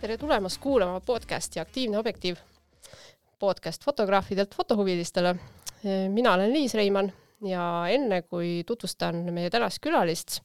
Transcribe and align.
tere 0.00 0.14
tulemast 0.18 0.60
kuulama 0.62 1.00
podcasti 1.00 1.58
Aktiivne 1.60 1.98
Objektiiv, 1.98 2.36
podcast 3.38 3.84
fotograafidelt 3.84 4.54
fotohuvilistele. 4.54 5.34
mina 6.08 6.32
olen 6.34 6.52
Liis 6.52 6.74
Reimann 6.74 7.10
ja 7.42 7.86
enne 7.90 8.22
kui 8.22 8.62
tutvustan 8.66 9.16
meie 9.34 9.50
tänast 9.50 9.78
külalist, 9.82 10.38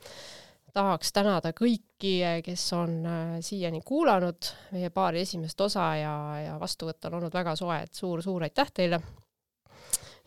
tahaks 0.74 1.14
tänada 1.14 1.52
kõiki, 1.54 2.16
kes 2.46 2.64
on 2.74 3.06
äh, 3.06 3.36
siiani 3.42 3.82
kuulanud 3.86 4.50
meie 4.72 4.90
paari 4.90 5.22
esimest 5.22 5.62
osa 5.62 5.86
ja, 5.96 6.16
ja 6.46 6.56
vastuvõtt 6.60 7.06
on 7.06 7.20
olnud 7.20 7.34
väga 7.34 7.56
soe, 7.56 7.78
et 7.84 7.94
suur-suur 7.94 8.44
aitäh 8.44 8.72
teile. 8.74 9.02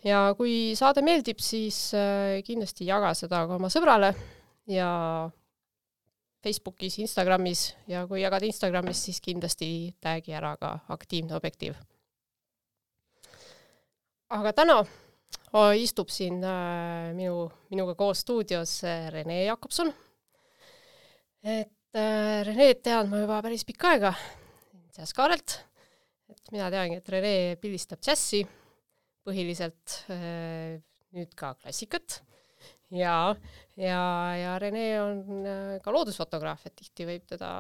ja 0.05 0.35
kui 0.39 0.77
saade 0.79 1.03
meeldib, 1.03 1.43
siis 1.43 1.91
äh, 1.99 2.45
kindlasti 2.47 2.87
jaga 2.87 3.11
seda 3.15 3.43
ka 3.47 3.59
oma 3.59 3.73
sõbrale 3.75 4.15
ja 4.71 5.31
Facebookis, 6.45 6.99
Instagramis 7.03 7.71
ja 7.91 8.05
kui 8.07 8.21
jagad 8.23 8.45
Instagramis, 8.47 9.01
siis 9.09 9.21
kindlasti 9.25 9.69
tag'i 10.03 10.35
ära 10.37 10.55
ka 10.61 10.79
aktiivne 10.95 11.37
objektiiv. 11.37 11.75
aga 14.37 14.53
täna 14.53 14.81
istub 15.79 16.11
siin 16.11 16.43
äh, 16.45 17.15
minu, 17.15 17.47
minuga 17.71 17.95
koos 17.95 18.21
stuudios 18.25 18.83
Rene 19.11 19.45
Jakobson. 19.45 19.93
Et 21.43 21.95
äh, 21.95 22.43
Reneed 22.45 22.83
tean 22.83 23.09
ma 23.11 23.23
juba 23.23 23.41
päris 23.43 23.65
pikka 23.65 23.95
aega, 23.95 24.13
džässkaarelt, 24.97 25.59
et 26.35 26.53
mina 26.53 26.71
teangi, 26.75 26.99
et 26.99 27.09
Rene 27.15 27.35
pildistab 27.63 28.03
džässi 28.03 28.43
põhiliselt 29.27 30.01
äh,, 30.13 30.83
nüüd 31.17 31.33
ka 31.39 31.55
klassikat 31.55 32.21
ja, 32.95 33.35
ja, 33.77 34.01
ja 34.37 34.55
Rene 34.63 34.85
on 35.03 35.47
äh, 35.47 35.77
ka 35.83 35.95
loodusfotograaf, 35.95 36.67
et 36.69 36.77
tihti 36.79 37.07
võib 37.09 37.27
teda 37.29 37.51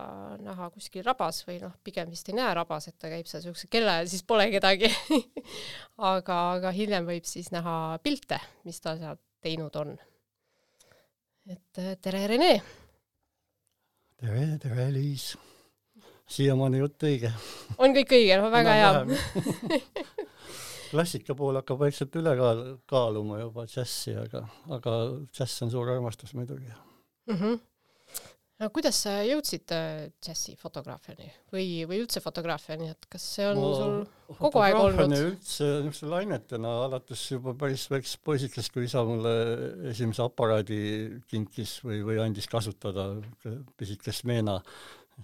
näha 0.42 0.70
kuskil 0.74 1.04
rabas 1.06 1.42
või 1.48 1.58
noh, 1.62 1.74
pigem 1.84 2.10
vist 2.12 2.28
ei 2.30 2.38
näe 2.38 2.54
rabas, 2.56 2.88
et 2.88 2.98
ta 2.98 3.10
käib 3.12 3.26
seal 3.30 3.42
niisugusel 3.42 3.72
kellaajal, 3.72 4.10
siis 4.12 4.26
pole 4.26 4.48
kedagi 4.54 4.90
aga, 6.12 6.40
aga 6.58 6.74
hiljem 6.76 7.08
võib 7.08 7.26
siis 7.28 7.50
näha 7.54 7.96
pilte, 8.04 8.40
mis 8.68 8.80
ta 8.82 8.96
seal 8.98 9.18
teinud 9.42 9.82
on. 9.82 9.96
et 11.50 11.82
äh, 11.82 11.96
tere, 12.02 12.26
Rene 12.30 12.52
tere, 14.20 14.46
tere, 14.62 14.90
Liis. 14.94 15.34
siiamaani 16.26 16.78
jutt 16.84 17.02
õige. 17.06 17.32
on 17.78 17.94
kõik 17.94 18.14
õige, 18.18 18.38
no 18.40 18.50
väga 18.54 18.78
hea. 18.78 18.94
klassika 20.90 21.36
pool 21.38 21.60
hakkab 21.60 21.80
vaikselt 21.84 22.18
üle 22.20 22.34
kaal-, 22.38 22.66
kaaluma 22.90 23.40
juba 23.42 23.66
džässi, 23.70 24.16
aga, 24.26 24.44
aga 24.78 24.98
džäss 25.30 25.64
on 25.66 25.72
suur 25.74 25.94
armastus 25.94 26.34
muidugi 26.38 26.70
mm. 26.72 27.34
-hmm 27.38 27.64
no 28.60 28.68
kuidas 28.74 28.98
sa 29.04 29.18
jõudsid 29.26 29.72
äh, 29.74 30.06
džässifotograafiani 30.24 31.28
või, 31.52 31.66
või 31.88 32.00
üldse 32.02 32.22
fotograafiani, 32.24 32.90
et 32.94 33.08
kas 33.12 33.24
see 33.36 33.48
on 33.50 33.60
no, 33.60 33.70
sul 33.76 34.36
kogu 34.40 34.62
aeg 34.64 34.78
olnud? 34.80 35.16
üldse 35.16 35.68
niisuguse 35.84 36.10
lainetena 36.10 36.72
alates 36.86 37.24
juba 37.34 37.56
päris 37.58 37.86
väiksest 37.92 38.22
poisikest, 38.26 38.72
kui 38.74 38.86
isa 38.88 39.04
mulle 39.06 39.34
esimese 39.92 40.24
aparaadi 40.24 40.78
kinkis 41.30 41.78
või, 41.84 42.00
või 42.06 42.20
andis 42.24 42.48
kasutada, 42.52 43.10
pisikest 43.76 44.24
meena, 44.28 44.56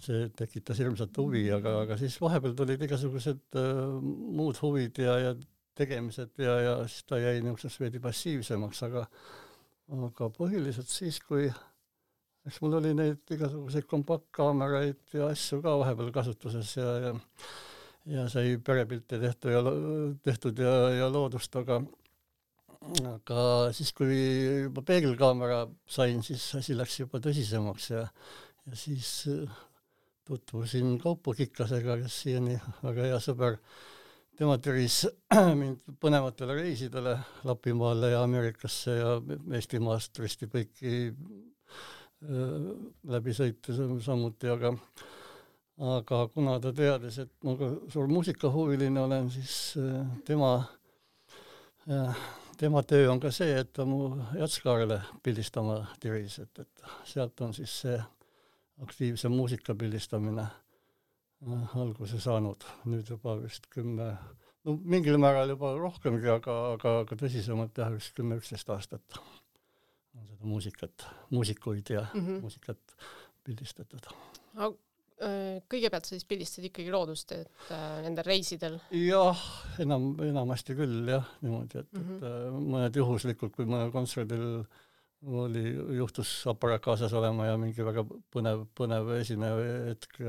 see 0.03 0.27
tekitas 0.37 0.79
hirmsat 0.81 1.17
huvi, 1.21 1.47
aga, 1.53 1.79
aga 1.87 1.97
siis 2.01 2.19
vahepeal 2.21 2.55
tulid 2.57 2.85
igasugused 2.85 3.57
äh, 3.59 3.81
muud 4.03 4.61
huvid 4.61 5.01
ja, 5.01 5.17
ja 5.29 5.33
tegemised 5.77 6.39
ja, 6.41 6.57
ja 6.61 6.73
siis 6.87 7.05
ta 7.09 7.19
jäi 7.21 7.41
niisuguseks 7.41 7.79
veidi 7.81 8.01
passiivsemaks, 8.03 8.83
aga 8.89 9.05
aga 9.93 10.29
põhiliselt 10.33 10.89
siis, 10.89 11.19
kui 11.27 11.49
eks 12.47 12.59
mul 12.63 12.77
oli 12.79 12.93
neid 12.97 13.35
igasuguseid 13.35 13.87
kompaktkaameraid 13.89 15.17
ja 15.17 15.29
asju 15.31 15.61
ka 15.63 15.75
vahepeal 15.81 16.11
kasutuses 16.15 16.77
ja, 16.79 16.95
ja 17.07 17.13
ja 18.13 18.25
sai 18.27 18.57
perepilte 18.59 19.19
tehtud 19.19 19.53
ja 19.53 19.61
tehtud 20.23 20.57
ja, 20.59 20.71
ja 20.91 21.11
loodust, 21.11 21.55
aga 21.55 21.79
aga 23.07 23.43
siis, 23.71 23.93
kui 23.95 24.15
juba 24.65 24.83
peegelkaamera 24.83 25.61
sain, 25.87 26.19
siis 26.25 26.43
asi 26.59 26.75
läks 26.75 26.99
juba 26.99 27.21
tõsisemaks 27.23 27.93
ja 27.93 28.07
ja 28.67 28.79
siis 28.79 29.25
äh, 29.31 29.61
tutvusin 30.27 30.97
Kaupo 30.99 31.33
Kiklasega, 31.33 31.97
kes 32.03 32.19
siiani 32.23 32.57
väga 32.83 33.09
hea 33.09 33.19
sõber, 33.23 33.57
tema 34.37 34.57
tiris 34.57 35.03
mind 35.59 35.81
põnevatele 36.01 36.59
reisidele 36.61 37.17
Lapimaale 37.43 38.13
ja 38.15 38.23
Ameerikasse 38.23 38.97
ja 38.97 39.17
Eestimaast 39.57 40.19
risti 40.19 40.49
põiki 40.49 40.93
Äh, 42.23 42.67
läbi 43.11 43.33
sõita 43.35 43.73
samuti, 43.99 44.47
aga 44.47 44.69
aga 45.83 46.19
kuna 46.31 46.53
ta 46.63 46.71
teadis, 46.75 47.17
et 47.19 47.31
ma 47.43 47.57
ka 47.59 47.67
suur 47.91 48.07
muusikahuviline 48.07 49.01
olen, 49.01 49.27
siis 49.33 49.73
äh, 49.81 50.05
tema, 50.23 50.53
äh, 51.89 52.21
tema 52.61 52.83
töö 52.87 53.09
on 53.11 53.19
ka 53.19 53.31
see, 53.33 53.57
et 53.59 53.73
ta 53.75 53.83
mu 53.89 54.13
jatskaarele 54.39 55.01
pildistama 55.25 55.81
tiris, 55.99 56.37
et, 56.45 56.63
et 56.63 56.87
sealt 57.09 57.43
on 57.43 57.51
siis 57.57 57.75
see 57.83 57.99
aktiivse 58.85 59.31
muusika 59.33 59.75
pildistamine 59.75 60.47
alguse 61.79 62.19
saanud, 62.23 62.63
nüüd 62.89 63.09
juba 63.09 63.35
vist 63.41 63.67
kümme, 63.73 64.13
no 64.63 64.77
mingil 64.79 65.19
määral 65.21 65.53
juba 65.53 65.73
rohkemgi, 65.79 66.29
aga, 66.37 66.57
aga, 66.77 66.95
aga 67.03 67.19
tõsisemalt 67.19 67.77
jah, 67.77 67.91
vist 67.93 68.15
kümme-üksteist 68.17 68.71
aastat 68.73 69.19
on 70.13 70.25
seda 70.29 70.47
muusikat, 70.47 71.05
muusikuid 71.33 71.89
ja 71.89 72.07
mm 72.13 72.25
-hmm. 72.25 72.41
muusikat 72.41 72.97
pildistatud. 73.43 74.09
Äh, 75.23 75.61
kõigepealt 75.69 76.07
sa 76.07 76.15
siis 76.15 76.25
pildistad 76.27 76.65
ikkagi 76.67 76.91
loodust, 76.91 77.31
et 77.31 77.69
äh, 77.71 78.01
nendel 78.03 78.25
reisidel? 78.27 78.79
jah, 78.97 79.39
enam, 79.79 80.13
enamasti 80.25 80.75
küll 80.75 81.07
jah, 81.07 81.27
niimoodi, 81.41 81.79
et 81.79 81.91
mm, 81.93 82.01
-hmm. 82.01 82.17
et 82.17 82.23
äh, 82.29 82.57
mõned 82.73 82.97
juhuslikult, 82.97 83.53
kui 83.55 83.65
mõnel 83.69 83.91
kontserdil 83.93 84.65
oli, 85.23 85.63
juhtus 85.97 86.31
aparaat 86.51 86.83
kaasas 86.83 87.13
olema 87.15 87.45
ja 87.47 87.57
mingi 87.59 87.85
väga 87.85 88.03
põnev, 88.33 88.65
põnev 88.75 89.13
esinev 89.19 89.61
hetk 89.89 90.19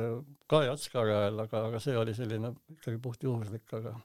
ka 0.50 0.62
Jatskari 0.68 1.14
ajal, 1.14 1.40
aga, 1.46 1.64
aga 1.70 1.80
see 1.82 1.96
oli 1.98 2.14
selline 2.14 2.52
ikkagi 2.76 3.00
puhtjuhuslik, 3.02 3.66
aga 3.78 3.96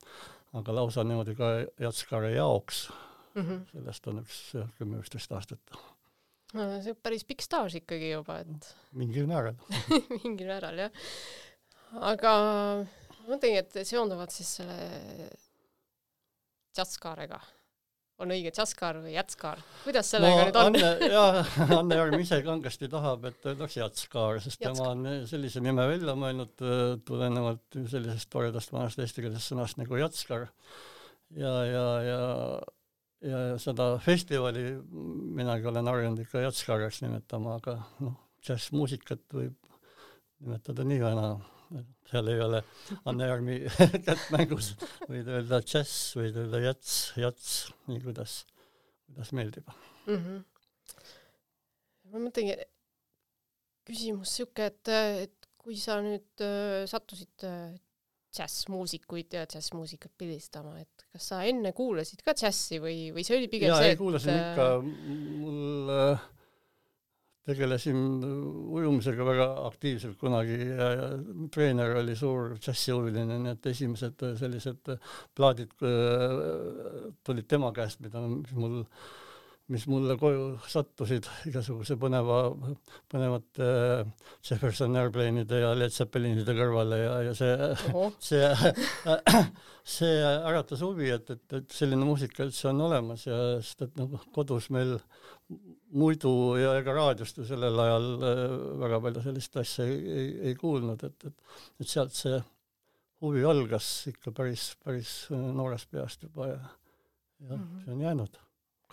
aga 0.58 0.74
lausa 0.74 1.06
niimoodi 1.06 1.36
ka 1.38 1.52
Jatskari 1.82 2.34
jaoks 2.36 2.88
mm. 3.36 3.42
-hmm. 3.42 3.66
sellest 3.72 4.08
on 4.08 4.24
üks 4.24 4.40
kümme-üksteist 4.80 5.36
aastat 5.36 5.76
no,. 6.54 6.64
see 6.82 6.96
on 6.96 7.02
päris 7.04 7.26
pikk 7.26 7.46
staaž 7.46 7.78
ikkagi 7.82 8.12
juba, 8.12 8.40
et 8.40 8.72
mingil 8.92 9.30
määral 9.30 9.60
mingil 10.24 10.50
määral 10.50 10.82
jah. 10.86 11.06
aga 12.14 12.34
ma 12.82 13.36
mõtlengi, 13.36 13.62
et 13.62 13.80
seonduvad 13.84 14.34
siis 14.34 14.56
selle 14.62 15.30
džatskaarega 16.74 17.40
on 18.20 18.34
õige 18.36 18.52
džasskaar 18.56 19.00
või 19.04 19.14
jätskaar, 19.14 19.62
kuidas 19.84 20.10
sellega 20.14 20.40
no, 20.40 20.48
nüüd 20.48 20.60
on? 20.60 20.80
Anne, 20.80 21.12
jaa, 21.14 21.44
Anne 21.80 22.00
Järv 22.00 22.18
ise 22.20 22.42
kangesti 22.46 22.90
tahab, 22.92 23.30
et 23.30 23.48
oleks 23.54 23.78
jätskaar, 23.80 24.42
sest 24.44 24.60
Jatskaar. 24.60 24.96
tema 24.98 25.14
on 25.20 25.30
sellise 25.30 25.64
nime 25.64 25.86
välja 25.92 26.16
mõelnud 26.20 26.66
äh, 26.66 26.82
tulenevalt 27.08 27.80
sellisest 27.92 28.32
toredast 28.34 28.76
vanast 28.76 29.00
eestikeelsest 29.00 29.54
sõnast 29.54 29.80
nagu 29.82 30.02
jatskar. 30.02 30.50
ja, 31.38 31.56
ja, 31.70 31.88
ja 32.08 32.20
ja 33.20 33.40
seda 33.60 33.98
festivali 34.00 34.78
minagi 35.36 35.68
olen 35.68 35.88
harjunud 35.92 36.22
ikka 36.24 36.44
jatskarjaks 36.46 37.02
nimetama, 37.04 37.58
aga 37.60 37.76
noh, 38.00 38.16
džässmuusikat 38.46 39.26
võib 39.36 39.58
nimetada 40.40 40.86
nii 40.88 41.02
või 41.04 41.16
naa, 41.18 41.34
seal 42.10 42.32
ei 42.32 42.42
ole 42.42 42.62
Anne 43.10 43.28
Järmi 43.30 43.58
kätt 44.08 44.30
mängus, 44.34 44.72
võid 45.10 45.30
öelda 45.30 45.62
džäss, 45.66 46.14
võid 46.18 46.38
öelda 46.42 46.64
jats, 46.64 46.96
jats, 47.20 47.52
nii 47.90 48.02
kuidas, 48.04 48.40
kuidas 49.10 49.34
meeldib 49.38 49.70
mm. 49.70 50.16
-hmm. 50.16 50.40
ma 52.14 52.24
mõtlengi, 52.26 52.58
küsimus 53.90 54.34
sihuke, 54.40 54.72
et, 54.72 54.94
et 55.28 55.52
kui 55.60 55.78
sa 55.78 56.00
nüüd 56.02 56.44
äh, 56.46 56.88
sattusid 56.90 57.46
äh, 57.46 57.78
džässmuusikuid 58.34 59.34
ja 59.34 59.46
džässmuusikat 59.50 60.14
pildistama, 60.18 60.76
et 60.82 61.06
kas 61.14 61.32
sa 61.32 61.42
enne 61.50 61.72
kuulasid 61.78 62.22
ka 62.26 62.36
džässi 62.38 62.82
või, 62.82 63.10
või 63.14 63.26
see 63.26 63.38
oli 63.40 63.50
pigem 63.52 63.74
ja, 63.74 63.80
see, 63.82 63.94
et 63.96 64.02
kuulasin 64.02 64.34
äh... 64.34 64.52
ikka, 64.52 64.68
mul 65.42 65.94
äh, 65.94 66.28
tegelesin 67.50 68.02
ujumisega 68.80 69.26
väga 69.28 69.48
aktiivselt 69.68 70.20
kunagi 70.22 70.58
ja, 70.70 70.90
ja 71.00 71.08
treener 71.54 71.98
oli 72.02 72.16
suur 72.20 72.56
džässihuviline, 72.60 73.40
nii 73.46 73.56
et 73.56 73.72
esimesed 73.74 74.28
sellised 74.42 74.94
plaadid 75.38 75.74
äh, 75.88 77.10
tulid 77.26 77.50
tema 77.50 77.74
käest, 77.76 78.04
mida, 78.06 78.24
mis 78.30 78.54
mul 78.58 78.84
mis 79.70 79.86
mulle 79.90 80.16
koju 80.18 80.46
sattusid 80.70 81.28
igasuguse 81.50 81.94
põneva, 82.02 82.40
põnevate 83.12 83.66
äh, 83.66 84.32
Jefferson 84.46 84.98
Airplane'ide 84.98 85.62
ja 85.62 85.76
Led 85.78 85.94
Zeppelinide 85.94 86.56
kõrvale 86.58 86.98
ja, 87.04 87.12
ja 87.28 87.36
see, 87.38 87.70
see, 88.30 88.50
see 89.98 90.16
äratas 90.26 90.82
huvi, 90.86 91.12
et, 91.14 91.30
et, 91.36 91.46
et 91.62 91.76
selline 91.76 92.08
muusika 92.08 92.48
üldse 92.48 92.72
on 92.72 92.82
olemas 92.90 93.28
ja 93.30 93.40
sest 93.62 93.86
et 93.86 94.02
noh, 94.02 94.18
kodus 94.34 94.72
meil 94.74 94.98
muidu 95.90 96.32
ja 96.60 96.76
ega 96.80 96.94
raadiost 96.94 97.40
ju 97.42 97.46
sellel 97.48 97.80
ajal 97.82 98.10
äh, 98.22 98.44
väga 98.84 99.00
palju 99.06 99.24
sellist 99.26 99.58
asja 99.58 99.88
ei, 99.90 99.98
ei, 100.22 100.28
ei 100.50 100.58
kuulnud, 100.60 101.04
et, 101.08 101.26
et, 101.26 101.56
et 101.82 101.90
sealt 101.90 102.14
see 102.18 102.38
huvi 103.24 103.42
algas 103.48 103.88
ikka 104.12 104.34
päris, 104.36 104.70
päris 104.84 105.16
äh, 105.34 105.42
noorest 105.56 105.90
peast 105.92 106.28
juba 106.28 106.52
ja, 106.52 106.60
ja 107.50 107.58
mm 107.58 107.64
-hmm. 107.64 107.84
see 107.86 107.96
on 107.96 108.06
jäänud, 108.06 108.40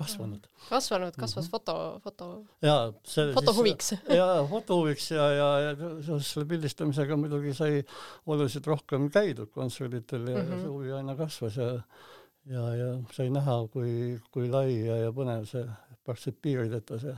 kasvanud. 0.00 0.48
kasvanud, 0.70 1.16
kasvas 1.20 1.44
mm 1.44 1.48
-hmm. 1.48 1.50
foto, 1.50 2.00
foto, 2.04 2.44
jaa, 2.70 2.92
see 3.04 3.32
fotohuviks. 3.34 3.94
jaa, 4.08 4.46
fotohuviks 4.48 5.10
ja, 5.10 5.30
ja, 5.30 5.48
ja 5.60 5.76
seoses 5.76 6.32
selle 6.32 6.48
pildistamisega 6.48 7.16
muidugi 7.16 7.54
sai 7.54 7.84
oluliselt 8.26 8.66
rohkem 8.66 9.10
käidud 9.10 9.52
kontserditel 9.52 10.28
ja 10.28 10.42
mm 10.42 10.50
-hmm. 10.50 10.60
see 10.60 10.68
huvi 10.68 10.92
aina 10.92 11.16
kasvas 11.16 11.56
ja 11.56 11.72
ja, 12.46 12.62
ja 12.76 12.90
sai 13.12 13.30
näha, 13.30 13.56
kui, 13.72 14.18
kui 14.30 14.48
lai 14.50 14.70
ja, 14.86 14.96
ja 15.06 15.12
põnev 15.14 15.46
see 15.50 15.64
praktiliselt 16.06 16.40
piirideta 16.42 17.00
see, 17.02 17.14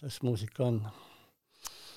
see 0.00 0.12
muusika 0.26 0.66
on. 0.66 0.82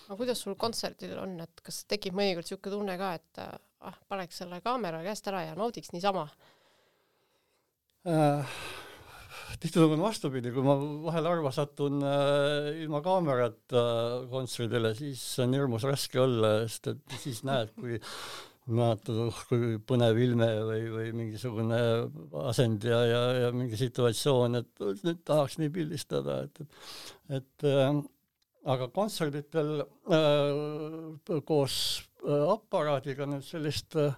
aga 0.07 0.19
kuidas 0.21 0.45
sul 0.45 0.57
kontserdil 0.59 1.17
on, 1.21 1.37
et 1.45 1.65
kas 1.65 1.83
tekib 1.89 2.17
mõnikord 2.17 2.47
niisugune 2.47 2.77
tunne 2.77 2.97
ka, 3.01 3.13
et 3.19 3.43
ah, 3.89 3.99
paneks 4.09 4.41
selle 4.43 4.61
kaamera 4.65 5.03
käest 5.05 5.27
ära 5.31 5.45
ja 5.49 5.59
naudiks 5.59 5.93
niisama 5.95 6.29
äh,? 8.05 8.57
tihtilugu 9.61 9.95
on 9.95 10.03
vastupidi, 10.03 10.51
kui 10.53 10.63
ma 10.65 10.75
vahel 11.05 11.29
harva 11.29 11.51
satun 11.55 12.03
äh, 12.05 12.71
ilma 12.83 13.01
kaamerata 13.05 13.81
äh, 13.81 14.27
kontserdile, 14.31 14.91
siis 14.97 15.23
on 15.43 15.55
hirmus 15.55 15.85
raske 15.87 16.19
olla, 16.21 16.57
sest 16.65 16.91
et 16.91 17.17
siis 17.23 17.41
näed, 17.47 17.71
kui 17.79 17.99
mäletad, 18.65 19.17
oh 19.27 19.41
kui 19.49 19.75
põnev 19.85 20.17
ilme 20.21 20.47
või, 20.65 20.85
või 20.93 21.09
mingisugune 21.19 21.79
asend 22.49 22.85
ja, 22.87 23.01
ja, 23.05 23.21
ja 23.43 23.51
mingi 23.53 23.77
situatsioon, 23.77 24.61
et 24.61 24.85
nüüd 25.05 25.21
tahaks 25.27 25.59
nii 25.61 25.71
pildistada, 25.73 26.39
et, 26.47 26.63
et 27.37 27.67
äh, 27.69 27.99
aga 28.65 28.89
kontserditel 28.95 29.83
äh, 29.85 31.37
koos 31.45 31.77
äh, 32.25 32.47
aparaadiga 32.55 33.29
nüüd 33.29 33.45
sellist 33.45 33.97
äh, 34.01 34.17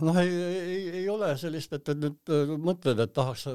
noh, 0.00 0.20
ei, 0.20 0.28
ei, 0.28 0.82
ei 1.00 1.08
ole 1.10 1.32
sellist, 1.40 1.72
et, 1.72 1.88
et 1.88 2.04
nüüd 2.04 2.34
äh, 2.36 2.52
mõtled, 2.60 3.00
et 3.02 3.16
tahaks 3.16 3.48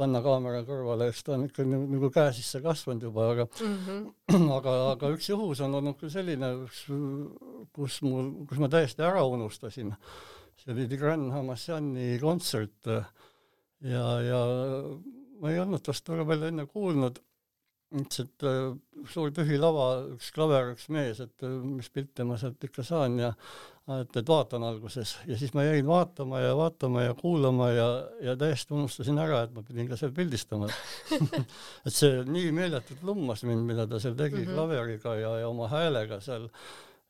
panna 0.00 0.22
kaamera 0.24 0.64
kõrvale, 0.66 1.10
eks 1.12 1.22
ta 1.26 1.36
on 1.36 1.46
ikka 1.46 1.66
nagu 1.68 2.10
käe 2.14 2.32
sisse 2.36 2.62
kasvanud 2.64 3.06
juba, 3.08 3.28
aga 3.34 3.46
mm 3.46 3.78
-hmm. 3.86 4.50
aga, 4.58 4.74
aga 4.94 5.12
üks 5.14 5.30
juhus 5.30 5.60
on 5.66 5.78
olnud 5.80 5.98
küll 6.00 6.12
selline, 6.12 6.50
kus 7.76 8.00
mul, 8.06 8.32
kus 8.48 8.62
ma 8.62 8.68
täiesti 8.72 9.04
ära 9.06 9.24
unustasin. 9.24 9.94
see 10.60 10.72
oli 10.74 10.88
Tigran 10.88 11.30
Hamassiani 11.32 12.18
kontsert 12.20 12.86
ja, 13.80 14.04
ja 14.20 14.40
ma 15.40 15.50
ei 15.50 15.60
olnud 15.60 15.82
tast 15.84 16.08
väga 16.08 16.26
palju 16.28 16.50
enne 16.50 16.66
kuulnud 16.66 17.20
ütles, 17.90 18.22
et 18.22 18.46
äh, 18.46 19.04
suur 19.10 19.32
tühi 19.34 19.58
lava, 19.60 19.88
üks 20.14 20.30
klaver, 20.34 20.72
üks 20.76 20.88
mees, 20.94 21.20
et 21.24 21.46
äh, 21.46 21.54
mis 21.66 21.90
pilte 21.90 22.26
ma 22.26 22.36
sealt 22.40 22.62
ikka 22.66 22.84
saan 22.86 23.18
ja 23.18 23.32
et, 23.96 24.16
et 24.20 24.28
vaatan 24.28 24.64
alguses. 24.66 25.16
Ja 25.26 25.38
siis 25.40 25.54
ma 25.56 25.64
jäin 25.66 25.88
vaatama 25.88 26.42
ja 26.42 26.52
vaatama 26.58 27.06
ja 27.08 27.16
kuulama 27.18 27.70
ja, 27.74 27.88
ja 28.22 28.36
täiesti 28.38 28.76
unustasin 28.76 29.18
ära, 29.22 29.42
et 29.46 29.56
ma 29.56 29.64
pidin 29.66 29.88
ka 29.90 29.98
seal 29.98 30.12
pildistama. 30.14 30.70
Et 31.86 31.94
see 31.94 32.22
nii 32.28 32.52
meeletult 32.54 33.02
lummas 33.06 33.42
mind, 33.48 33.66
mida 33.66 33.88
ta 33.90 33.98
seal 34.02 34.14
tegi 34.18 34.38
mm 34.38 34.44
-hmm. 34.44 34.54
klaveriga 34.54 35.16
ja, 35.18 35.34
ja 35.42 35.48
oma 35.48 35.68
häälega 35.72 36.20
seal. 36.20 36.46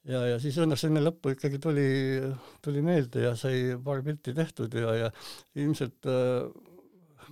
Ja, 0.08 0.22
ja 0.24 0.38
siis 0.40 0.56
õnneks 0.56 0.86
enne 0.86 1.02
lõppu 1.04 1.34
ikkagi 1.34 1.58
tuli, 1.60 1.90
tuli 2.64 2.80
meelde 2.80 3.26
ja 3.26 3.34
sai 3.36 3.76
paar 3.84 4.00
pilti 4.02 4.32
tehtud 4.32 4.72
ja, 4.72 4.94
ja 4.96 5.10
ilmselt 5.60 6.08
äh, 6.08 6.48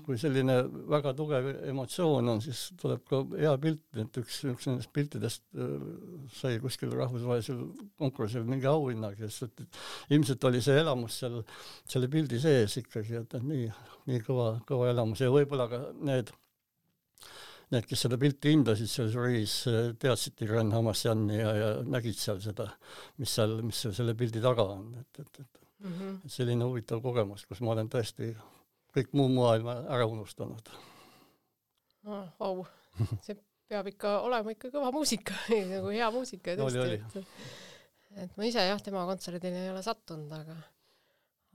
kui 0.09 0.17
selline 0.21 0.55
väga 0.89 1.13
tugev 1.17 1.51
emotsioon 1.69 2.33
on, 2.33 2.41
siis 2.41 2.63
tuleb 2.81 3.03
ka 3.11 3.21
hea 3.35 3.53
pilt, 3.61 3.83
et 4.01 4.21
üks, 4.23 4.41
üks 4.49 4.69
nendest 4.71 4.93
piltidest 4.97 5.45
äh, 5.61 5.75
sai 6.33 6.57
kuskil 6.63 6.95
rahvusvahelisel 6.97 7.61
konkursil 8.01 8.49
mingi 8.49 8.71
auhinnagi, 8.71 9.29
sest 9.29 9.61
et 9.67 9.81
ilmselt 10.17 10.49
oli 10.49 10.65
see 10.65 10.81
elamus 10.81 11.21
seal 11.21 11.43
selle 11.85 12.09
pildi 12.13 12.41
sees 12.41 12.79
ikkagi, 12.81 13.21
et, 13.21 13.39
nii, 13.45 13.69
nii 14.09 14.25
kõva, 14.25 14.55
kõva 14.69 14.89
elamus 14.95 15.21
ja 15.25 15.33
võib-olla 15.35 15.69
ka 15.69 15.85
need 16.01 16.33
need, 17.69 17.85
kes 17.85 18.07
seda 18.07 18.17
pilti 18.21 18.55
hindasid 18.55 18.89
seal 18.89 19.11
žüriis, 19.13 19.61
teadsid 20.01 20.39
Tigran 20.41 20.73
Hamassiani 20.73 21.37
ja, 21.37 21.53
ja 21.53 21.71
nägid 21.85 22.17
seal 22.17 22.41
seda, 22.41 22.71
mis 23.21 23.35
seal, 23.37 23.59
mis 23.61 23.85
seal 23.85 23.93
selle 23.97 24.17
pildi 24.17 24.41
taga 24.41 24.65
on, 24.73 24.87
et, 25.03 25.21
et, 25.21 25.43
et 25.45 25.85
mm 25.85 25.93
-hmm. 25.93 26.21
selline 26.39 26.65
huvitav 26.65 27.03
kogemus, 27.05 27.45
kus 27.47 27.61
ma 27.61 27.75
olen 27.77 27.91
tõesti 27.93 28.33
kõik 28.97 29.13
muu 29.19 29.29
maailma 29.33 29.81
ära 29.89 30.09
unustanud. 30.09 30.73
Ah,. 32.09 32.29
Vau, 32.41 32.65
see 33.25 33.37
peab 33.69 33.89
ikka 33.91 34.19
olema 34.25 34.55
ikka 34.55 34.71
kõva 34.73 34.91
muusika 34.95 35.37
nagu 35.75 35.93
hea 35.93 36.09
muusika 36.15 36.57
tõesti, 36.59 36.97
et 36.97 38.23
et 38.25 38.37
ma 38.39 38.47
ise 38.49 38.65
jah, 38.65 38.81
tema 38.83 39.05
kontserdile 39.09 39.67
ei 39.67 39.73
ole 39.73 39.83
sattunud, 39.85 40.33
aga 40.33 40.57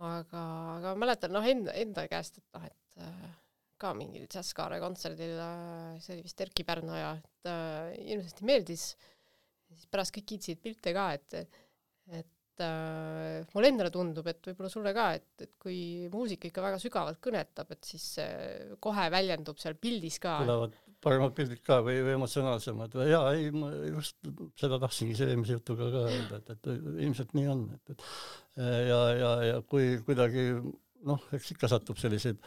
aga, 0.03 0.43
aga 0.77 0.93
mäletan 0.99 1.33
noh, 1.33 1.45
enda, 1.47 1.73
enda 1.79 2.05
käest, 2.11 2.37
et 2.39 2.57
noh, 2.57 2.67
et 2.69 3.07
äh, 3.07 3.31
ka 3.81 3.93
mingil 3.97 4.27
džässkaare 4.29 4.79
kontserdil 4.83 5.33
äh,, 5.41 5.97
see 6.03 6.17
oli 6.17 6.27
vist 6.27 6.45
Erkki 6.45 6.65
Pärnoja, 6.67 7.15
et 7.17 7.49
äh, 7.49 7.95
hirmsasti 8.11 8.47
meeldis, 8.47 8.85
siis 9.73 9.89
pärast 9.91 10.13
kõik 10.15 10.29
kiitsid 10.33 10.61
pilte 10.63 10.93
ka, 10.95 11.09
et 11.17 11.61
äh, 12.61 13.41
mulle 13.55 13.71
endale 13.73 13.89
tundub, 13.93 14.27
et 14.29 14.49
võib-olla 14.49 14.69
sulle 14.71 14.93
ka, 14.95 15.07
et, 15.17 15.45
et 15.45 15.53
kui 15.61 15.77
muusika 16.13 16.49
ikka 16.49 16.63
väga 16.65 16.81
sügavalt 16.81 17.21
kõnetab, 17.23 17.73
et 17.73 17.89
siis 17.93 18.07
äh, 18.21 18.75
kohe 18.83 19.07
väljendub 19.13 19.61
seal 19.61 19.79
pildis 19.81 20.19
ka. 20.23 20.39
tulevad 20.43 20.77
paremad 21.03 21.33
pildid 21.35 21.59
ka 21.65 21.81
või, 21.83 21.97
või 22.05 22.15
emotsionaalsemad 22.17 22.93
või 22.95 23.09
jaa, 23.09 23.33
ei, 23.35 23.49
ma 23.55 23.71
just 23.89 24.29
seda 24.59 24.79
tahtsingi 24.79 25.17
selle 25.17 25.35
eelmise 25.35 25.57
jutuga 25.57 25.89
ka 25.91 26.05
öelda, 26.11 26.39
et, 26.39 26.53
et 26.55 26.69
ilmselt 27.07 27.33
nii 27.35 27.49
on, 27.51 27.65
et, 27.75 27.95
et 27.95 28.05
ja, 28.87 29.01
ja, 29.17 29.33
ja 29.49 29.57
kui 29.67 29.97
kuidagi 30.05 30.45
noh, 31.07 31.25
eks 31.35 31.51
ikka 31.55 31.69
satub 31.71 31.99
selliseid 31.99 32.39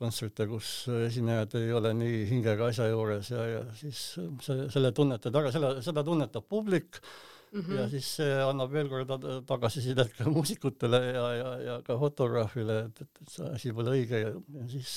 kontserte, 0.00 0.46
kus 0.48 0.70
esinejad 1.10 1.58
ei 1.60 1.72
ole 1.76 1.92
nii 1.96 2.22
hingega 2.30 2.70
asja 2.70 2.86
juures 2.88 3.28
ja, 3.34 3.42
ja 3.50 3.64
siis 3.76 4.00
see, 4.16 4.64
selle 4.72 4.94
tunnetad 4.96 5.36
ära, 5.36 5.52
selle, 5.52 5.74
seda 5.84 6.04
tunnetab 6.06 6.46
publik 6.48 7.02
mm. 7.52 7.60
-hmm. 7.60 7.78
ja 7.78 7.88
siis 7.92 8.08
see 8.20 8.38
annab 8.42 8.72
veel 8.72 8.88
kord 8.88 9.12
tagasisidet 9.46 10.14
ka 10.18 10.28
muusikutele 10.30 11.00
ja, 11.06 11.26
ja, 11.34 11.50
ja 11.68 11.76
ka 11.86 11.98
fotograafile, 11.98 12.78
et, 12.86 13.02
et, 13.04 13.22
et 13.22 13.34
see 13.36 13.50
asi 13.58 13.74
pole 13.76 13.96
õige 13.96 14.22
ja, 14.22 14.32
ja 14.58 14.68
siis 14.68 14.94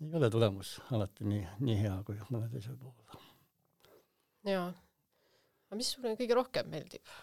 ei 0.00 0.14
ole 0.16 0.30
tulemus 0.32 0.78
alati 0.96 1.26
nii, 1.28 1.46
nii 1.66 1.78
hea 1.82 1.96
kui 2.06 2.20
mõne 2.30 2.48
teise 2.52 2.76
puhul. 2.76 3.24
jaa. 4.48 4.68
aga 5.68 5.80
mis 5.80 5.94
sulle 5.94 6.16
kõige 6.20 6.38
rohkem 6.38 6.70
meeldib 6.72 7.16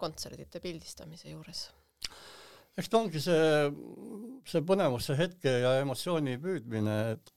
kontserdite 0.00 0.60
pildistamise 0.60 1.32
juures? 1.32 1.68
eks 2.78 2.88
ta 2.88 3.00
ongi 3.00 3.20
see, 3.20 3.44
see 4.48 4.64
põnevus, 4.64 5.08
see 5.08 5.18
hetke 5.18 5.52
ja 5.64 5.76
emotsiooni 5.82 6.38
püüdmine, 6.40 6.96
et 7.16 7.34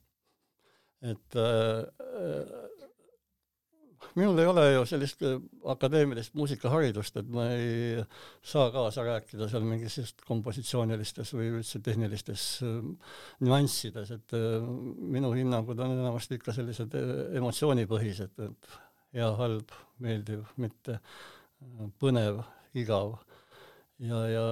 et 1.04 1.36
äh, 1.36 1.84
minul 4.16 4.40
ei 4.40 4.48
ole 4.50 4.64
ju 4.74 4.86
sellist 4.88 5.24
äh, 5.26 5.40
akadeemilist 5.74 6.36
muusikaharidust, 6.38 7.18
et 7.22 7.30
ma 7.34 7.48
ei 7.56 8.04
saa 8.46 8.70
kaasa 8.74 9.06
rääkida 9.08 9.48
seal 9.52 9.66
mingisugust 9.68 10.22
kompositsioonilistes 10.28 11.34
või 11.38 11.50
üldse 11.58 11.82
tehnilistes 11.84 12.46
äh, 12.66 12.80
nüanssides, 13.46 14.14
et 14.18 14.38
äh, 14.38 14.58
minu 15.16 15.34
hinnangud 15.38 15.82
on 15.82 15.98
enamasti 15.98 16.38
ikka 16.40 16.56
sellised 16.56 16.98
emotsioonipõhised, 17.40 18.38
et 18.48 18.74
hea, 19.18 19.30
halb, 19.40 19.74
meeldiv, 20.04 20.46
mitte 20.62 21.00
põnev, 22.02 22.44
igav. 22.78 23.18
ja, 24.04 24.20
ja 24.28 24.46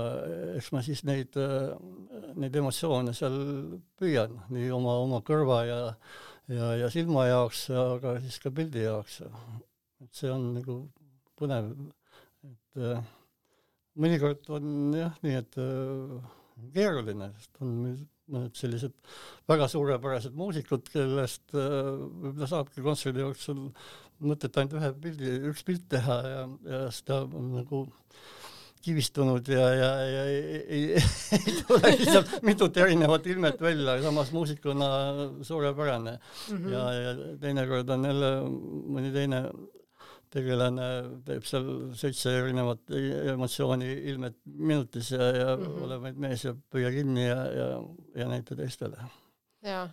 eks 0.56 0.70
ma 0.72 0.84
siis 0.86 1.02
neid, 1.04 1.36
neid 2.40 2.56
emotsioone 2.56 3.14
seal 3.18 3.38
püüan 4.00 4.38
nii 4.54 4.70
oma, 4.74 5.00
oma 5.04 5.20
kõrva 5.28 5.64
ja 5.68 5.80
ja, 6.50 6.74
ja 6.80 6.90
silma 6.94 7.26
jaoks, 7.30 7.66
aga 7.76 8.16
siis 8.24 8.40
ka 8.42 8.52
pildi 8.56 8.86
jaoks. 8.86 9.22
et 10.02 10.18
see 10.18 10.32
on 10.34 10.52
nagu 10.56 10.78
põnev, 11.38 11.72
et 12.48 12.82
äh, 12.82 13.02
mõnikord 14.02 14.50
on 14.58 14.96
jah 14.98 15.18
nii, 15.26 15.38
et 15.42 15.60
äh, 15.62 16.32
keeruline, 16.74 17.32
sest 17.38 17.62
on 17.62 17.76
mõned 18.32 18.56
sellised 18.56 18.94
väga 19.50 19.68
suurepärased 19.72 20.38
muusikud, 20.38 20.88
kellest 20.94 21.54
äh, 21.54 21.82
võib-olla 21.98 22.50
saabki 22.50 22.86
kontserdi 22.86 23.26
jooksul 23.26 23.68
mõtet 24.22 24.58
ainult 24.58 24.78
ühe 24.78 24.94
pildi, 25.04 25.34
üks 25.50 25.66
pilt 25.66 25.88
teha 25.92 26.22
ja, 26.28 26.46
ja 26.70 26.86
seda 26.94 27.24
on 27.26 27.56
nagu 27.58 27.86
äh, 27.90 28.41
kivistunud 28.82 29.48
ja, 29.48 29.68
ja, 29.76 29.92
ja 30.06 30.24
ei, 30.26 30.86
ei, 30.98 31.58
tule 31.68 31.94
lihtsalt 31.98 32.32
mitut 32.50 32.78
erinevat 32.78 33.28
ilmet 33.28 33.62
välja, 33.62 34.00
samas 34.04 34.32
muusikuna 34.32 34.88
suurepärane 35.42 36.18
mm. 36.18 36.58
-hmm. 36.58 36.74
ja, 36.74 36.94
ja 36.94 37.38
teinekord 37.40 37.90
on 37.90 38.10
jälle 38.10 38.34
mõni 38.98 39.14
teine 39.14 39.46
tegelane 40.32 40.88
teeb 41.28 41.48
seal 41.48 41.66
seitse 41.98 42.34
erinevat 42.40 42.94
emotsiooni 43.34 43.90
ilmet 44.12 44.38
minutis 44.46 45.12
ja, 45.12 45.24
ja 45.36 45.56
mm 45.56 45.66
-hmm. 45.66 45.82
ole 45.88 45.98
vaid 46.06 46.22
mees 46.26 46.46
ja 46.46 46.54
püüa 46.54 46.92
kinni 46.96 47.26
ja, 47.26 47.42
ja, 47.58 47.68
ja 48.16 48.28
näita 48.32 48.56
teistele. 48.56 49.10
jaa. 49.62 49.90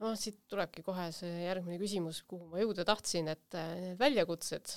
no 0.00 0.14
siit 0.16 0.40
tulebki 0.48 0.82
kohe 0.82 1.10
see 1.12 1.44
järgmine 1.44 1.78
küsimus, 1.78 2.22
kuhu 2.26 2.48
ma 2.48 2.62
jõuda 2.62 2.84
tahtsin, 2.88 3.28
et 3.28 3.54
äh, 3.54 3.74
need 3.80 3.98
väljakutsed 3.98 4.72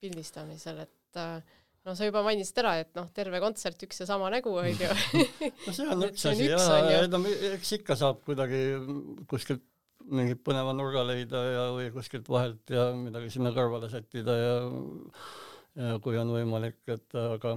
pildistamisel, 0.00 0.78
et 0.86 1.20
äh, 1.20 1.42
no 1.88 1.96
sa 1.96 2.08
juba 2.08 2.22
mainisid 2.26 2.60
ära, 2.62 2.76
et 2.84 2.92
noh, 2.98 3.08
terve 3.16 3.40
kontsert 3.42 3.82
üks 3.86 4.02
ja 4.02 4.08
sama 4.08 4.28
nägu, 4.34 4.52
on 4.60 4.68
ju. 4.68 4.92
no 5.66 5.74
see 5.74 5.88
on 5.88 6.06
üks 6.10 6.28
asi 6.28 6.48
ja 6.52 7.02
no 7.08 7.22
eks 7.54 7.74
ikka 7.80 7.96
saab 7.98 8.22
kuidagi 8.28 8.62
kuskilt 9.30 9.64
mingit 10.08 10.40
põneva 10.44 10.72
nurga 10.76 11.02
leida 11.04 11.42
ja, 11.44 11.66
või 11.74 11.90
kuskilt 11.92 12.28
vahelt 12.32 12.72
ja 12.72 12.90
midagi 12.96 13.32
sinna 13.34 13.52
kõrvale 13.56 13.90
sättida 13.92 14.36
ja 14.38 14.56
ja 15.78 15.98
kui 16.02 16.16
on 16.18 16.30
võimalik, 16.32 16.80
et 16.90 17.14
aga 17.18 17.52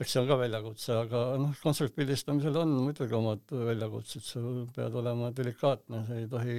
eks 0.00 0.14
see 0.14 0.20
on 0.22 0.26
ka 0.26 0.38
väljakutse, 0.40 0.94
aga 1.04 1.20
noh, 1.38 1.52
kontsertpildistamisel 1.62 2.56
on 2.64 2.72
muidugi 2.80 3.14
omad 3.14 3.52
väljakutsed, 3.52 4.24
sa 4.26 4.42
pead 4.74 4.96
olema 4.98 5.30
delikaatne, 5.36 6.00
sa 6.08 6.18
ei 6.18 6.26
tohi 6.32 6.56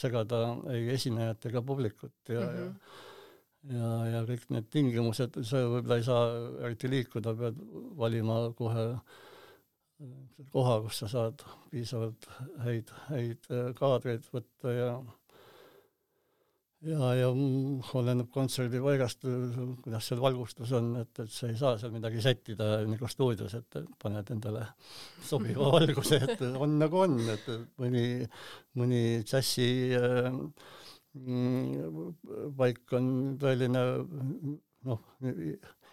segada 0.00 0.40
ei 0.72 0.88
esinejat 0.94 1.50
ega 1.50 1.60
publikut 1.66 2.32
ja 2.32 2.40
mm, 2.40 2.54
-hmm. 2.54 2.62
ja 2.62 3.04
ja, 3.72 3.92
ja 4.12 4.24
kõik 4.28 4.48
need 4.54 4.70
tingimused, 4.72 5.38
sa 5.46 5.62
võib-olla 5.66 6.00
ei 6.00 6.06
saa 6.06 6.26
eriti 6.66 6.90
liikuda, 6.92 7.34
pead 7.38 7.62
valima 7.98 8.40
kohe 8.58 8.88
koha, 10.52 10.80
kus 10.84 10.98
sa 11.00 11.08
saad 11.08 11.44
piisavalt 11.70 12.26
häid, 12.64 12.90
häid 13.08 13.46
äh, 13.48 13.70
kaadreid 13.78 14.26
võtta 14.32 14.74
ja 14.74 14.90
ja, 16.86 17.10
ja 17.16 17.30
oleneb 17.98 18.28
kontserdi 18.34 18.80
paigast, 18.82 19.24
kuidas 19.82 20.08
seal 20.10 20.20
valgustus 20.22 20.72
on, 20.76 20.92
et, 21.00 21.22
et 21.24 21.32
sa 21.32 21.48
ei 21.48 21.56
saa 21.58 21.78
seal 21.80 21.94
midagi 21.94 22.22
sättida 22.22 22.68
nagu 22.86 23.08
stuudios, 23.10 23.56
et 23.58 23.78
paned 24.02 24.32
endale 24.36 24.66
sobiva 25.24 25.70
valguse, 25.78 26.20
et 26.22 26.44
on 26.52 26.76
nagu 26.82 27.02
on, 27.06 27.18
et 27.32 27.48
mõni, 27.80 28.06
mõni 28.78 29.02
džässi 29.24 29.70
äh, 29.96 30.28
mm, 30.30 30.52
paik 32.56 32.92
on 32.96 33.06
tõeline 33.40 33.82
noh, 34.86 35.00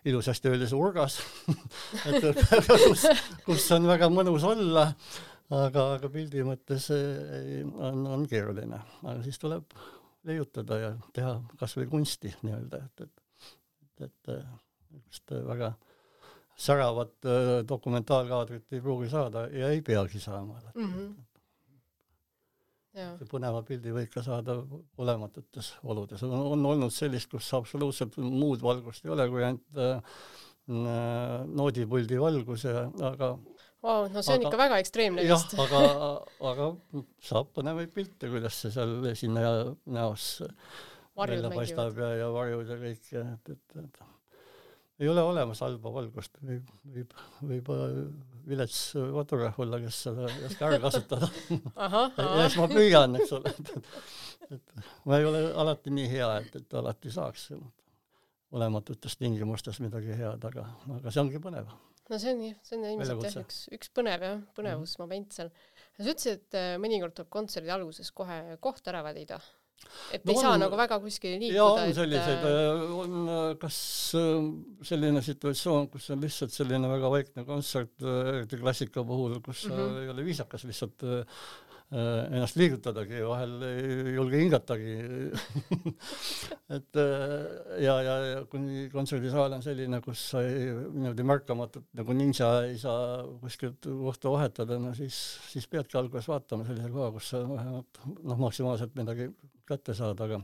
ilusasti 0.05 0.51
öeldes 0.51 0.73
urgas 0.75 1.19
et 2.09 2.27
kus, 2.83 3.07
kus 3.45 3.67
on 3.75 3.87
väga 3.87 4.09
mõnus 4.13 4.45
olla, 4.47 4.89
aga, 5.49 5.87
aga 5.97 6.11
pildi 6.11 6.43
mõttes 6.47 6.89
on, 6.93 8.05
on 8.17 8.27
keeruline, 8.29 8.81
aga 9.03 9.19
siis 9.25 9.39
tuleb 9.41 9.75
leiutada 10.27 10.79
ja 10.79 10.91
teha 11.15 11.37
kas 11.59 11.77
või 11.79 11.89
kunsti 11.91 12.33
nii-öelda, 12.43 12.83
et, 12.83 13.07
et, 13.07 14.07
et, 14.07 14.31
niisugust 14.93 15.35
väga 15.47 15.73
säravat 16.63 17.25
äh, 17.25 17.51
dokumentaalkaadrit 17.67 18.75
ei 18.75 18.81
pruugi 18.81 19.09
saada 19.09 19.47
ja 19.49 19.71
ei 19.73 19.81
peagi 19.81 20.19
saama. 20.21 20.59
Alati 20.59 20.79
mm. 20.79 20.91
-hmm 20.93 21.32
see 22.93 23.29
põneva 23.29 23.63
pildi 23.65 23.93
võib 23.95 24.11
ka 24.13 24.23
saada 24.25 24.59
olematutes 25.01 25.73
oludes. 25.83 26.23
on, 26.27 26.33
on 26.53 26.65
olnud 26.73 26.93
sellist, 26.93 27.29
kus 27.31 27.49
absoluutselt 27.57 28.17
muud 28.21 28.61
valgust 28.61 29.05
ei 29.05 29.13
ole 29.15 29.27
kui 29.31 29.45
ainult 29.47 29.81
äh, 29.81 30.19
noodipuldi 30.67 32.19
valgus 32.21 32.67
ja 32.69 32.87
aga 33.11 33.35
Vau, 33.83 34.05
no 34.07 34.21
see 34.23 34.37
on 34.37 34.39
aga, 34.39 34.47
ikka 34.47 34.59
väga 34.61 34.75
ekstreemne 34.79 35.23
vist. 35.27 35.55
jah, 35.57 35.63
aga, 35.65 35.79
aga 36.53 36.67
saab 37.27 37.49
põnevaid 37.57 37.91
pilte, 37.91 38.29
kuidas 38.31 38.61
see 38.63 38.71
seal 38.71 38.93
esineja 39.09 39.73
näos 39.91 40.27
välja 41.19 41.51
paistab 41.51 41.99
ja, 41.99 42.13
ja 42.21 42.29
varjud 42.31 42.71
ja 42.71 42.77
kõik, 42.79 43.09
et, 43.19 43.51
et, 43.57 43.81
et 43.83 43.99
ei 45.03 45.09
ole 45.11 45.23
olemas 45.25 45.61
halba 45.63 45.91
valgust, 45.93 46.37
võib, 46.43 46.69
võib, 46.95 47.13
võib 47.43 47.71
vilets 48.47 48.79
fotograaf 48.95 49.59
olla, 49.63 49.79
kes 49.83 50.01
seda 50.07 50.27
ei 50.31 50.47
oska 50.47 50.67
ära 50.69 50.79
kasutada. 50.83 51.29
ja 51.53 52.47
siis 52.47 52.59
ma 52.59 52.67
püüan, 52.71 53.15
eks 53.19 53.33
ole, 53.37 53.53
et, 53.53 53.95
et, 54.57 54.75
ma 55.07 55.19
ei 55.19 55.27
ole 55.29 55.45
alati 55.63 55.93
nii 55.93 56.11
hea, 56.11 56.29
et, 56.41 56.59
et 56.59 56.77
alati 56.79 57.13
saaks 57.13 57.49
olematutes 58.53 59.17
tingimustes 59.17 59.81
midagi 59.83 60.13
head, 60.17 60.45
aga, 60.51 60.67
aga 60.99 61.13
see 61.13 61.23
ongi 61.23 61.41
põnev. 61.43 61.71
no 62.11 62.19
see 62.21 62.35
on, 62.35 62.45
see 62.67 62.77
on 62.77 62.87
ilmselt 62.91 63.27
jah, 63.27 63.39
üks, 63.41 63.63
üks 63.73 63.91
põnev 63.95 64.27
jah, 64.27 64.39
põnevusmoment 64.57 65.35
seal. 65.35 65.51
sa 65.97 66.05
ütlesid, 66.05 66.43
et 66.43 66.59
äh, 66.59 66.75
mõnikord 66.81 67.15
tuleb 67.17 67.31
kontserdi 67.33 67.73
alguses 67.73 68.11
kohe 68.15 68.57
koht 68.63 68.87
ära 68.91 69.03
valida 69.05 69.39
et 70.13 70.23
no 70.25 70.33
ei 70.33 70.37
on, 70.37 70.43
saa 70.45 70.59
nagu 70.61 70.77
väga 70.79 70.99
kuskile 71.03 71.39
liikuda. 71.41 71.65
on 71.87 71.93
selliseid, 71.97 72.45
äh, 72.49 72.57
äh, 72.61 72.95
on 73.03 73.17
äh, 73.23 73.41
kas 73.61 73.77
selline 74.89 75.23
situatsioon, 75.25 75.89
kus 75.93 76.09
on 76.13 76.23
lihtsalt 76.23 76.55
selline 76.55 76.89
väga 76.91 77.11
vaikne 77.13 77.45
kontsert, 77.47 77.95
eriti 78.03 78.59
klassika 78.61 79.05
puhul, 79.07 79.39
kus 79.45 79.65
mm 79.69 79.77
-hmm. 79.77 80.01
ei 80.03 80.13
ole 80.15 80.25
viisakas 80.29 80.67
lihtsalt 80.69 81.07
ennast 81.93 82.57
liigutadagi, 82.57 83.19
vahel 83.27 83.51
ei 83.67 84.13
julge 84.15 84.39
hingatagi 84.41 84.93
et 86.77 86.99
äh, 87.01 87.33
ja, 87.83 87.95
ja, 88.01 88.15
ja 88.31 88.39
kuni 88.49 88.87
kontserdisaal 88.93 89.57
on 89.57 89.65
selline, 89.65 89.99
kus 90.05 90.23
sa 90.31 90.41
ei, 90.45 90.71
niimoodi 90.73 91.25
märkamatult 91.29 91.89
nagu 91.99 92.15
ninja 92.17 92.49
ei 92.69 92.79
saa 92.81 93.21
kuskilt 93.43 93.85
kohta 93.85 94.33
vahetada, 94.33 94.79
no 94.81 94.93
siis, 94.97 95.19
siis 95.51 95.69
peadki 95.69 95.99
alguses 95.99 96.29
vaatama 96.31 96.65
sellise 96.67 96.89
koha, 96.93 97.11
kus 97.13 97.33
sa 97.35 97.43
vähemalt 97.45 98.01
noh, 98.23 98.41
maksimaalselt 98.47 98.97
midagi 98.97 99.29
kätte 99.69 99.95
saad, 99.97 100.23
aga 100.25 100.41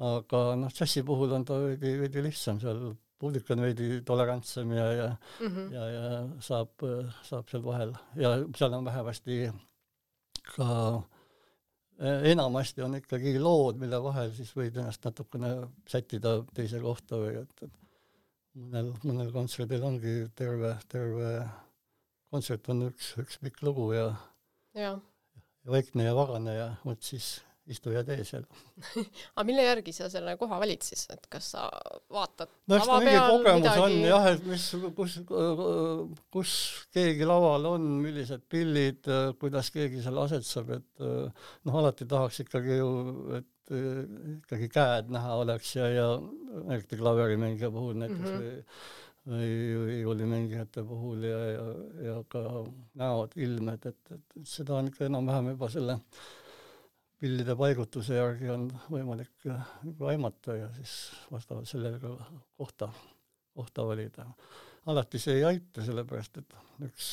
aga 0.00 0.42
noh, 0.60 0.72
džässi 0.72 1.04
puhul 1.06 1.32
on 1.36 1.46
ta 1.48 1.56
veidi, 1.60 1.94
veidi 2.00 2.24
lihtsam, 2.24 2.60
seal 2.60 2.92
publik 3.20 3.50
on 3.52 3.64
veidi 3.64 3.88
tolerantsem 4.06 4.70
ja, 4.72 4.86
ja 4.96 5.08
mm, 5.40 5.48
-hmm. 5.48 5.72
ja, 5.74 5.88
ja 5.94 6.04
saab, 6.40 6.86
saab 7.26 7.48
seal 7.52 7.64
vahel 7.64 7.92
ja 8.16 8.36
seal 8.56 8.76
on 8.78 8.84
vähemasti 8.84 9.42
ka 10.46 10.70
eh, 11.98 12.30
enamasti 12.32 12.84
on 12.86 12.98
ikkagi 13.00 13.36
lood, 13.40 13.80
mille 13.82 14.00
vahel 14.02 14.32
siis 14.36 14.52
võid 14.56 14.78
ennast 14.78 15.04
natukene 15.06 15.52
sättida 15.88 16.38
teise 16.56 16.80
kohta 16.82 17.20
või 17.20 17.36
et, 17.42 17.66
et 17.66 17.76
mõnel, 18.60 18.94
mõnel 19.04 19.34
kontserdil 19.34 19.84
ongi 19.86 20.16
terve, 20.38 20.74
terve 20.90 21.34
kontsert 22.30 22.68
on 22.72 22.88
üks, 22.90 23.14
üks 23.20 23.38
pikk 23.42 23.62
lugu 23.66 23.90
ja, 23.94 24.08
ja. 24.78 24.96
vaikne 25.66 26.06
ja 26.06 26.16
vagane 26.16 26.56
ja 26.56 26.68
vot 26.84 27.02
siis 27.04 27.38
istu 27.70 27.92
ja 27.94 28.02
tee 28.06 28.24
seal 28.26 28.46
aga 29.34 29.44
mille 29.48 29.64
järgi 29.66 29.94
sa 29.96 30.08
selle 30.12 30.36
koha 30.40 30.60
valid 30.62 30.84
siis, 30.86 31.06
et 31.14 31.26
kas 31.32 31.52
sa 31.54 31.66
vaatad 32.12 32.52
no 32.70 32.78
eks 32.78 32.90
ta 32.90 32.98
mingi 33.02 33.20
kogemus 33.20 33.60
midagi... 33.60 33.84
on 33.84 33.96
jah, 34.08 34.28
et 34.32 34.48
mis, 34.50 34.66
kus, 34.96 35.18
kus 36.34 36.54
keegi 36.94 37.28
laval 37.28 37.70
on, 37.74 37.86
millised 38.04 38.46
pillid, 38.50 39.10
kuidas 39.40 39.70
keegi 39.74 40.02
seal 40.04 40.22
asetseb, 40.24 40.74
et 40.78 41.04
noh, 41.04 41.80
alati 41.82 42.08
tahaks 42.10 42.42
ikkagi 42.46 42.80
ju, 42.80 42.90
et 43.40 43.76
ikkagi 44.40 44.70
käed 44.72 45.12
näha 45.14 45.36
oleks 45.44 45.76
ja, 45.76 45.86
ja 45.94 46.08
eriti 46.74 46.98
klaverimängija 46.98 47.70
puhul 47.70 48.00
näiteks 48.02 48.26
mm 48.26 48.34
-hmm. 48.34 48.48
või 48.50 48.98
või 49.30 49.48
viiulimängijate 49.86 50.82
puhul 50.82 51.24
ja, 51.28 51.38
ja, 51.52 51.64
ja 52.06 52.14
ka 52.32 52.40
näod, 52.98 53.36
ilmed, 53.36 53.84
et, 53.86 53.98
et, 54.14 54.22
et 54.40 54.48
seda 54.48 54.78
on 54.78 54.88
ikka 54.88 55.04
enam-vähem 55.06 55.52
juba 55.52 55.68
selle 55.70 55.98
äh, 55.98 56.39
pillide 57.20 57.54
paigutuse 57.56 58.16
järgi 58.16 58.48
on 58.52 58.66
võimalik 58.88 59.44
nagu 59.48 60.08
aimata 60.08 60.56
ja 60.56 60.68
siis 60.78 60.94
vastavalt 61.32 61.68
sellele 61.68 62.00
ka 62.00 62.14
kohta, 62.56 62.88
kohta 63.56 63.84
valida. 63.86 64.26
alati 64.86 65.20
see 65.20 65.40
ei 65.40 65.44
aita, 65.44 65.84
sellepärast 65.84 66.40
et 66.40 66.56
üks, 66.88 67.10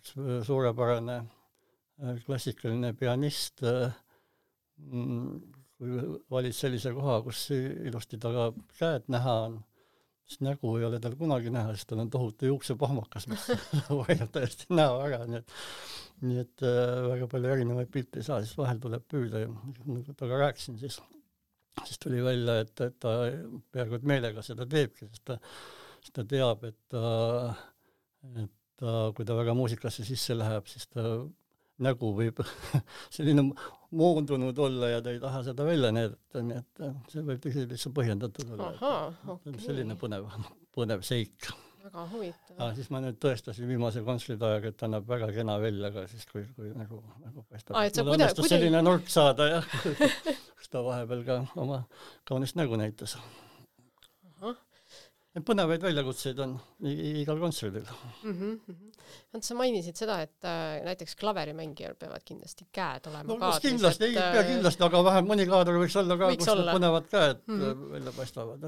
üks 0.00 0.14
suurepärane 0.48 1.18
klassikaline 2.26 2.94
pianist, 2.98 3.60
kui 4.82 5.98
valid 6.32 6.56
sellise 6.56 6.94
koha, 6.96 7.20
kus 7.26 7.50
ilusti 7.52 8.18
taga 8.22 8.48
käed 8.78 9.06
näha 9.12 9.36
on, 9.48 9.60
siis 10.32 10.44
nägu 10.44 10.76
ei 10.78 10.86
ole 10.88 11.00
tal 11.02 11.16
kunagi 11.20 11.52
näha, 11.52 11.74
sest 11.76 11.90
tal 11.92 12.02
on 12.04 12.10
tohutu 12.12 12.48
juuksepahmakas, 12.48 13.28
mis 13.32 13.48
hoiab 13.90 14.30
täiesti 14.32 14.68
näo 14.72 15.00
ära, 15.04 15.24
nii 15.28 15.42
et 15.42 15.58
nii 16.22 16.38
et 16.38 16.62
äh, 16.66 17.00
väga 17.10 17.26
palju 17.30 17.50
erinevaid 17.50 17.90
pilte 17.92 18.20
ei 18.22 18.26
saa, 18.26 18.42
siis 18.44 18.54
vahel 18.58 18.78
tuleb 18.82 19.04
püüda 19.10 19.42
ja 19.42 19.50
nagu 19.50 20.14
temaga 20.14 20.46
rääkisin, 20.46 20.78
siis 20.78 21.00
siis 21.84 21.98
tuli 21.98 22.22
välja, 22.24 22.60
et, 22.62 22.74
et 22.84 22.98
ta 23.00 23.14
peaaegu 23.72 23.98
et 23.98 24.08
meelega 24.08 24.44
seda 24.44 24.66
teebki, 24.68 25.08
sest 25.08 25.24
ta, 25.30 25.38
sest 26.00 26.14
ta 26.18 26.24
teab, 26.28 26.64
et 26.68 26.78
ta, 26.92 27.04
et 28.44 28.52
ta, 28.80 28.96
kui 29.16 29.26
ta 29.28 29.36
väga 29.38 29.54
muusikasse 29.58 30.04
sisse 30.06 30.36
läheb, 30.36 30.68
siis 30.70 30.86
ta 30.92 31.06
nägu 31.84 32.12
võib 32.16 32.42
selline 33.16 33.48
moondunud 33.92 34.58
olla 34.64 34.94
ja 34.94 35.02
ta 35.04 35.12
ei 35.12 35.20
taha 35.22 35.42
seda 35.50 35.66
välja 35.68 35.92
näidata, 35.94 36.44
nii 36.46 36.60
et 36.62 36.86
see 37.12 37.26
võib 37.26 37.42
täitsa 37.44 37.92
põhjendatud 37.94 38.54
olla. 38.56 38.72
Okay. 39.36 39.58
selline 39.66 39.98
põnev, 40.00 40.30
põnev 40.76 41.04
seik 41.06 41.52
väga 41.82 42.06
huvitav. 42.12 42.56
Ah, 42.58 42.72
siis 42.76 42.88
ma 42.92 43.00
nüüd 43.02 43.18
tõestasin 43.22 43.68
viimase 43.68 44.02
kontserditajaga, 44.06 44.72
et 44.72 44.78
ta 44.80 44.88
näeb 44.90 45.08
väga 45.08 45.28
kena 45.34 45.58
välja 45.62 45.90
ka 45.94 46.06
siis, 46.10 46.24
kui, 46.30 46.44
kui 46.56 46.72
nagu, 46.76 47.00
nagu 47.22 47.44
paistab 47.50 48.06
mul 48.06 48.16
õnnestus 48.16 48.50
selline 48.52 48.82
nurk 48.84 49.10
saada 49.12 49.48
jah, 49.50 49.70
kus 50.58 50.72
ta 50.72 50.84
vahepeal 50.86 51.24
ka 51.26 51.38
oma 51.60 51.82
kaunist 52.28 52.58
nägu 52.60 52.78
näitas. 52.80 53.16
Põnevaid 55.40 55.80
väljakutseid 55.80 56.40
on 56.44 56.54
igal 56.84 57.38
kontserdil 57.40 57.86
mm. 57.88 58.32
-hmm. 58.32 58.90
vot 59.32 59.46
sa 59.46 59.56
mainisid 59.56 59.96
seda, 59.96 60.18
et 60.26 60.44
äh, 60.44 60.82
näiteks 60.84 61.16
klaverimängijal 61.16 61.94
peavad 61.96 62.24
kindlasti 62.24 62.66
käed 62.72 63.08
olema 63.08 63.24
no, 63.30 63.38
kaadris. 63.40 63.64
kindlasti, 63.64 64.10
ei 64.10 64.14
pea 64.18 64.42
äh, 64.42 64.50
kindlasti, 64.50 64.84
aga 64.84 65.04
vähemalt 65.08 65.32
mõni 65.32 65.48
kaader 65.48 65.80
võiks 65.80 65.96
olla 66.02 66.18
ka, 66.20 66.30
kus 66.36 66.52
olla. 66.52 66.76
põnevad 66.76 67.08
käed 67.08 67.44
mm 67.46 67.60
-hmm. 67.60 67.90
välja 67.96 68.12
paistavad. 68.16 68.66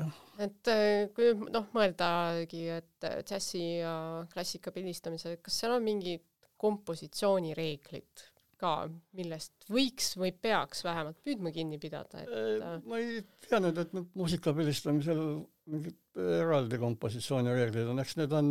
et 0.49 0.73
äh, 0.73 1.12
kui 1.16 1.35
noh, 1.59 1.66
mõeldagi, 1.76 2.68
et 2.80 3.11
džässi 3.28 3.64
ja 3.83 3.97
klassika 4.33 4.73
pildistamisel, 4.73 5.37
kas 5.42 5.61
seal 5.61 5.76
on 5.76 5.85
mingid 5.85 6.25
kompositsioonireeglid 6.56 8.28
ka, 8.64 8.73
millest 9.18 9.68
võiks 9.71 10.14
või 10.21 10.33
peaks 10.33 10.83
vähemalt 10.87 11.21
püüdma 11.26 11.52
kinni 11.54 11.80
pidada, 11.83 12.25
et 12.25 12.88
ma 12.88 13.02
ei 13.02 13.21
tea 13.47 13.61
nüüd, 13.61 13.78
et 13.85 13.94
nüüd 13.97 14.11
muusika 14.16 14.56
pildistamisel 14.56 15.23
mingid 15.71 16.00
eraldi 16.40 16.80
kompositsioonireeglid 16.80 17.92
on, 17.92 18.02
eks 18.02 18.18
need 18.21 18.35
on, 18.37 18.50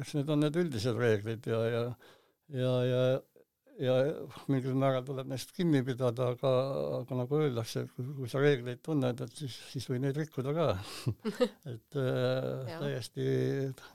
eks 0.00 0.16
need 0.18 0.32
on 0.34 0.42
need 0.46 0.58
üldised 0.64 0.98
reeglid 0.98 1.46
ja, 1.50 1.60
ja 1.70 1.84
ja, 2.52 2.72
ja 2.84 3.02
ja 3.80 3.94
mingil 4.52 4.74
määral 4.78 5.04
tuleb 5.06 5.30
neist 5.30 5.52
kinni 5.56 5.80
pidada, 5.86 6.28
aga, 6.34 6.50
aga 6.98 7.18
nagu 7.22 7.38
öeldakse, 7.40 7.84
kui 7.96 8.28
sa 8.30 8.42
reegleid 8.42 8.82
tunned, 8.84 9.22
et 9.24 9.38
siis, 9.38 9.56
siis 9.72 9.88
või 9.90 10.02
neid 10.04 10.18
rikkuda 10.20 10.52
ka. 10.56 10.66
Et 11.72 11.98
äh, 11.98 12.72
täiesti, 12.82 13.26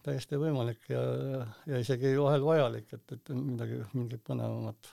täiesti 0.06 0.40
võimalik 0.42 0.90
ja, 0.92 1.04
ja 1.70 1.82
isegi 1.84 2.16
vahel 2.18 2.46
vajalik, 2.48 2.90
et, 2.98 3.16
et 3.18 3.34
midagi, 3.38 3.80
mingit 3.94 4.24
põnevamat, 4.28 4.92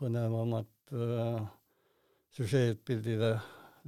põnevamat 0.00 0.94
äh, 0.96 1.40
süžeed 2.36 2.80
pildile 2.86 3.34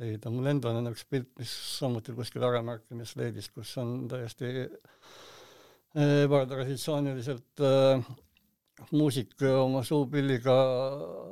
leida. 0.00 0.30
mul 0.32 0.50
endal 0.52 0.78
on 0.80 0.90
üks 0.92 1.04
pilt, 1.08 1.30
mis 1.40 1.52
samuti 1.78 2.14
kuskil 2.16 2.44
äramärkimist 2.48 3.18
leidis, 3.20 3.50
kus 3.52 3.74
on 3.80 4.06
täiesti 4.10 4.68
ebatraditsiooniliselt 5.92 7.60
äh, 7.60 8.04
muusik 8.90 9.42
oma 9.46 9.82
suupilliga 9.86 10.54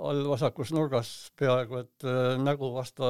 all 0.08 0.26
vasakus 0.30 0.72
nurgas 0.76 1.10
peaaegu 1.38 1.80
et 1.82 2.06
äh, 2.08 2.36
nägu 2.40 2.70
vasta, 2.74 3.08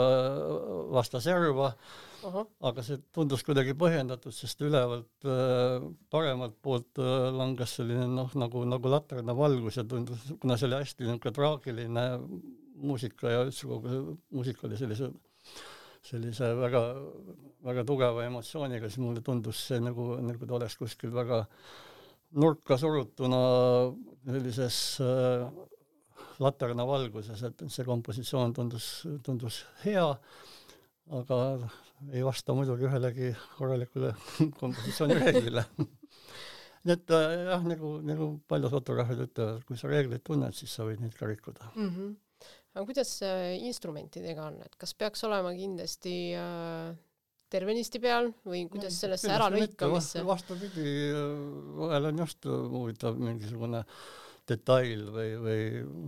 vasta 0.92 1.20
serva 1.20 1.70
uh, 1.70 2.34
-huh. 2.34 2.46
aga 2.70 2.82
see 2.82 2.98
tundus 3.12 3.44
kuidagi 3.46 3.74
põhjendatud, 3.82 4.34
sest 4.34 4.60
ülevalt 4.60 5.26
äh, 5.26 5.80
paremalt 6.10 6.56
poolt 6.62 6.98
äh, 6.98 7.28
langes 7.36 7.76
selline 7.80 8.06
noh, 8.06 8.30
nagu, 8.34 8.64
nagu 8.64 8.94
laterna 8.96 9.36
valgus 9.36 9.76
ja 9.76 9.84
tundus, 9.84 10.32
kuna 10.40 10.56
see 10.56 10.68
oli 10.68 10.80
hästi 10.82 11.04
niisugune 11.04 11.34
traagiline 11.34 12.06
muusika 12.80 13.30
ja 13.30 13.44
üldse 13.44 13.68
kogu 13.68 13.88
see 13.88 14.16
muusika 14.30 14.66
oli 14.66 14.80
sellise 14.80 15.12
sellise 16.02 16.54
väga, 16.56 16.80
väga 17.66 17.84
tugeva 17.84 18.24
emotsiooniga, 18.24 18.88
siis 18.88 19.02
mulle 19.02 19.22
tundus 19.24 19.60
see 19.68 19.80
nagu, 19.84 20.14
nagu 20.24 20.46
ta 20.46 20.56
oleks 20.56 20.78
kuskil 20.80 21.12
väga 21.14 21.44
nurka 22.38 22.78
surutuna 22.78 23.40
sellises 24.26 24.78
äh, 25.02 25.46
laterna 26.40 26.86
valguses, 26.88 27.42
et 27.46 27.64
see 27.68 27.86
kompositsioon 27.86 28.54
tundus, 28.56 28.88
tundus 29.26 29.62
hea, 29.84 30.06
aga 31.20 31.40
ei 32.14 32.22
vasta 32.24 32.54
muidugi 32.56 32.86
ühelegi 32.88 33.32
korralikule 33.58 34.14
kompositsioonireeglile. 34.62 35.66
Nii 36.86 36.96
et 36.96 37.12
äh, 37.12 37.36
jah, 37.50 37.66
nagu, 37.68 37.98
nagu 38.06 38.32
paljud 38.48 38.72
fotograafid 38.72 39.26
ütlevad, 39.26 39.64
kui 39.68 39.76
sa 39.76 39.90
reegleid 39.90 40.24
tunned, 40.24 40.56
siis 40.56 40.72
sa 40.72 40.86
võid 40.88 41.02
neid 41.04 41.16
ka 41.18 41.28
rikkuda. 41.28 41.72
Mm. 41.74 41.94
-hmm 41.94 42.18
aga 42.70 42.86
kuidas 42.86 43.16
äh, 43.26 43.58
instrumentidega 43.66 44.46
on, 44.46 44.60
et 44.62 44.76
kas 44.78 44.94
peaks 44.94 45.24
olema 45.26 45.50
kindlasti 45.56 46.14
äh, 46.38 46.92
tervenisti 47.50 48.00
peal 48.02 48.30
või 48.46 48.64
kuidas 48.70 48.94
no, 48.94 49.00
sellesse 49.04 49.30
äralõikamisse? 49.34 50.24
vastupidi, 50.26 50.88
vahel 51.80 52.10
on 52.10 52.24
just 52.24 52.48
huvitav 52.48 53.20
mingisugune 53.20 53.84
detail 54.50 55.06
või, 55.14 55.30
või 55.44 55.60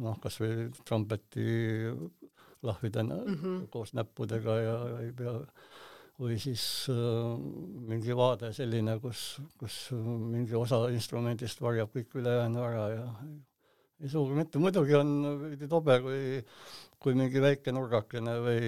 noh, 0.02 0.18
kas 0.22 0.40
või 0.42 0.68
trompeti 0.87 1.46
lahvida 2.62 3.02
mm 3.02 3.37
-hmm. 3.37 3.62
koos 3.70 3.94
näppudega 3.99 4.58
ja 4.62 4.76
ei 5.02 5.12
pea 5.12 5.34
või 6.22 6.37
siis 6.38 6.64
äh, 6.92 7.38
mingi 7.88 8.14
vaade 8.16 8.52
selline, 8.55 8.98
kus, 9.02 9.40
kus 9.59 9.78
mingi 9.96 10.55
osa 10.55 10.85
instrumendist 10.94 11.62
varjab 11.62 11.90
kõik 11.94 12.14
ülejäänu 12.20 12.62
ära 12.62 12.85
ja 12.92 13.07
ei 14.02 14.11
sugugi 14.11 14.38
mitte, 14.38 14.59
muidugi 14.62 14.96
on 14.98 15.11
veidi 15.44 15.68
tobe, 15.70 15.98
kui, 16.02 16.22
kui 17.03 17.15
mingi 17.19 17.43
väike 17.43 17.73
nurgakene 17.75 18.35
või 18.43 18.67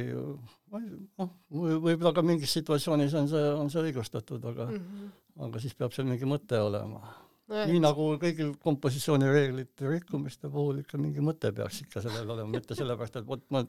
noh, 1.19 1.35
võib-olla 1.51 2.15
ka 2.17 2.25
mingis 2.27 2.55
situatsioonis 2.59 3.15
on 3.19 3.29
see, 3.31 3.45
on 3.59 3.71
see 3.73 3.85
õigustatud, 3.89 4.43
aga 4.51 4.71
mm, 4.71 4.81
-hmm. 4.81 5.13
aga 5.49 5.63
siis 5.63 5.77
peab 5.79 5.95
seal 5.95 6.09
mingi 6.09 6.29
mõte 6.29 6.59
olema 6.61 7.03
no,. 7.03 7.65
nii 7.71 7.83
nagu 7.83 8.09
kõigil 8.23 8.55
kompositsioonireeglite 8.63 9.91
rikkumiste 9.91 10.51
puhul 10.53 10.83
ikka 10.83 11.01
mingi 11.01 11.25
mõte 11.25 11.53
peaks 11.53 11.83
ikka 11.87 12.03
sellel 12.05 12.31
olema, 12.37 12.51
mitte 12.57 12.79
sellepärast, 12.79 13.21
et 13.21 13.29
vot 13.29 13.45
ma 13.55 13.65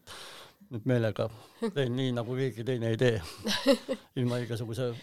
nüüd 0.72 0.88
meelega 0.90 1.30
teen 1.76 1.94
nii, 1.96 2.16
nagu 2.16 2.40
keegi 2.40 2.66
teine 2.68 2.94
ei 2.94 2.98
tee 2.98 3.22
ilma 4.22 4.42
igasuguse 4.44 4.94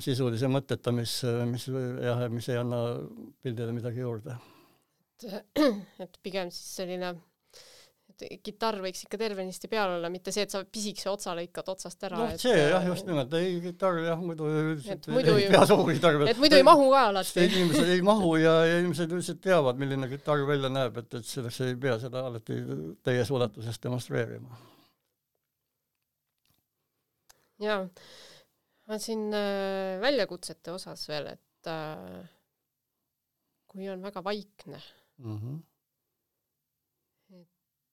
sisulise 0.00 0.48
mõtteta, 0.52 0.92
mis, 0.92 1.20
mis 1.48 1.68
jah, 1.72 2.26
mis 2.32 2.48
ei 2.52 2.58
anna 2.60 2.80
pildile 3.42 3.72
midagi 3.76 4.02
juurde 4.04 4.36
et, 5.28 5.60
et 6.04 6.18
pigem 6.24 6.50
siis 6.54 6.76
selline, 6.80 7.14
et 8.26 8.40
kitarr 8.44 8.80
võiks 8.84 9.04
ikka 9.04 9.18
tervenisti 9.20 9.68
peal 9.70 9.96
olla, 9.96 10.10
mitte 10.12 10.32
see, 10.34 10.44
et 10.46 10.52
sa 10.52 10.62
pisikese 10.64 11.10
otsa 11.12 11.34
lõikad 11.38 11.68
otsast 11.72 12.06
ära. 12.08 12.18
noh, 12.20 12.32
see 12.40 12.56
jah, 12.56 12.86
just 12.86 13.08
nimelt, 13.08 13.34
ei 13.38 13.58
kitarr 13.64 14.00
jah, 14.06 14.22
muidu 14.22 14.48
üldiselt 14.48 15.08
ei 15.10 15.50
pea 15.52 15.62
sugugi 15.68 15.98
kitarr. 15.98 16.24
et 16.32 16.40
muidu 16.40 16.58
ei 16.58 16.66
mahu 16.66 16.88
ka 16.92 17.04
alati. 17.10 17.46
inimesed 17.46 17.92
ei 17.96 18.02
mahu 18.06 18.32
ja, 18.40 18.56
ja 18.68 18.80
inimesed 18.82 19.14
üldiselt 19.16 19.42
teavad, 19.44 19.80
milline 19.80 20.10
kitarr 20.10 20.46
välja 20.48 20.72
näeb, 20.72 20.98
et, 21.02 21.20
et 21.20 21.28
selleks 21.28 21.60
ei 21.66 21.78
pea 21.80 21.96
seda 22.02 22.24
alati 22.30 22.58
täies 23.06 23.30
ulatuses 23.34 23.80
demonstreerima. 23.84 24.60
jaa, 27.66 27.84
ma 28.90 29.00
siin 29.00 29.28
äh, 29.36 29.96
väljakutsete 30.02 30.74
osas 30.74 31.06
veel, 31.10 31.32
et 31.36 31.70
äh, 31.70 32.20
kui 33.70 33.88
on 33.90 34.02
väga 34.02 34.24
vaikne 34.24 34.80
mm. 35.18 35.36
-hmm. 35.36 35.58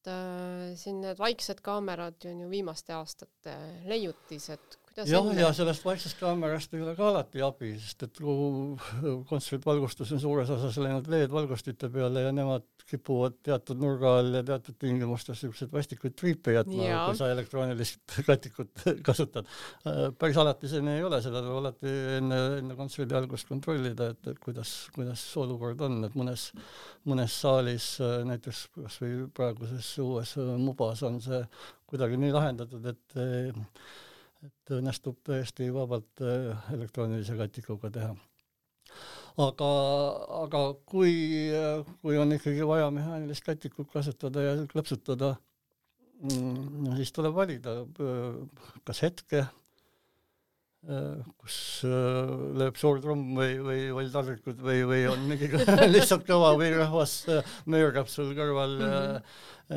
Äh, 0.08 0.76
siin 0.78 1.02
need 1.02 1.20
vaiksed 1.20 1.62
kaamerad 1.66 2.28
on 2.30 2.44
ju 2.46 2.50
viimaste 2.52 2.94
aastate 2.94 3.56
leiutis, 3.90 4.50
et 4.54 4.77
kuidas 4.98 5.12
jah, 5.12 5.28
ja 5.38 5.50
sellest 5.54 5.84
vaiksest 5.86 6.18
kaamerast 6.18 6.74
ei 6.74 6.82
ole 6.82 6.96
ka 6.98 7.06
alati 7.12 7.42
abi, 7.46 7.70
sest 7.78 8.08
et 8.08 8.18
kogu 8.18 8.78
kontsertvalgustus 9.30 10.14
on 10.16 10.22
suures 10.24 10.50
osas 10.56 10.80
läinud 10.82 11.10
LED-valgustite 11.12 11.90
peale 11.94 12.24
ja 12.26 12.32
nemad 12.34 12.66
kipuvad 12.88 13.36
teatud 13.46 13.78
nurga 13.82 14.16
all 14.20 14.40
ja 14.40 14.42
teatud 14.48 14.78
tingimustes 14.82 15.36
niisuguseid 15.36 15.74
vastikuid 15.74 16.16
triipe 16.18 16.56
jätma, 16.56 16.88
kui 17.06 17.20
sa 17.20 17.30
elektroonilist 17.34 18.16
katikut 18.30 18.86
kasutad. 19.08 19.46
Äh, 19.86 20.08
päris 20.18 20.42
alati 20.42 20.72
see 20.72 20.82
nii 20.82 20.98
ei 20.98 21.06
ole, 21.06 21.22
seda 21.22 21.44
tuleb 21.46 21.62
alati 21.62 21.94
enne, 22.18 22.42
enne 22.64 22.80
kontserdi 22.80 23.20
algust 23.20 23.52
kontrollida, 23.52 24.10
et, 24.16 24.34
et 24.34 24.42
kuidas, 24.42 24.74
kuidas 24.98 25.28
olukord 25.38 25.86
on, 25.86 26.00
et 26.10 26.18
mõnes, 26.18 26.50
mõnes 27.06 27.38
saalis, 27.46 27.94
äh, 28.02 28.18
näiteks 28.32 28.66
kas 28.82 28.98
või 29.04 29.14
praeguses 29.38 29.94
uues 30.02 30.34
äh, 30.42 30.52
Mubas 30.58 31.06
on 31.06 31.22
see 31.22 31.44
kuidagi 31.88 32.18
nii 32.20 32.34
lahendatud, 32.34 32.90
et 32.90 33.22
et 34.46 34.74
õnnestub 34.78 35.20
täiesti 35.26 35.70
vabalt 35.74 36.24
äh, 36.24 36.72
elektroonilise 36.76 37.38
katikuga 37.40 37.92
teha. 37.94 38.16
aga, 39.48 39.70
aga 40.44 40.64
kui, 40.86 41.14
kui 42.02 42.18
on 42.18 42.34
ikkagi 42.38 42.66
vaja 42.68 42.90
mehaanilist 42.94 43.46
katikut 43.46 43.92
kasutada 43.94 44.44
ja 44.46 44.58
klõpsutada, 44.72 45.36
mm, 46.22 46.84
no 46.88 46.98
siis 47.00 47.14
tuleb 47.16 47.38
valida, 47.38 47.80
äh, 47.84 48.76
kas 48.88 49.04
hetke 49.06 49.46
Äh, 49.46 49.67
kus 50.88 51.58
äh, 51.84 52.30
lööb 52.56 52.78
suur 52.80 53.02
trumm 53.04 53.34
või, 53.36 53.58
või, 53.60 53.80
või 53.98 54.08
taldrikud 54.12 54.62
või, 54.64 54.86
või 54.88 55.02
on 55.12 55.26
mingi 55.28 55.50
lihtsalt 55.96 56.24
kõva 56.28 56.54
või 56.60 56.70
rahvas 56.78 57.16
äh, 57.34 57.56
möörab 57.68 58.08
sul 58.12 58.32
kõrval 58.38 58.78
mm, 58.78 58.94
-hmm. 58.94 59.26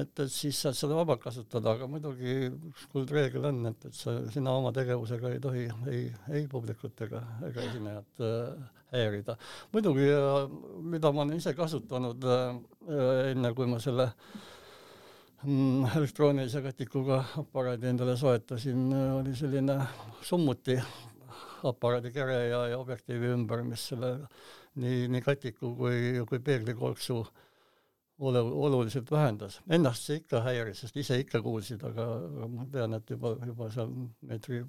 et, 0.03 0.13
et 0.23 0.31
siis 0.31 0.61
saad 0.63 0.79
seda 0.79 0.95
vabalt 0.95 1.23
kasutada, 1.25 1.75
aga 1.75 1.89
muidugi 1.91 2.53
kuldreegel 2.93 3.49
on, 3.51 3.59
et, 3.73 3.89
et 3.91 3.99
sa, 3.99 4.15
sina 4.31 4.55
oma 4.55 4.71
tegevusega 4.77 5.35
ei 5.35 5.43
tohi 5.43 5.67
ei, 5.91 6.05
ei 6.31 6.47
publikut 6.51 7.03
ega, 7.09 7.25
ega 7.49 7.67
esinejat 7.67 8.25
äh, 8.29 8.71
häirida. 8.95 9.39
muidugi, 9.75 10.07
mida 10.95 11.11
ma 11.11 11.27
olen 11.27 11.43
ise 11.43 11.57
kasutanud 11.59 12.23
äh, 12.23 12.55
enne, 13.33 13.55
kui 13.59 13.67
ma 13.67 13.83
selle 13.83 14.13
mm, 14.13 14.60
elektroonilise 15.97 16.63
katikuga 16.63 17.23
aparaadi 17.41 17.89
endale 17.89 18.17
soetasin, 18.17 18.91
oli 19.17 19.35
selline 19.37 19.77
summuti 20.23 20.77
aparaadi 21.65 22.13
kere 22.13 22.41
ja, 22.49 22.67
ja 22.75 22.79
objektiivi 22.79 23.33
ümber, 23.35 23.63
mis 23.65 23.87
selle 23.93 24.13
nii, 24.81 25.07
nii 25.13 25.23
katiku 25.25 25.75
kui, 25.79 26.21
kui 26.29 26.43
peeglikolksu 26.45 27.17
olu, 28.21 28.45
oluliselt 28.67 29.11
vähendas. 29.11 29.61
Ennast 29.71 30.09
see 30.09 30.21
ikka 30.21 30.45
häiris, 30.45 30.85
sest 30.85 31.01
ise 31.01 31.19
ikka 31.23 31.41
kuulsid, 31.45 31.83
aga 31.89 32.07
ma 32.53 32.69
tean, 32.73 32.99
et 33.01 33.17
juba, 33.17 33.35
juba 33.47 33.71
seal 33.73 33.93
meetri 34.29 34.61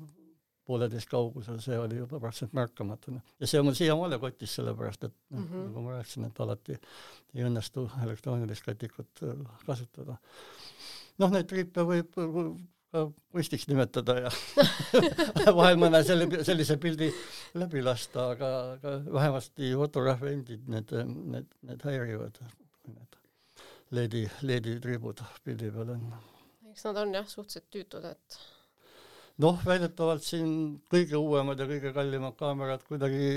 pooleteist 0.71 1.11
kaugusel, 1.11 1.59
see 1.63 1.77
oli 1.79 1.99
juba 1.99 2.19
praktiliselt 2.19 2.55
märkamatu. 2.57 3.15
ja 3.39 3.47
see 3.47 3.59
on 3.59 3.67
mul 3.67 3.77
siiamaale 3.77 4.19
kotis, 4.23 4.55
sellepärast 4.59 5.07
et 5.09 5.15
noh 5.29 5.39
mm 5.39 5.47
-hmm., 5.47 5.69
nagu 5.69 5.85
ma 5.85 5.97
rääkisin, 5.97 6.27
et 6.27 6.43
alati 6.45 6.77
ei 7.35 7.47
õnnestu 7.47 7.87
elektroonilist 8.03 8.65
kätikut 8.65 9.23
äh, 9.23 9.47
kasutada. 9.65 10.17
noh, 11.19 11.31
neid 11.31 11.49
triipe 11.51 11.87
võib 11.93 12.15
ka 12.91 13.05
kunstiks 13.31 13.67
nimetada 13.71 14.17
ja 14.25 14.31
vahel 15.59 15.79
mõne 15.79 16.01
selle, 16.07 16.27
sellise 16.47 16.75
pildi 16.81 17.07
läbi 17.59 17.83
lasta, 17.83 18.31
aga, 18.35 18.49
aga 18.75 18.95
vähemasti 19.13 19.71
fotograafi 19.79 20.33
endid 20.35 20.67
need, 20.71 20.91
need, 21.35 21.47
need 21.67 21.85
häirivad, 21.87 22.41
need 22.91 23.19
LED-i, 23.95 24.25
LED-i 24.47 24.79
tribud 24.83 25.23
pildi 25.45 25.71
peal 25.75 25.95
on. 25.95 26.03
eks 26.71 26.83
nad 26.87 26.99
on 27.03 27.15
jah, 27.15 27.27
suhteliselt 27.27 27.71
tüütud, 27.71 28.07
et 28.11 28.41
noh, 29.41 29.59
väidetavalt 29.65 30.25
siin 30.25 30.53
kõige 30.91 31.19
uuemad 31.19 31.59
ja 31.59 31.67
kõige 31.69 31.93
kallimad 31.95 32.37
kaamerad 32.39 32.83
kuidagi 32.87 33.31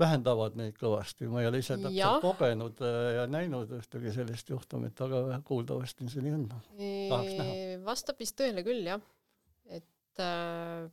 vähendavad 0.00 0.56
neid 0.58 0.74
kõvasti, 0.78 1.28
ma 1.30 1.42
ei 1.42 1.48
ole 1.50 1.60
ise 1.62 1.76
täpselt 1.78 2.24
kogenud 2.24 2.82
äh, 2.82 3.12
ja 3.20 3.28
näinud 3.30 3.70
ühtegi 3.78 4.12
sellist 4.14 4.50
juhtumit, 4.50 4.98
aga 5.06 5.38
kuuldavasti 5.46 6.08
see 6.10 6.24
nii 6.24 6.34
on. 6.34 6.48
tahaks 6.50 7.38
näha. 7.38 7.54
vastab 7.86 8.20
vist 8.22 8.36
tõele 8.40 8.64
küll 8.66 8.82
jah, 8.88 9.02
et 9.70 10.22
äh, 10.22 10.90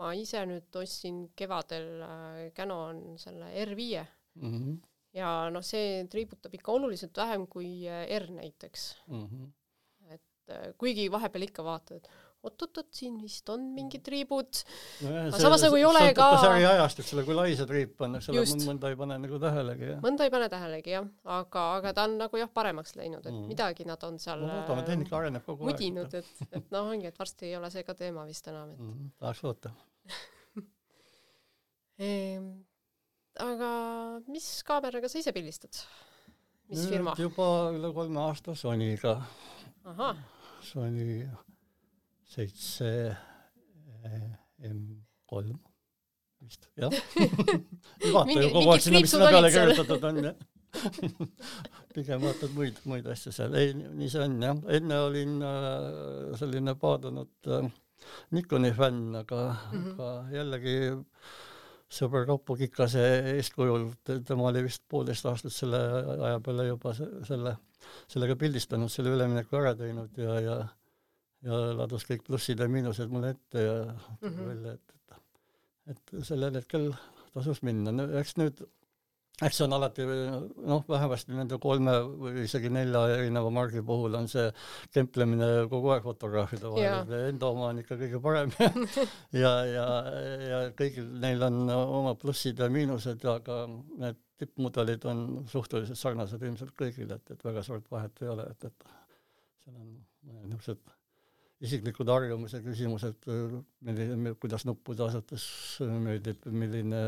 ma 0.00 0.12
ise 0.16 0.42
nüüd 0.48 0.78
ostsin 0.80 1.26
kevadel 1.38 1.88
äh, 2.04 2.42
Canon 2.56 3.16
selle 3.20 3.50
R5 3.64 4.04
mm 4.36 4.52
-hmm. 4.52 4.76
ja 5.16 5.50
noh, 5.50 5.64
see 5.64 6.04
triibutab 6.12 6.54
ikka 6.54 6.72
oluliselt 6.72 7.16
vähem 7.16 7.46
kui 7.46 7.88
äh, 7.88 8.04
R 8.20 8.30
näiteks 8.30 8.96
mm. 9.08 9.26
-hmm. 9.26 9.50
et 10.14 10.50
äh, 10.50 10.72
kuigi 10.78 11.10
vahepeal 11.10 11.48
ikka 11.48 11.64
vaatad, 11.64 12.08
oot-oot-oot, 12.46 12.88
siin 12.94 13.16
vist 13.22 13.48
on 13.52 13.64
mingid 13.76 14.04
triibud 14.06 14.60
no. 15.04 15.12
aga 15.26 15.40
samas 15.42 15.64
nagu 15.66 15.78
ei 15.78 15.86
ole 15.88 16.04
ka. 16.16 16.28
sari 16.42 16.66
ajast, 16.68 17.02
eks 17.02 17.14
ole, 17.16 17.24
kui 17.28 17.36
lai 17.36 17.48
see 17.58 17.68
triip 17.68 18.06
on, 18.06 18.18
eks 18.18 18.30
ole, 18.32 18.44
mõnda 18.66 18.92
ei 18.92 19.00
pane 19.00 19.18
nagu 19.24 19.40
tähelegi, 19.42 19.90
mõnda 20.04 20.28
ei 20.28 20.34
pane 20.34 20.50
tähelegi, 20.52 20.94
jah, 20.96 21.08
aga, 21.38 21.66
aga 21.80 21.94
ta 21.96 22.06
on 22.08 22.16
nagu 22.22 22.40
jah, 22.40 22.52
paremaks 22.60 22.96
läinud, 22.98 23.24
et 23.24 23.34
mm. 23.34 23.50
midagi 23.50 23.88
nad 23.88 24.06
on 24.08 24.20
seal 24.22 24.44
no 24.44 24.52
loodame, 24.52 24.86
tehnika 24.88 25.18
areneb 25.20 25.46
kogu 25.46 25.66
aeg. 25.66 25.74
mudinud, 25.74 26.16
et, 26.20 26.46
et 26.50 26.72
noh, 26.74 26.92
ongi, 26.94 27.10
et 27.10 27.18
varsti 27.18 27.50
ei 27.50 27.58
ole 27.58 27.72
see 27.74 27.84
ka 27.86 27.96
teema 27.98 28.26
vist 28.28 28.48
enam, 28.52 28.72
et 28.76 28.86
mm. 28.86 29.12
tahaks 29.22 29.44
loota 29.46 29.74
ehm, 32.08 32.50
aga 33.42 33.70
mis 34.30 34.50
kaameraga 34.66 35.10
sa 35.10 35.22
ise 35.22 35.34
pildistad? 35.36 35.82
mis 36.70 36.82
Nüüd 36.82 36.92
firma? 36.92 37.14
juba 37.18 37.48
üle 37.74 37.92
kolme 37.94 38.22
aasta 38.26 38.54
Sonyga. 38.58 39.18
Sony 40.66 41.26
seitse 42.26 42.90
eh, 44.04 44.28
M 44.66 44.82
kolm 45.26 45.58
vist, 46.46 46.68
jah. 46.78 46.92
vaata 48.14 48.36
ju 48.40 48.52
kogu 48.52 48.72
aeg 48.72 48.84
sinna, 48.84 49.00
mis 49.02 49.14
sinna 49.14 49.30
peale 49.32 49.50
kirjutatud 49.54 50.06
on, 50.10 50.20
jah. 50.28 50.44
Pigem 51.96 52.22
vaatad 52.22 52.52
muid, 52.56 52.78
muid 52.90 53.06
asju 53.08 53.32
seal, 53.32 53.54
ei, 53.58 53.72
nii 53.72 54.08
see 54.12 54.22
on 54.26 54.36
jah, 54.44 54.62
enne 54.78 55.00
olin 55.06 55.34
äh, 55.46 56.38
selline 56.40 56.76
paadunud 56.80 57.50
äh, 57.56 57.68
Nikoni 58.36 58.70
fänn, 58.76 59.14
aga 59.16 59.42
mm, 59.50 59.70
-hmm. 59.72 59.92
aga 59.94 60.36
jällegi 60.36 60.76
sõber 61.96 62.26
Kaupo 62.28 62.56
Kikase 62.58 63.04
eeskujul, 63.36 63.88
tema 64.04 64.50
oli 64.50 64.66
vist 64.66 64.82
poolteist 64.90 65.26
aastat 65.30 65.54
selle 65.54 65.80
aja 66.28 66.40
peale 66.44 66.66
juba 66.68 66.92
selle, 66.98 67.56
sellega 68.10 68.36
pildistanud, 68.36 68.92
selle 68.92 69.14
ülemineku 69.16 69.56
ära 69.56 69.72
teinud 69.78 70.18
ja, 70.20 70.40
ja 70.44 70.58
ja 71.44 71.58
ladus 71.76 72.06
kõik 72.08 72.24
plussid 72.26 72.60
ja 72.60 72.68
miinused 72.70 73.12
mulle 73.12 73.34
ette 73.36 73.66
ja 73.66 73.76
tuli 74.20 74.30
mm 74.30 74.38
-hmm. 74.38 74.48
välja, 74.48 74.72
et, 74.72 75.12
et, 75.92 76.00
et 76.14 76.16
sellel 76.26 76.54
hetkel 76.60 76.90
tasus 77.34 77.62
minna, 77.66 77.92
no 77.92 78.06
eks 78.20 78.36
nüüd, 78.40 78.62
eks 79.44 79.58
see 79.58 79.66
on 79.66 79.76
alati 79.76 80.06
noh, 80.06 80.84
vähemasti 80.88 81.36
nende 81.36 81.58
kolme 81.60 81.92
või 82.22 82.46
isegi 82.46 82.70
nelja 82.72 83.02
erineva 83.18 83.50
margi 83.52 83.82
puhul 83.84 84.16
on 84.16 84.28
see 84.32 84.46
kemplemine 84.96 85.50
kogu 85.72 85.92
aeg 85.92 86.06
fotograafide 86.08 86.72
vahel, 86.72 87.12
enda 87.28 87.50
oma 87.52 87.68
on 87.68 87.82
ikka 87.84 87.98
kõige 88.00 88.22
parem. 88.24 88.54
Ja, 89.42 89.52
ja, 89.68 89.86
ja 90.40 90.60
kõigil 90.78 91.10
neil 91.20 91.42
on 91.42 91.66
oma 91.70 92.14
plussid 92.14 92.58
ja 92.62 92.70
miinused, 92.72 93.24
aga 93.28 93.66
need 93.68 94.22
tippmudelid 94.40 95.04
on 95.08 95.22
suhteliselt 95.48 96.00
sarnased 96.00 96.42
ilmselt 96.42 96.72
kõigil, 96.76 97.12
et, 97.12 97.30
et 97.32 97.44
väga 97.44 97.62
suurt 97.64 97.88
vahet 97.92 98.24
ei 98.24 98.32
ole, 98.32 98.48
et, 98.52 98.68
et 98.68 98.88
seal 99.64 99.76
on 99.76 99.96
niisugused 100.48 100.95
isiklikud 101.64 102.10
harjumuse 102.12 102.60
küsimused, 102.64 103.28
milline, 103.86 104.34
kuidas 104.40 104.66
nuppu 104.68 104.96
tasates 104.98 105.46
meeldib, 105.80 106.44
milline 106.52 107.00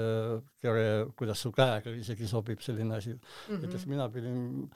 kere, 0.63 0.87
kuidas 1.19 1.43
su 1.45 1.53
käega 1.53 1.93
isegi 1.93 2.29
sobib 2.31 2.63
selline 2.65 2.97
asi 2.97 3.13
mm. 3.13 3.21
-hmm. 3.21 3.63
näiteks 3.65 3.87
mina 3.87 4.09
pidin 4.09 4.71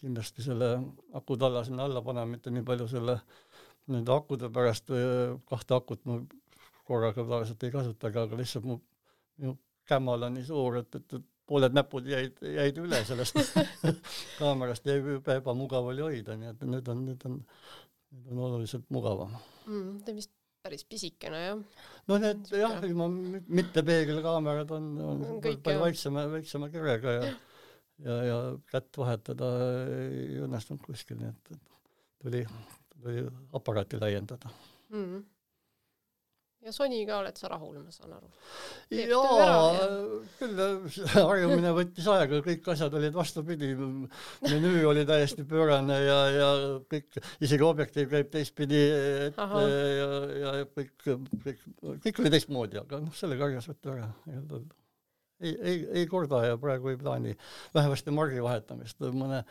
kindlasti 0.00 0.42
selle 0.42 0.70
akutalla 1.12 1.64
sinna 1.64 1.84
alla 1.84 2.02
panema, 2.02 2.26
mitte 2.26 2.50
nii 2.50 2.64
palju 2.66 2.88
selle 2.88 3.20
nende 3.86 4.12
akude 4.12 4.50
pärast, 4.50 4.90
kahte 5.50 5.74
akut 5.74 6.04
ma 6.04 6.18
korraga 6.86 7.22
tavaliselt 7.22 7.62
ei 7.62 7.70
kasutagi, 7.70 8.18
aga 8.18 8.38
lihtsalt 8.40 8.66
mu, 8.66 8.80
minu 9.38 9.54
kämmal 9.88 10.26
on 10.26 10.34
nii 10.34 10.48
suur, 10.48 10.80
et, 10.82 10.98
et, 10.98 11.14
et 11.18 11.28
pooled 11.46 11.74
näpud 11.76 12.06
jäid, 12.10 12.42
jäid 12.56 12.78
üle 12.82 13.04
sellest 13.06 13.38
kaamerast, 14.40 14.86
jäi 14.86 15.18
ebamugav 15.36 15.92
oli 15.92 16.02
hoida, 16.06 16.36
nii 16.38 16.52
et 16.54 16.66
nüüd 16.74 16.90
on, 16.90 17.06
nüüd 17.10 17.26
on 17.30 17.38
nüüd 18.12 18.30
on 18.32 18.44
oluliselt 18.48 18.86
mugavam 18.94 19.34
mm,. 19.66 20.02
ta 20.04 20.12
on 20.12 20.20
vist 20.20 20.32
päris 20.62 20.84
pisikene, 20.86 21.40
jah? 21.46 21.80
no 22.08 22.18
need 22.22 22.44
Siuke... 22.46 22.60
jah, 22.62 22.76
ilma 22.86 23.08
mitte 23.60 23.82
peegelkaamerad 23.86 24.70
on, 24.76 24.92
on, 25.02 25.24
on 25.36 25.40
palju 25.42 25.82
väiksema, 25.86 26.28
väiksema 26.36 26.70
kirega 26.72 27.16
ja 27.18 27.32
ja, 28.02 28.16
ja 28.26 28.38
kätt 28.70 28.98
vahetada 28.98 29.50
ei 29.98 30.40
õnnestunud 30.42 30.82
kuskil, 30.86 31.20
nii 31.20 31.30
et, 31.30 31.52
et 31.54 31.92
tuli, 32.22 32.46
tuli 32.96 33.26
aparaati 33.58 34.00
täiendada 34.02 34.50
mm 34.90 35.31
ja 36.62 36.72
Sonyga 36.74 37.18
oled 37.18 37.38
sa 37.38 37.48
rahul, 37.50 37.78
ma 37.82 37.92
saan 37.94 38.12
aru? 38.16 38.28
jaa, 38.94 39.86
küll 40.38 40.60
harjumine 41.12 41.72
võttis 41.76 42.06
aega, 42.12 42.38
kõik 42.44 42.68
asjad 42.74 42.94
olid 42.98 43.16
vastupidi, 43.16 43.72
menüü 44.46 44.84
oli 44.90 45.04
täiesti 45.08 45.46
pöörane 45.48 45.98
ja, 46.04 46.18
ja 46.36 46.50
kõik, 46.92 47.18
isegi 47.42 47.66
objektiiv 47.66 48.12
käib 48.12 48.30
teistpidi 48.34 48.82
ette 49.28 49.42
Aha. 49.42 49.64
ja, 49.66 50.08
ja 50.42 50.54
kõik, 50.70 50.94
kõik, 51.08 51.64
kõik 52.06 52.22
oli 52.22 52.34
teistmoodi, 52.36 52.80
aga 52.82 53.02
noh, 53.02 53.16
sellega 53.18 53.48
harjas 53.48 53.70
võtta 53.72 53.96
ära. 53.96 54.10
ei, 55.42 55.56
ei, 55.56 55.78
ei 56.02 56.10
korda 56.10 56.44
ja 56.46 56.60
praegu 56.62 56.92
ei 56.92 57.00
plaani, 57.00 57.34
vähemasti 57.74 58.14
margi 58.14 58.44
vahetamist, 58.44 59.02
mõne, 59.02 59.42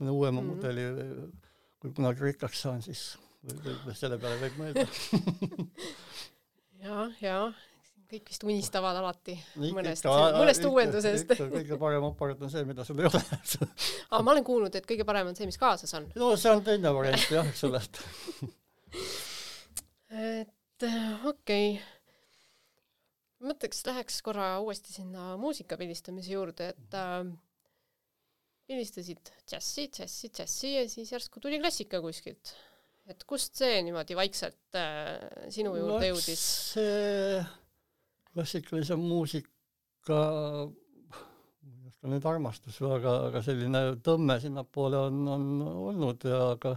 mõne 0.00 0.12
uuema 0.12 0.42
mm 0.42 0.44
-hmm. 0.44 0.56
mudeli, 0.56 1.32
kui 1.80 1.96
kunagi 1.96 2.28
rikkaks 2.28 2.66
saan, 2.66 2.84
siis 2.84 3.14
või, 3.46 3.78
või 3.86 3.96
selle 3.96 4.18
peale 4.20 4.40
võib 4.42 4.60
mõelda 4.60 4.84
ja, 6.82 7.08
ja 7.22 7.38
kõik 8.08 8.30
vist 8.30 8.44
unistavad 8.46 8.96
alati 8.96 9.34
Ikka, 9.36 9.72
mõnest, 9.76 10.06
mõnest 10.08 10.64
uuendusest. 10.64 11.34
kõige 11.38 11.78
parem 11.80 12.06
aparaat 12.08 12.44
on 12.46 12.52
see, 12.52 12.64
mida 12.68 12.86
sul 12.88 13.02
ei 13.02 13.08
ole 13.10 13.20
aa, 14.10 14.22
ma 14.22 14.32
olen 14.32 14.46
kuulnud, 14.46 14.78
et 14.78 14.88
kõige 14.88 15.04
parem 15.08 15.28
on 15.30 15.36
see, 15.36 15.48
mis 15.48 15.60
kaasas 15.60 15.92
on. 15.98 16.08
no 16.18 16.32
see 16.40 16.52
on 16.52 16.64
teine 16.66 16.92
variant 16.96 17.26
jah, 17.34 17.50
ole 17.68 17.82
et 20.40 20.88
äh, 20.88 21.26
okei 21.28 21.74
okay. 21.76 21.82
mõtleks, 23.50 23.84
läheks 23.90 24.22
korra 24.24 24.54
uuesti 24.64 24.94
sinna 24.96 25.34
muusika 25.40 25.76
pildistamise 25.80 26.32
juurde, 26.32 26.72
et 26.72 26.96
äh, 26.96 27.28
pildistasid 28.68 29.34
džässi, 29.44 29.88
džässi, 29.98 30.32
džässi 30.32 30.74
ja 30.78 30.88
siis 30.88 31.12
järsku 31.12 31.44
tuli 31.44 31.60
klassika 31.60 32.00
kuskilt 32.04 32.56
et 33.08 33.24
kust 33.28 33.56
see 33.58 33.80
niimoodi 33.86 34.16
vaikselt 34.18 34.78
äh, 34.78 35.16
sinu 35.52 35.74
juurde 35.76 35.94
no, 35.94 36.10
jõudis? 36.12 36.42
see 36.74 37.40
klassikalise 38.34 38.98
muusika, 39.00 40.20
ma 40.68 41.72
ei 41.72 41.88
oska 41.90 42.12
nüüd 42.12 42.28
armastus, 42.30 42.80
aga, 42.84 43.14
aga 43.30 43.42
selline 43.44 43.82
tõmme 44.04 44.38
sinnapoole 44.42 45.00
on, 45.08 45.22
on 45.34 45.48
olnud 45.90 46.28
ja 46.28 46.42
aga 46.52 46.76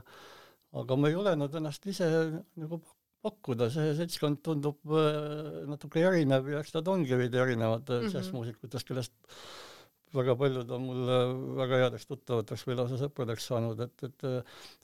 aga 0.81 0.95
ma 0.97 1.11
ei 1.11 1.17
ole 1.19 1.35
nad 1.35 1.55
ennast 1.59 1.85
ise 1.91 2.07
nagu 2.55 2.79
pakkuda, 3.21 3.67
see 3.73 3.91
seltskond 3.99 4.39
tundub 4.45 4.79
äh, 4.97 5.65
natuke 5.69 6.01
erinev 6.01 6.47
ja 6.49 6.61
eks 6.63 6.73
nad 6.77 6.87
ongi 6.89 7.17
veidi 7.19 7.37
erinevad 7.37 7.83
mm 7.85 7.99
-hmm. 7.99 8.13
džässmuusikutest, 8.15 8.87
kellest 8.87 9.13
väga 10.15 10.35
paljud 10.39 10.73
on 10.75 10.83
mul 10.87 11.13
väga 11.59 11.79
headeks 11.85 12.07
tuttavateks 12.09 12.65
või 12.67 12.77
lausa 12.79 12.99
sõpradeks 12.99 13.47
saanud, 13.51 13.79
et, 13.85 14.03
et 14.07 14.27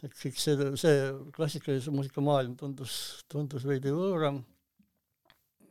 et 0.07 0.15
kõik 0.21 0.39
see, 0.41 0.71
see 0.79 0.95
klassikalise 1.35 1.93
muusika 1.93 2.23
maailm 2.23 2.55
tundus, 2.59 2.95
tundus 3.31 3.67
veidi 3.67 3.93
võõram. 3.95 4.41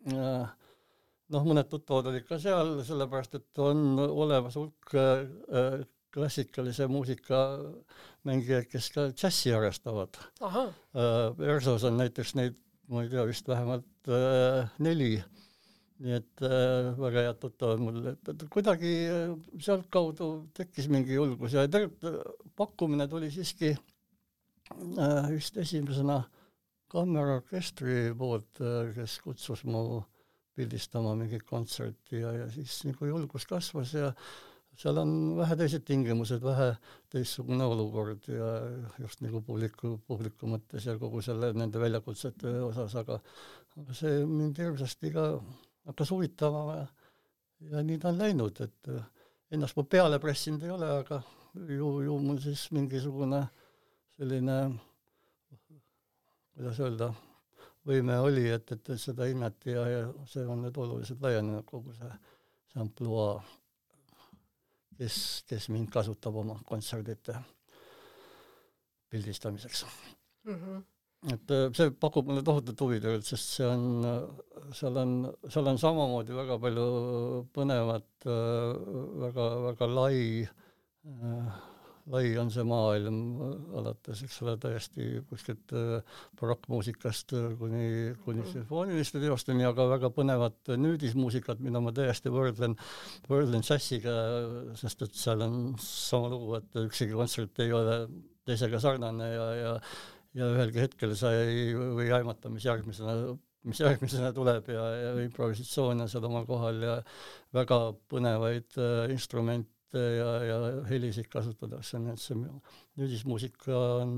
noh, 0.07 1.47
mõned 1.49 1.69
tuttavad 1.71 2.13
olid 2.13 2.27
ka 2.29 2.39
seal, 2.43 2.77
sellepärast 2.87 3.35
et 3.41 3.63
on 3.63 3.99
olemas 4.07 4.59
hulk 4.61 4.95
äh, 4.95 5.81
klassikalise 6.15 6.87
muusika 6.89 7.41
mängijaid, 8.25 8.71
kes 8.71 8.93
ka 8.95 9.09
džässi 9.11 9.51
harrastavad. 9.57 10.21
Äh, 10.41 11.49
Ersos 11.57 11.85
on 11.85 11.99
näiteks 12.01 12.37
neid 12.39 12.57
ma 12.89 13.03
ei 13.03 13.11
tea, 13.11 13.25
vist 13.27 13.49
vähemalt 13.51 14.11
äh, 14.11 14.71
neli. 14.83 15.17
Nii 16.05 16.17
et 16.19 16.43
äh, 16.45 16.91
väga 16.99 17.27
head 17.29 17.39
tuttavad 17.41 17.81
mul, 17.81 18.01
et, 18.13 18.45
kuidagi 18.53 18.93
äh, 19.09 19.35
sealtkaudu 19.65 20.31
tekkis 20.57 20.91
mingi 20.93 21.17
julgus 21.17 21.57
ja 21.57 21.65
tegelikult 21.69 22.11
äh, 22.11 22.49
pakkumine 22.59 23.07
tuli 23.09 23.31
siiski 23.33 23.73
äh, 23.73 25.31
vist 25.33 25.57
esimesena 25.63 26.21
kammerorkestri 26.93 28.13
poolt 28.19 28.61
äh,, 28.61 28.93
kes 28.97 29.19
kutsus 29.25 29.65
mu 29.67 30.03
pildistama 30.57 31.15
mingit 31.19 31.45
kontserti 31.49 32.21
ja, 32.23 32.33
ja 32.43 32.51
siis 32.53 32.79
nagu 32.87 33.09
julgus 33.09 33.49
kasvas 33.49 33.97
ja 33.97 34.13
seal 34.77 35.01
on 35.01 35.13
vähe 35.39 35.57
teised 35.57 35.85
tingimused, 35.89 36.43
vähe 36.45 36.69
teistsugune 37.13 37.65
olukord 37.65 38.27
ja 38.29 38.49
just 39.01 39.23
nagu 39.25 39.41
publiku, 39.45 39.95
publiku 40.09 40.51
mõttes 40.53 40.85
ja 40.89 40.99
kogu 41.01 41.23
selle, 41.25 41.55
nende 41.57 41.81
väljakutsete 41.81 42.53
osas, 42.67 42.97
aga 43.01 43.21
aga 43.81 43.97
see 43.97 44.25
mind 44.29 44.61
hirmsasti 44.61 45.13
ka 45.15 45.31
hakkas 45.87 46.11
huvitama 46.11 46.65
ja, 46.77 47.83
nii 47.83 47.99
ta 48.03 48.11
on 48.13 48.19
läinud, 48.19 48.61
et 48.65 48.91
ennast 49.55 49.79
ma 49.79 49.85
peale 49.91 50.19
pressinud 50.23 50.65
ei 50.67 50.73
ole, 50.75 50.91
aga 51.01 51.21
ju, 51.55 51.91
ju 52.07 52.19
mul 52.23 52.41
siis 52.43 52.67
mingisugune 52.77 53.43
selline, 54.17 54.57
kuidas 56.57 56.81
öelda, 56.81 57.13
võime 57.87 58.19
oli, 58.25 58.49
et, 58.51 58.73
et 58.73 58.91
seda 59.01 59.29
hinnati 59.29 59.77
ja, 59.77 59.87
ja 59.93 60.03
see 60.31 60.47
on 60.47 60.65
nüüd 60.67 60.83
oluliselt 60.83 61.23
laienenud, 61.23 61.65
kogu 61.69 61.95
see, 61.97 62.11
see 62.73 62.83
ampluaa 62.83 63.39
kes, 64.99 65.19
kes 65.49 65.69
mind 65.73 65.91
kasutab 65.93 66.37
oma 66.43 66.57
kontserdite 66.67 67.37
pildistamiseks 69.11 69.85
mm. 70.45 70.55
-hmm. 70.55 70.83
Et 71.33 71.55
äh, 71.55 71.69
see 71.77 71.93
pakub 72.03 72.29
mulle 72.29 72.45
tohutut 72.47 72.83
huvi 72.85 73.01
tegelikult, 73.01 73.29
sest 73.29 73.57
see 73.59 73.69
on, 73.69 73.87
seal 74.77 74.99
on, 75.03 75.15
seal 75.49 75.71
on 75.73 75.81
samamoodi 75.81 76.37
väga 76.37 76.59
palju 76.63 76.89
põnevat, 77.57 78.11
äh, 78.27 78.75
väga, 79.25 79.49
väga 79.71 79.91
lai 79.95 80.19
äh, 80.45 81.57
lai 82.13 82.37
on 82.39 82.51
see 82.55 82.63
maailm, 82.67 83.17
alates, 83.81 84.21
eks 84.27 84.37
ole, 84.45 84.55
täiesti 84.63 85.07
kuskilt 85.27 85.73
äh, 85.75 86.21
barokkmuusikast 86.39 87.35
äh, 87.35 87.49
kuni, 87.59 87.89
kuni 88.23 88.45
mhm. 88.45 88.53
sümfooniliste 88.53 89.23
teosteni, 89.23 89.67
aga 89.67 89.89
väga 89.91 90.13
põnevat 90.15 90.75
nüüdismuusikat, 90.79 91.63
mida 91.65 91.83
ma 91.83 91.95
täiesti 91.97 92.31
võrdlen, 92.33 92.77
võrdlen 93.31 93.67
džässiga, 93.67 94.15
sest 94.79 95.03
et 95.07 95.19
seal 95.19 95.43
on 95.47 95.59
sama 95.83 96.31
lugu, 96.31 96.61
et 96.61 96.83
ükski 96.87 97.11
kontsert 97.15 97.65
ei 97.65 97.75
ole 97.75 98.05
teisega 98.47 98.79
sarnane 98.83 99.33
ja, 99.33 99.47
ja 99.59 99.73
ja 100.37 100.49
ühelgi 100.53 100.83
hetkel 100.85 101.15
sa 101.19 101.33
ei 101.37 101.71
või 101.75 102.11
aimata, 102.15 102.53
mis 102.53 102.67
järgmisena 102.69 103.37
mis 103.67 103.81
järgmisena 103.83 104.31
tuleb 104.35 104.69
ja, 104.71 104.85
ja 105.01 105.15
improvisatsioon 105.25 106.05
on 106.05 106.11
seal 106.11 106.27
omal 106.29 106.47
kohal 106.47 106.79
ja 106.85 106.97
väga 107.57 107.81
põnevaid 108.11 108.79
äh, 108.79 109.11
instrumente 109.15 110.03
ja, 110.19 110.31
ja 110.47 110.59
helisid 110.91 111.29
kasutatakse, 111.33 111.99
nii 112.03 112.15
et 112.15 112.23
see 112.23 112.39
nüüdismuusika 113.01 113.81
on 114.05 114.13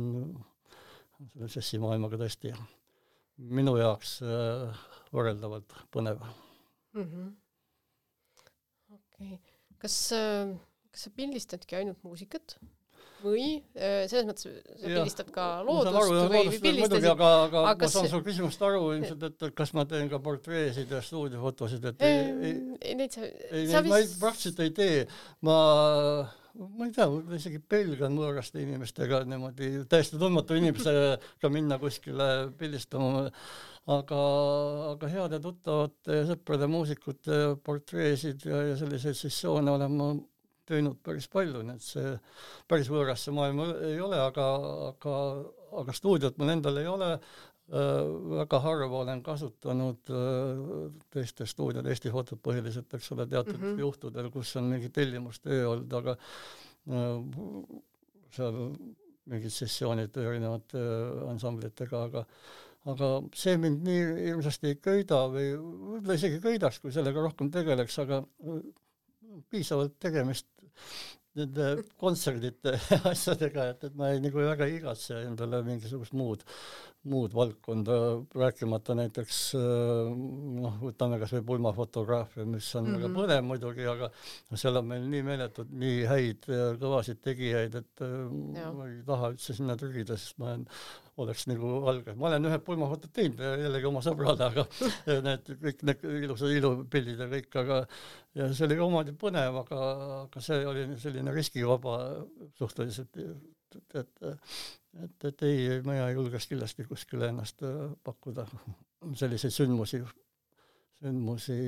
selle 1.33 1.49
džässimaailmaga 1.51 2.21
tõesti 2.21 2.53
minu 3.59 3.77
jaoks 3.79 4.19
äh, 4.27 4.87
võrreldavalt 5.15 5.77
põnev 5.95 6.21
mm. 6.21 7.05
-hmm. 7.05 7.31
okei 8.99 9.33
okay., 9.39 9.55
kas 9.79 10.01
äh,, 10.17 10.57
kas 10.93 11.07
sa 11.07 11.15
pildistadki 11.15 11.79
ainult 11.79 12.03
muusikat? 12.05 12.59
Või 13.23 13.47
selles 13.75 14.27
mõttes 14.29 14.47
sa 14.47 14.85
pildistad 14.85 15.31
ka 15.35 15.47
loodust 15.67 16.01
aru, 16.01 16.17
või 16.17 16.43
loodust, 16.45 16.63
pildistasid 16.65 17.11
aga, 17.13 17.31
aga, 17.49 17.63
aga 17.73 17.89
ma 17.89 17.93
saan 17.93 18.11
su 18.13 18.21
küsimust 18.27 18.65
aru 18.69 18.91
ilmselt, 18.97 19.29
et 19.29 19.47
kas 19.59 19.75
ma 19.77 19.87
teen 19.91 20.11
ka 20.13 20.21
portreesid 20.23 20.93
ja 20.95 21.03
stuudiofotosid, 21.05 21.89
et 21.93 22.05
ei, 22.09 22.19
ei, 22.51 22.59
ei 22.93 22.99
neid 22.99 23.17
sa, 23.17 23.25
ei, 23.27 23.69
sa 23.71 23.83
vist... 23.85 23.93
ma 23.93 24.03
ei, 24.03 24.11
praktiliselt 24.21 24.63
ei 24.67 24.75
tee, 24.77 25.01
ma 25.47 25.57
ma 26.59 26.89
ei 26.89 26.95
tea, 26.95 27.07
võib-olla 27.07 27.39
isegi 27.39 27.61
pelgan 27.71 28.17
võõraste 28.19 28.63
inimestega 28.63 29.23
niimoodi, 29.29 29.71
täiesti 29.91 30.19
tundmatu 30.19 30.57
inimesega 30.59 31.51
minna 31.55 31.79
kuskile 31.79 32.29
pildistama, 32.59 33.29
aga, 33.95 34.23
aga 34.95 35.13
heade 35.13 35.39
tuttavate 35.45 36.25
sõprade 36.33 36.69
muusikute 36.71 37.39
portreesid 37.67 38.49
ja, 38.49 38.65
ja 38.73 38.81
selliseid 38.81 39.19
sessioone 39.21 39.77
olen 39.77 39.95
ma 39.95 40.11
teinud 40.69 41.01
päris 41.05 41.29
palju, 41.33 41.63
nii 41.67 41.77
et 41.79 41.85
see 41.85 42.15
päris 42.71 42.91
võõras 42.93 43.25
see 43.25 43.35
maailm 43.37 43.63
ei 43.89 43.99
ole, 44.05 44.21
aga, 44.23 44.49
aga, 44.91 45.19
aga 45.83 45.97
stuudiot 45.97 46.39
mul 46.41 46.55
endal 46.55 46.81
ei 46.81 46.89
ole 46.91 47.11
äh,, 47.17 48.05
väga 48.37 48.63
harva 48.65 49.03
olen 49.03 49.25
kasutanud 49.27 50.15
äh, 50.15 50.63
teiste 51.15 51.49
stuudiod, 51.49 51.89
Eesti 51.89 52.13
Fotod 52.15 52.43
põhiliselt, 52.45 52.93
eks 52.95 53.13
ole, 53.17 53.27
teatud 53.27 53.59
mm 53.59 53.67
-hmm. 53.67 53.85
juhtudel, 53.87 54.31
kus 54.35 54.55
on 54.61 54.71
mingi 54.73 54.93
tellimustöö 54.95 55.69
olnud, 55.75 55.99
aga 56.03 56.17
äh, 56.17 57.77
seal 58.37 58.65
mingid 59.29 59.53
sessioonid 59.53 60.17
erinevate 60.17 60.81
ansamblitega, 61.29 62.03
aga 62.09 62.25
aga 62.89 63.09
see 63.37 63.57
mind 63.61 63.83
nii 63.87 64.05
hirmsasti 64.29 64.73
ei 64.73 64.77
köida 64.81 65.23
või 65.33 65.49
võib-olla 65.59 66.17
isegi 66.17 66.39
köidaks, 66.45 66.79
kui 66.81 66.95
sellega 66.95 67.25
rohkem 67.25 67.51
tegeleks, 67.53 67.99
aga 68.05 68.23
piisavalt 69.53 69.99
tegemist 70.03 70.49
nende 71.39 71.69
kontserdite 72.01 72.75
asjadega, 73.13 73.71
et, 73.73 73.89
et 73.89 73.97
ma 73.99 74.13
ei, 74.13 74.21
nagu 74.23 74.43
väga 74.43 74.67
ei 74.67 74.79
igatse 74.79 75.21
endale 75.27 75.61
mingisugust 75.67 76.15
muud, 76.19 76.45
muud 77.09 77.35
valdkonda, 77.37 77.99
rääkimata 78.35 78.97
näiteks 78.99 79.41
noh, 79.55 80.79
võtame 80.83 81.21
kas 81.23 81.35
või 81.37 81.45
pulmafotograafia, 81.53 82.47
mis 82.49 82.69
on 82.75 82.89
mm 82.89 82.95
-hmm. 82.95 82.99
väga 82.99 83.09
mhm. 83.09 83.19
põnev 83.21 83.45
muidugi, 83.53 83.89
aga 83.93 84.11
seal 84.55 84.81
on 84.81 84.89
meil 84.93 85.09
nii 85.13 85.27
meeletult 85.27 85.75
nii 85.85 86.01
häid 86.11 86.49
kõvasid 86.83 87.23
tegijaid, 87.25 87.77
et 87.83 88.07
ja. 88.59 88.73
ma 88.73 88.89
ei 88.91 89.03
taha 89.07 89.35
üldse 89.35 89.55
sinna 89.55 89.77
trügida, 89.79 90.17
sest 90.17 90.41
ma 90.43 90.53
olen 90.53 90.67
oleks 91.19 91.47
nagu 91.51 91.71
algaja. 91.91 92.17
ma 92.19 92.29
olen 92.31 92.49
ühed 92.51 92.65
pulmafotod 92.67 93.13
teinud 93.15 93.41
jällegi 93.43 93.89
oma 93.91 94.03
sõbrale, 94.05 94.49
aga 94.49 94.65
need 95.27 95.53
kõik 95.65 95.85
need 95.89 96.05
ilusad 96.23 96.55
ilupildid 96.55 97.23
ja 97.25 97.29
kõik, 97.33 97.51
aga 97.63 97.79
ja 98.39 98.51
see 98.53 98.67
oli 98.69 98.79
omamoodi 98.79 99.17
põnev, 99.19 99.63
aga, 99.65 99.81
aga 100.25 100.45
see 100.45 100.61
oli 100.69 100.85
selline 101.03 101.35
riskivaba 101.35 101.97
suhteliselt, 102.61 103.19
et, 103.19 103.99
et 104.03 104.23
et, 105.03 105.25
et 105.29 105.43
ei, 105.47 105.67
mina 105.85 106.09
ei 106.09 106.17
julgeks 106.17 106.49
kindlasti 106.51 106.87
kuskile 106.89 107.29
ennast 107.33 107.65
pakkuda 108.07 108.47
selliseid 109.21 109.55
sündmusi, 109.55 110.01
sündmusi, 111.01 111.59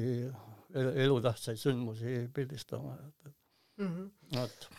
elutähtsaid 1.05 1.61
sündmusi 1.61 2.23
pildistama, 2.35 2.97
et, 2.97 3.27
et 3.31 3.85
mm 3.85 3.91
-hmm. 3.91 4.39
vot. 4.39 4.71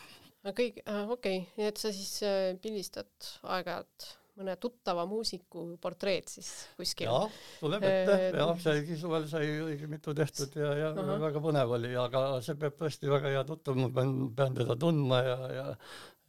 no 0.42 0.50
kõik 0.50 0.82
äh,, 0.86 1.10
okei 1.10 1.38
okay., 1.38 1.52
nii 1.56 1.70
et 1.70 1.76
sa 1.84 1.92
siis 1.92 2.22
äh, 2.26 2.58
pildistad 2.62 3.30
aeg-ajalt 3.42 4.10
mõne 4.38 4.54
tuttava 4.60 5.04
muusiku 5.08 5.64
portreed 5.82 6.30
siis 6.32 6.50
kuskil. 6.78 7.08
jah, 7.10 7.34
tuleb 7.60 7.84
ette 7.84 8.14
äh,, 8.14 8.38
jah, 8.38 8.54
saigi 8.62 8.96
suvel 9.00 9.26
sai 9.30 9.50
õige 9.66 9.90
mitu 9.90 10.14
tehtud 10.16 10.56
ja, 10.56 10.72
ja 10.78 10.88
uh 10.92 11.02
-huh. 11.02 11.20
väga 11.26 11.42
põnev 11.44 11.76
oli, 11.78 11.92
aga 11.96 12.24
see 12.44 12.56
peab 12.56 12.78
tõesti 12.80 13.12
väga 13.12 13.34
hea 13.34 13.44
tuttav, 13.48 13.76
ma 13.76 13.90
pean, 13.92 14.16
pean 14.36 14.56
teda 14.56 14.76
tundma 14.80 15.20
ja, 15.26 15.38
ja 15.58 15.66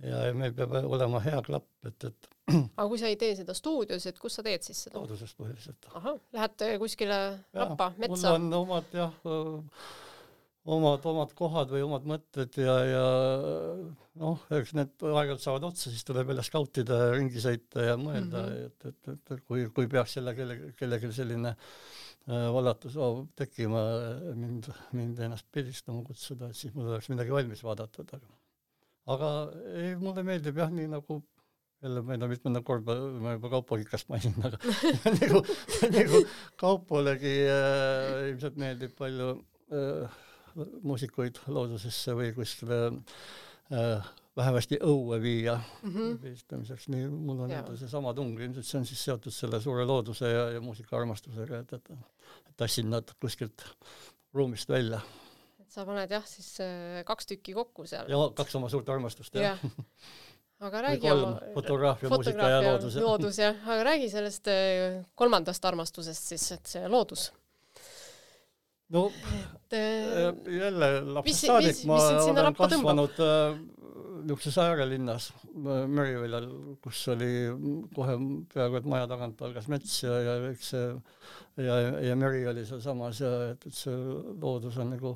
ja, 0.03 0.21
ja 0.27 0.35
meil 0.37 0.53
peab 0.57 0.73
olema 0.83 1.21
hea 1.23 1.41
klapp, 1.45 1.67
et, 1.87 2.07
et 2.09 2.29
aga 2.77 2.87
kui 2.91 2.99
sa 2.99 3.11
ei 3.11 3.17
tee 3.19 3.35
seda 3.39 3.55
stuudios, 3.57 4.05
et 4.09 4.19
kus 4.19 4.39
sa 4.39 4.45
teed 4.45 4.65
siis 4.65 4.85
seda? 4.87 4.99
looduses 4.99 5.35
põhiliselt. 5.39 5.89
ahah, 5.99 6.17
lähed 6.35 6.65
kuskile 6.81 7.19
rappa, 7.55 7.93
metsa? 7.97 8.33
mul 8.33 8.39
on 8.39 8.57
omad 8.63 8.97
jah, 8.97 9.15
omad, 10.63 11.05
omad 11.09 11.33
kohad 11.35 11.71
või 11.73 11.83
omad 11.83 12.05
mõtted 12.07 12.59
ja, 12.61 12.75
ja 12.87 13.07
noh, 14.21 14.45
eks 14.55 14.75
need 14.77 14.93
aeg-ajalt 15.09 15.43
saavad 15.43 15.67
otsa, 15.71 15.89
siis 15.91 16.05
tuleb 16.07 16.31
jälle 16.31 16.45
skautida 16.45 16.99
ja 17.01 17.09
ringi 17.17 17.43
sõita 17.43 17.89
ja 17.89 17.97
mõelda 17.99 18.45
mm, 18.45 18.53
-hmm. 18.53 18.93
et, 18.93 19.11
et, 19.11 19.33
et 19.35 19.43
kui, 19.47 19.65
kui 19.75 19.89
peaks 19.91 20.15
jälle 20.19 20.35
kelle, 20.37 20.57
kellelgi 20.79 21.11
selline 21.15 21.51
äh, 21.55 22.47
vallatu 22.55 22.93
soov 22.93 23.25
tekkima 23.35 23.83
mind, 24.39 24.71
mind 24.95 25.19
ennast 25.27 25.49
pildistama 25.51 26.05
kutsuda, 26.07 26.49
et 26.49 26.59
siis 26.59 26.73
mul 26.77 26.93
oleks 26.93 27.11
midagi 27.11 27.35
valmis 27.35 27.63
vaadatud, 27.65 28.15
aga 28.15 28.31
aga 29.13 29.29
ei, 29.75 29.95
mulle 29.99 30.23
meeldib 30.23 30.63
jah, 30.63 30.71
nii 30.71 30.87
nagu 30.95 31.19
jälle 31.83 32.01
ma 32.01 32.15
ei 32.15 32.19
tea, 32.21 32.29
mitmendat 32.31 32.63
korda 32.63 32.95
ma 33.19 33.35
juba 33.35 33.49
Kaupo 33.51 33.77
Kikast 33.81 34.07
mainin, 34.07 34.37
aga 34.47 34.59
nagu, 35.19 35.43
nagu 35.91 36.21
Kaupolegi 36.55 37.41
äh, 37.51 38.29
ilmselt 38.29 38.55
meeldib 38.61 38.95
palju 38.95 39.33
äh, 39.75 40.21
muusikuid 40.83 41.39
loodusesse 41.47 42.15
või 42.17 42.33
kuskile 42.35 42.79
äh, 43.73 44.11
vähemasti 44.37 44.79
õue 44.81 45.19
viia 45.21 45.55
mm 45.55 45.93
-hmm. 45.93 46.17
pilistamiseks, 46.21 46.87
nii 46.93 47.07
mul 47.07 47.43
on 47.45 47.51
endal 47.51 47.77
seesama 47.77 48.13
tung, 48.13 48.39
ilmselt 48.39 48.65
see 48.65 48.79
on 48.79 48.85
siis 48.89 49.03
seotud 49.05 49.33
selle 49.33 49.61
suure 49.61 49.85
looduse 49.85 50.29
ja, 50.29 50.49
ja 50.55 50.61
muusikaarmastusega, 50.61 51.59
et, 51.59 51.73
et 51.73 52.57
tassin 52.57 52.89
nad 52.89 53.13
kuskilt 53.19 53.65
ruumist 54.33 54.69
välja. 54.69 55.01
et 55.61 55.71
sa 55.71 55.85
paned 55.85 56.11
jah, 56.11 56.25
siis 56.27 56.59
äh, 56.61 57.03
kaks 57.05 57.25
tükki 57.25 57.53
kokku 57.53 57.85
seal. 57.85 58.09
ja 58.09 58.29
kaks 58.35 58.55
oma 58.55 58.69
suurt 58.69 58.89
armastust, 58.89 59.35
jah 59.35 59.61
ja. 59.61 59.71
aga 60.59 60.81
räägi 60.81 61.07
kolm, 61.07 61.37
fotograafia, 61.53 62.09
muusika 62.09 62.49
ja 62.49 62.61
loodus. 62.71 62.95
loodus 62.95 63.37
jah, 63.37 63.69
aga 63.69 63.83
räägi 63.83 64.09
sellest 64.09 64.47
äh, 64.47 65.05
kolmandast 65.15 65.65
armastusest 65.65 66.33
siis, 66.33 66.51
et 66.57 66.65
see 66.65 66.89
loodus. 66.89 67.31
No 68.89 69.07
et 69.07 69.73
äh, 69.73 70.27
Äh, 70.27 70.57
jälle 70.57 70.89
lapsest 71.13 71.45
saadik 71.47 71.85
ma 71.85 71.97
olen 71.97 72.55
kasvanud 72.55 73.19
äh, 73.19 73.57
niisuguses 74.23 74.57
äärelinnas 74.57 75.33
Meriväljal, 75.87 76.45
kus 76.81 77.01
oli 77.11 77.31
kohe 77.95 78.15
peaaegu 78.53 78.77
et 78.79 78.85
maja 78.87 79.07
tagant 79.11 79.41
algas 79.43 79.67
mets 79.67 79.97
ja, 80.03 80.13
ja 80.23 80.35
eks 80.51 80.69
see 80.75 80.85
ja, 81.65 81.75
ja 82.07 82.15
meri 82.15 82.45
oli 82.47 82.65
sealsamas 82.65 83.19
ja 83.23 83.31
et, 83.51 83.65
et 83.67 83.75
see 83.75 83.97
loodus 84.41 84.77
on 84.79 84.93
nagu 84.95 85.15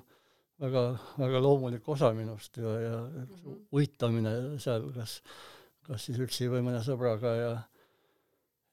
väga, 0.59 0.83
väga 1.19 1.41
loomulik 1.43 1.87
osa 1.89 2.11
minust 2.17 2.57
ja, 2.57 2.73
ja 2.81 2.97
Mhm. 3.07 3.61
uitamine 3.71 4.33
seal 4.59 4.89
kas, 4.95 5.21
kas 5.87 6.05
siis 6.09 6.19
üksi 6.19 6.49
või 6.51 6.65
mõne 6.65 6.81
sõbraga 6.83 7.35
ja 7.37 7.53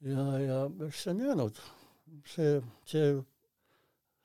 ja, 0.05 0.25
ja 0.41 0.59
eks 0.89 1.05
see 1.05 1.15
on 1.15 1.21
jäänud. 1.29 1.63
see, 2.27 2.61
see 2.87 3.15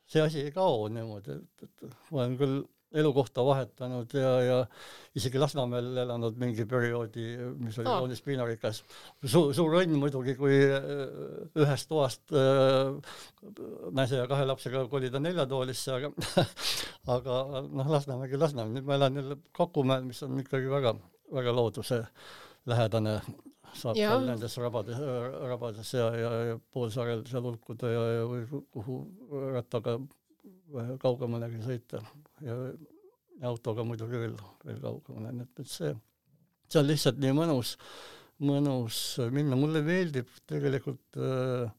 see 0.09 0.25
asi 0.25 0.43
ei 0.47 0.51
kao 0.55 0.87
niimoodi, 0.91 1.37
et, 1.37 1.69
et 1.69 2.11
ma 2.11 2.23
olen 2.23 2.37
küll 2.39 2.59
elukohta 2.89 3.43
vahetanud 3.45 4.13
ja, 4.17 4.29
ja 4.41 4.57
isegi 5.17 5.37
Lasnamäel 5.39 5.97
elanud 6.03 6.37
mingi 6.41 6.65
perioodi, 6.69 7.25
mis 7.61 7.77
oli 7.77 7.89
Aa. 7.89 7.99
kaunis 8.01 8.21
piinarikas 8.25 8.81
Su,. 9.25 9.43
suur 9.53 9.77
õnn 9.81 9.97
muidugi, 10.01 10.33
kui 10.39 10.57
äh, 10.65 10.87
ühest 11.61 11.89
toast 11.91 12.33
äh, 12.33 12.89
naise 13.93 14.17
ja 14.17 14.25
kahe 14.31 14.47
lapsega 14.49 14.87
kolida 14.89 15.21
neljatoolisse, 15.21 15.99
aga 15.99 16.11
aga 17.17 17.63
noh, 17.67 17.93
Lasnamägi 17.93 18.41
Lasnamäel, 18.41 18.79
nüüd 18.79 18.89
ma 18.89 18.97
elan 18.97 19.21
jälle 19.21 19.37
Kakumäel, 19.55 20.07
mis 20.09 20.23
on 20.25 20.41
ikkagi 20.41 20.71
väga, 20.73 20.95
väga 21.35 21.53
looduse 21.53 22.01
lähedane, 22.69 23.19
saab 23.77 23.97
Jah. 23.97 24.13
seal 24.15 24.27
nendes 24.27 24.55
rabades, 24.61 25.01
rabades 25.51 25.93
ja, 25.93 26.07
ja, 26.17 26.31
ja 26.51 26.59
poolsaarel 26.73 27.25
seal 27.29 27.45
hulkuda 27.45 27.91
ja, 27.91 28.05
ja 28.17 28.27
või 28.29 28.45
kuhu 28.73 28.99
rattaga 29.55 29.97
kaugemalegi 31.01 31.61
sõita 31.65 32.01
ja, 32.45 32.55
ja 33.39 33.49
autoga 33.49 33.85
muidugi 33.87 34.21
veel, 34.21 34.37
veel 34.65 34.79
kaugemale, 34.83 35.33
nii 35.35 35.47
et, 35.47 35.63
et 35.63 35.71
see, 35.71 35.91
see 36.69 36.81
on 36.81 36.89
lihtsalt 36.89 37.21
nii 37.21 37.35
mõnus, 37.37 37.75
mõnus 38.45 39.01
minna, 39.35 39.57
mulle 39.59 39.81
meeldib 39.85 40.29
tegelikult 40.49 41.19
äh, 41.19 41.69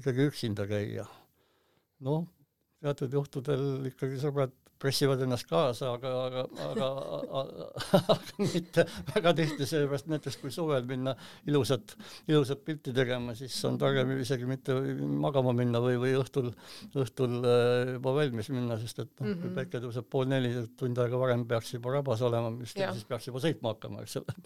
ikkagi 0.00 0.28
üksinda 0.30 0.66
käia. 0.70 1.06
noh, 2.04 2.24
teatud 2.84 3.16
juhtudel 3.18 3.88
ikkagi 3.90 4.20
sõbrad 4.22 4.52
pressivad 4.84 5.20
ennast 5.24 5.46
kaasa, 5.48 5.92
aga, 5.96 6.10
aga, 6.26 6.42
aga, 6.66 6.88
aga, 7.40 8.16
mitte 8.42 8.84
väga 9.14 9.32
tihti, 9.38 9.68
seepärast 9.70 10.10
näiteks 10.12 10.36
kui 10.42 10.52
suvel 10.52 10.84
minna 10.88 11.14
ilusat, 11.48 11.94
ilusat 12.28 12.64
pilti 12.66 12.92
tegema, 12.96 13.32
siis 13.38 13.54
on 13.64 13.78
targem 13.80 14.10
isegi 14.18 14.48
mitte 14.50 14.76
magama 15.24 15.54
minna 15.56 15.80
või, 15.80 15.96
või 16.02 16.12
õhtul, 16.18 16.50
õhtul 17.00 17.38
äh, 17.48 17.94
juba 17.94 18.14
valmis 18.18 18.50
minna, 18.52 18.76
sest 18.82 19.00
et 19.06 19.08
noh 19.14 19.28
mm 19.28 19.32
-hmm., 19.32 19.40
kui 19.40 19.50
Mhm. 19.54 19.56
päike 19.60 19.80
tõuseb 19.86 20.10
pool 20.10 20.28
neli, 20.28 20.52
tund 20.76 20.98
aega 20.98 21.22
varem 21.22 21.46
peaks 21.48 21.72
juba 21.78 21.94
rabas 21.94 22.20
olema, 22.26 22.50
mis 22.50 22.74
Jah. 22.76 22.92
siis 22.92 23.08
peaks 23.08 23.30
juba 23.30 23.40
sõitma 23.40 23.72
hakkama, 23.72 24.02
eks 24.02 24.16
ole. 24.20 24.36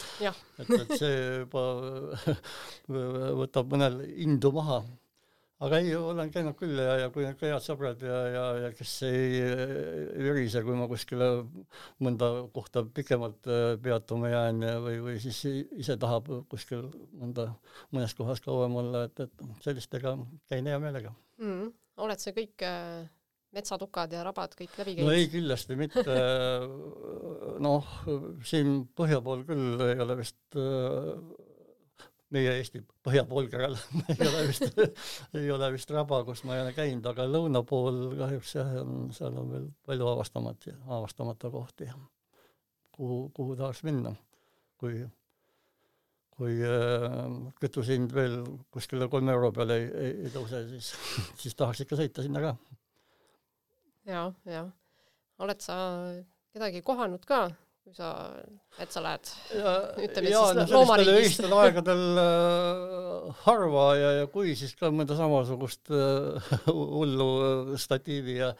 Et, 0.58 0.70
et 0.80 0.96
see 0.98 1.18
juba 1.40 1.66
võtab 3.42 3.74
mõnel 3.74 4.02
indu 4.16 4.52
maha 4.54 4.82
aga 5.64 5.80
ei, 5.82 5.90
olen 5.96 6.30
käinud 6.30 6.54
küll 6.58 6.78
ja, 6.78 6.94
ja 7.02 7.08
kui 7.14 7.26
on 7.26 7.34
head 7.40 7.64
sõbrad 7.64 8.02
ja, 8.04 8.18
ja, 8.30 8.44
ja 8.64 8.70
kes 8.76 8.92
ei 9.08 9.40
virise, 10.14 10.62
kui 10.66 10.76
ma 10.78 10.86
kuskile 10.90 11.30
mõnda 12.04 12.30
kohta 12.54 12.84
pikemalt 12.94 13.50
äh, 13.50 13.72
peatuma 13.82 14.30
jään 14.30 14.62
ja, 14.68 14.78
või, 14.84 15.00
või 15.04 15.18
siis 15.22 15.42
ise 15.48 15.98
tahab 16.00 16.30
kuskil 16.52 16.86
mõnda, 17.18 17.50
mõnes 17.94 18.14
kohas 18.18 18.42
kauem 18.44 18.78
olla, 18.84 19.06
et, 19.08 19.26
et 19.26 19.46
sellistega 19.66 20.14
käin 20.50 20.70
hea 20.70 20.78
meelega. 20.82 21.14
mm, 21.42 21.72
oled 22.06 22.22
sa 22.22 22.34
kõik 22.36 22.66
äh, 22.66 23.08
metsatukad 23.56 24.12
ja 24.12 24.22
rabad 24.26 24.54
kõik 24.56 24.78
läbi 24.78 24.94
no 25.00 25.10
ei, 25.10 25.26
käinud? 25.26 25.34
kindlasti 25.34 25.78
mitte. 25.80 26.04
noh, 27.66 27.92
siin 28.46 28.82
põhja 28.96 29.18
pool 29.24 29.42
küll 29.48 29.88
ei 29.88 29.98
ole 30.04 30.20
vist 30.20 30.58
äh, 30.60 31.46
meie 32.34 32.54
Eesti 32.58 32.82
põhjapoolkeral 33.06 33.76
ei 34.14 34.28
ole 34.28 34.46
vist, 34.50 34.80
ei 35.38 35.50
ole 35.54 35.70
vist 35.74 35.92
raba, 35.94 36.22
kus 36.28 36.44
ma 36.48 36.56
ei 36.56 36.64
ole 36.66 36.74
käinud, 36.76 37.06
aga 37.10 37.26
lõuna 37.28 37.62
pool 37.66 38.02
kahjuks 38.18 38.54
jah, 38.58 38.72
seal 39.16 39.38
on 39.42 39.52
veel 39.54 39.68
palju 39.88 40.10
avastamata, 40.12 40.74
avastamata 40.86 41.52
kohti, 41.52 41.88
kuhu, 42.96 43.22
kuhu 43.36 43.56
tahaks 43.58 43.84
minna, 43.88 44.14
kui 44.80 45.00
kui 46.38 46.54
äh, 46.62 47.14
kütusehind 47.58 48.12
veel 48.14 48.36
kuskile 48.70 49.08
kolme 49.10 49.34
euro 49.34 49.50
peale 49.54 49.78
ei, 49.80 49.86
ei, 49.90 50.10
ei 50.26 50.34
tõuse, 50.34 50.62
siis, 50.70 50.92
siis 51.42 51.56
tahaks 51.58 51.82
ikka 51.82 51.98
sõita 51.98 52.22
sinna 52.22 52.42
ka. 52.44 52.52
Ja, 54.08 54.28
ja 54.46 54.62
oled 55.42 55.62
sa 55.62 55.78
kedagi 56.54 56.82
kohanud 56.86 57.26
ka, 57.26 57.48
kui 57.88 57.96
sa 57.96 58.08
metsa 58.76 59.00
lähed? 59.00 59.30
ja, 59.56 59.70
Ütleme 60.04 60.32
ja 60.32 60.42
siis 60.50 60.58
no 60.58 60.80
loomariigist. 60.82 61.40
öistel 61.40 61.54
aegadel 61.56 62.20
äh, 62.20 63.38
harva 63.46 63.86
ja, 63.96 64.10
ja 64.20 64.26
kui, 64.32 64.52
siis 64.58 64.74
ka 64.76 64.90
mõnda 64.92 65.16
samasugust 65.16 65.88
äh, 65.94 66.50
hullu 66.68 67.28
äh, 67.46 67.72
statiivi 67.80 68.36
ja, 68.42 68.52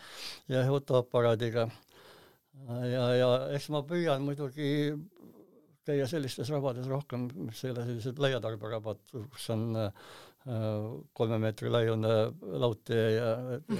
ja 0.49 0.65
fotoaparaadiga. 0.71 1.69
ja, 2.89 3.05
ja 3.19 3.29
eks 3.59 3.69
ma 3.75 3.85
püüan 3.87 4.25
muidugi 4.25 4.97
käia 5.89 6.09
sellistes 6.09 6.49
rabades 6.53 6.89
rohkem, 6.89 7.29
mis 7.49 7.61
ei 7.65 7.73
ole 7.73 7.85
sellised 7.85 8.19
laiatarberabad, 8.21 9.05
kus 9.13 9.51
on 9.53 9.69
äh, 9.77 10.09
kolme 11.13 11.39
meetri 11.43 11.69
laiune 11.71 12.09
laudtee 12.63 13.11
ja, 13.17 13.31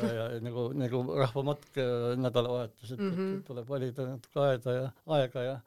ja, 0.03 0.09
ja 0.13 0.25
nagu, 0.47 0.69
nagu 0.77 1.03
rahvamatk 1.17 1.79
äh, 1.81 2.17
nädalavahetuseti 2.21 3.03
mm, 3.03 3.09
Mhm. 3.13 3.29
-hmm. 3.37 3.43
tuleb 3.47 3.69
valida 3.69 4.07
natuke 4.07 4.41
aeda 4.41 4.73
ja 4.73 4.91
aega 5.07 5.43
ja 5.43 5.61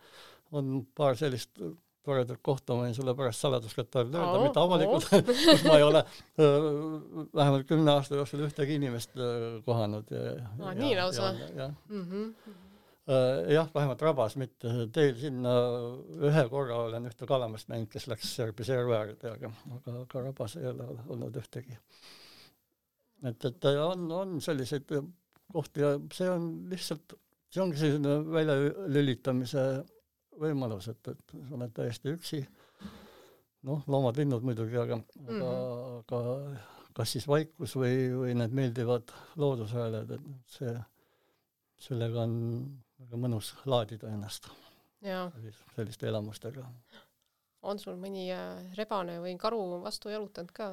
on 0.51 0.86
paar 0.95 1.15
sellist 1.15 1.58
toredat 2.04 2.39
kohta, 2.41 2.73
ma 2.75 2.88
võin 2.88 2.95
sulle 2.97 3.13
pärast 3.15 3.39
saladuskätte 3.43 3.99
öelda 3.99 4.21
Oo,, 4.25 4.41
mitte 4.43 4.60
avalikult, 4.60 5.06
kus 5.51 5.63
ma 5.67 5.75
ei 5.77 5.84
ole 5.86 6.04
öö, 6.39 6.99
vähemalt 7.36 7.67
kümne 7.69 7.91
aasta 7.91 8.15
jooksul 8.15 8.41
ühtegi 8.47 8.75
inimest 8.80 9.12
kohanud 9.65 10.10
ja, 10.12 10.34
Aa, 10.60 10.73
ja 10.73 10.80
nii 10.80 10.95
lausa? 10.97 11.34
jah, 11.56 11.71
-hmm. 11.89 12.34
jah, 13.52 13.69
vähemalt 13.74 14.02
rabas, 14.06 14.36
mitte 14.39 14.71
teel 14.93 15.15
sinna 15.19 15.54
ühe 16.30 16.43
korra 16.52 16.84
olen 16.86 17.10
ühte 17.10 17.28
kalamast 17.30 17.71
näinud, 17.71 17.89
kes 17.91 18.08
läks 18.12 18.36
Serbi 18.36 18.65
serva 18.67 19.02
äärde, 19.02 19.34
aga, 19.34 19.52
aga, 19.78 19.95
aga 20.04 20.24
rabas 20.28 20.58
ei 20.60 20.67
ole 20.69 20.88
olnud 21.08 21.39
ühtegi. 21.41 21.78
et, 23.28 23.45
et 23.45 23.69
on, 23.71 24.06
on 24.12 24.38
selliseid 24.41 24.93
kohti 25.52 25.84
ja 25.84 25.95
see 26.13 26.30
on 26.32 26.52
lihtsalt, 26.71 27.15
see 27.52 27.63
ongi 27.63 27.80
selline 27.82 28.17
väljalülitamise 28.32 29.65
võimalus, 30.41 30.89
et, 30.91 31.12
et 31.12 31.34
sa 31.47 31.58
oled 31.58 31.74
täiesti 31.76 32.13
üksi, 32.15 32.41
noh, 33.67 33.84
loomad-linnud 33.91 34.45
muidugi, 34.45 34.78
aga 34.82 34.97
mm, 34.97 35.26
-hmm. 35.28 35.41
Mhm. 35.41 35.97
aga, 36.00 36.21
aga 36.21 36.69
kas 36.93 37.15
siis 37.15 37.28
vaikus 37.28 37.76
või, 37.76 38.08
või 38.15 38.36
need 38.38 38.56
meeldivad 38.56 39.12
loodushääled, 39.39 40.15
et 40.17 40.56
see, 40.56 40.74
sellega 41.82 42.26
on 42.26 42.34
väga 43.02 43.20
mõnus 43.26 43.54
laadida 43.66 44.10
ennast 44.14 44.48
ja 45.02 45.26
sellis- 45.36 45.62
selliste 45.76 46.08
elamustega. 46.12 46.66
on 47.64 47.80
sul 47.80 47.96
mõni 48.02 48.28
äh, 48.34 48.62
rebane 48.78 49.20
või 49.24 49.36
karu 49.42 49.62
vastu 49.84 50.10
jalutanud 50.14 50.52
ka? 50.56 50.72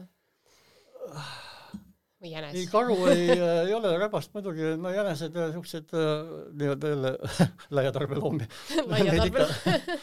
või 2.19 2.29
ei, 2.29 2.35
jänes? 2.35 2.69
karu 2.73 2.97
ei, 3.13 3.31
ei 3.39 3.73
ole 3.77 3.93
rebast 4.01 4.33
muidugi, 4.35 4.73
no 4.81 4.91
jänesed 4.95 5.35
ja 5.39 5.49
siuksed 5.55 5.93
äh, 5.97 6.37
nii-öelda 6.59 6.93
jälle 6.95 7.13
laiatarbeloomi. 7.81 8.49
laia 8.87 9.13
Neid 9.13 9.29
ikka- 9.33 9.99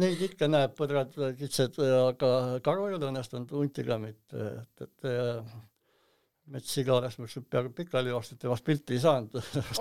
Neid 0.00 0.20
ikka 0.22 0.46
näeb, 0.48 0.70
põdrad, 0.78 1.10
kitsed, 1.36 1.74
aga 1.82 2.28
karu 2.64 2.86
ei 2.88 2.94
ole 2.96 3.08
õnnestunud, 3.10 3.50
hunti 3.52 3.82
ka 3.84 3.96
mitte, 4.00 4.44
et, 4.62 4.84
et 4.86 5.08
äh, 6.50 6.54
metssiga 6.54 6.96
oleks 6.96 7.18
mul 7.20 7.30
seal 7.30 7.46
peaaegu 7.50 7.72
pikali 7.76 8.12
joostud, 8.12 8.40
temast 8.42 8.66
pilti 8.66 8.96
ei 8.96 9.02
saanud 9.02 9.38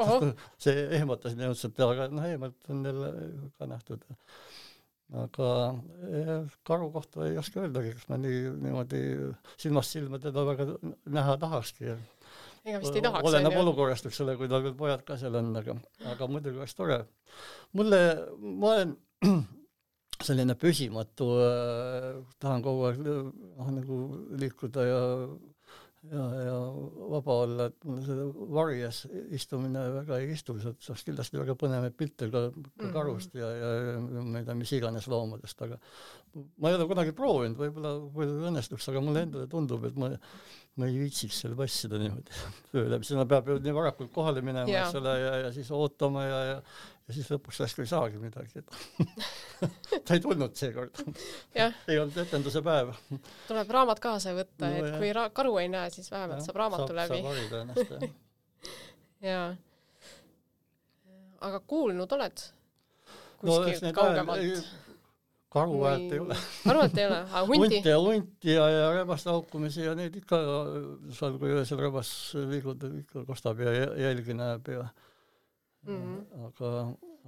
see 0.63 0.85
ehmatas 0.99 1.35
nii 1.37 1.49
õudselt, 1.49 1.81
aga 1.85 2.07
noh, 2.13 2.29
eemalt 2.29 2.71
on 2.73 2.85
jälle 2.85 3.11
ka 3.57 3.69
nähtud. 3.69 4.05
aga 5.23 5.49
eh, 6.05 6.31
karu 6.69 6.91
kohta 6.93 7.25
ei 7.25 7.37
oska 7.41 7.63
öeldagi, 7.65 7.95
kas 7.97 8.07
ma 8.11 8.19
nii 8.21 8.41
niimoodi 8.61 9.03
silmast 9.57 9.97
silma 9.97 10.21
teda 10.21 10.45
väga 10.45 10.67
näha 11.17 11.37
tahakski. 11.41 11.95
ega 12.65 12.81
vist 12.83 12.97
ei 12.97 13.05
tahaks, 13.05 13.29
oleneb 13.31 13.57
olukorrast, 13.63 14.09
eks 14.09 14.21
ole, 14.25 14.37
kui 14.37 14.51
tal 14.51 14.65
veel 14.65 14.77
pojad 14.77 15.05
ka 15.07 15.17
seal 15.17 15.39
on, 15.41 15.53
aga, 15.57 15.77
aga 16.13 16.29
muidugi 16.29 16.61
oleks 16.61 16.77
tore. 16.77 17.03
mulle, 17.73 18.03
ma 18.39 18.75
olen 18.75 18.97
selline 20.27 20.55
püsimatu 20.59 21.29
äh,, 21.41 22.19
tahan 22.43 22.63
kogu 22.63 22.89
aeg 22.89 22.99
noh, 23.05 23.69
nagu 23.71 23.99
liikuda 24.41 24.85
ja 24.85 24.99
ja, 26.07 26.25
ja 26.45 26.55
vaba 27.11 27.35
olla, 27.43 27.65
et 27.69 27.87
mulle 27.87 28.03
see 28.05 28.27
varjes 28.55 29.01
istumine 29.35 29.81
väga 29.97 30.19
ei 30.21 30.29
istu, 30.33 30.55
sealt 30.63 30.79
saaks 30.83 31.03
kindlasti 31.07 31.39
väga 31.41 31.55
põnevaid 31.59 31.97
pilte 31.99 32.29
ka, 32.31 32.45
ka 32.53 32.85
mhm. 32.85 32.93
karust 32.95 33.35
ja, 33.37 33.49
ja, 33.51 33.71
ja 33.89 34.23
ma 34.23 34.39
ei 34.39 34.47
tea, 34.47 34.55
mis 34.59 34.71
iganes 34.77 35.09
loomadest, 35.11 35.65
aga 35.67 35.79
ma 36.57 36.71
ei 36.71 36.77
ole 36.79 36.87
kunagi 36.89 37.15
proovinud, 37.17 37.59
võib-olla, 37.59 37.95
võib-olla 38.05 38.53
õnnestuks, 38.53 38.87
aga 38.91 39.03
mulle 39.03 39.25
endale 39.27 39.49
tundub, 39.51 39.85
et 39.89 39.99
ma 39.99 40.13
ma 40.77 40.87
ei 40.87 40.99
viitsiks 41.01 41.41
seal 41.43 41.57
vassida 41.57 41.99
niimoodi 41.99 42.37
öö 42.75 42.85
läbi, 42.93 43.07
sinna 43.07 43.25
peab 43.29 43.49
ju 43.49 43.57
nii 43.63 43.75
varakult 43.75 44.13
kohale 44.15 44.43
minema, 44.45 44.69
eks 44.69 44.95
ole, 44.99 45.15
ja, 45.19 45.35
ja 45.45 45.51
siis 45.55 45.71
ootama 45.75 46.23
ja, 46.27 46.39
ja 46.53 46.61
ja 47.09 47.15
siis 47.15 47.29
lõpuks 47.33 47.57
järsku 47.63 47.81
ei 47.81 47.89
saagi 47.89 48.19
midagi, 48.21 48.61
et 48.61 50.03
ta 50.05 50.13
ei 50.13 50.21
tulnud 50.21 50.53
seekord. 50.55 50.99
ei 51.57 51.97
olnud 51.97 52.17
etenduse 52.21 52.61
päev. 52.65 52.93
tuleb 53.47 53.73
raamat 53.73 54.01
kaasa 54.03 54.35
võtta 54.37 54.69
no,, 54.69 54.75
et 54.77 54.91
jah. 54.91 54.99
kui 55.01 55.09
ra-, 55.17 55.31
karu 55.33 55.55
ei 55.63 55.71
näe, 55.73 55.89
siis 55.93 56.11
vähemalt 56.13 56.43
ja, 56.43 56.45
saab 56.45 56.61
raamatu 56.61 56.85
saab, 56.85 56.99
läbi. 57.01 57.17
saab 57.17 57.31
harida 57.31 57.63
ennast, 57.63 57.95
jah. 57.95 58.13
jaa. 59.31 59.49
aga 61.49 61.63
kuulnud 61.73 62.17
oled 62.19 62.45
kuskilt 63.41 63.87
no, 63.87 63.93
kaugemalt? 63.97 64.69
Karu 65.53 65.83
häält 65.83 66.13
ei 66.15 66.21
ole. 66.23 66.37
karu 66.63 66.83
häält 66.83 66.97
ei 66.97 67.07
ole, 67.09 67.19
aga 67.25 67.43
hunti? 67.49 67.61
hunti 67.75 67.93
ja 67.93 67.99
hunti 68.03 68.55
ja, 68.55 68.67
ja 68.73 68.89
rebaste 68.97 69.31
haukumisi 69.33 69.85
ja 69.85 69.95
neid 69.97 70.15
ikka 70.19 70.39
seal, 71.17 71.37
kui 71.41 71.53
öösel 71.55 71.81
rebas 71.81 72.11
liigub, 72.51 72.85
ikka 73.03 73.25
kostab 73.27 73.61
ja 73.65 73.73
jälgi 74.05 74.37
näeb 74.37 74.69
ja 74.73 74.85
mm 75.87 75.97
-hmm. 75.97 76.47
aga, 76.47 76.73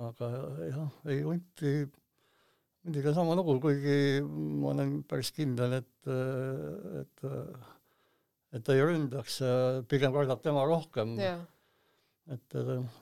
aga 0.09 0.31
jah, 0.69 0.89
ei 1.05 1.21
hunti, 1.27 1.75
hundiga 2.85 3.13
sama 3.13 3.35
lugu, 3.35 3.59
kuigi 3.59 4.21
ma 4.25 4.73
olen 4.75 5.03
päris 5.03 5.31
kindel, 5.31 5.79
et, 5.81 6.11
et 7.01 7.29
et 8.51 8.63
ta 8.67 8.73
ei 8.75 8.83
ründaks, 8.83 9.39
pigem 9.87 10.13
kardab 10.13 10.41
tema 10.43 10.65
rohkem 10.67 11.17
yeah 11.19 11.39
et 12.29 12.55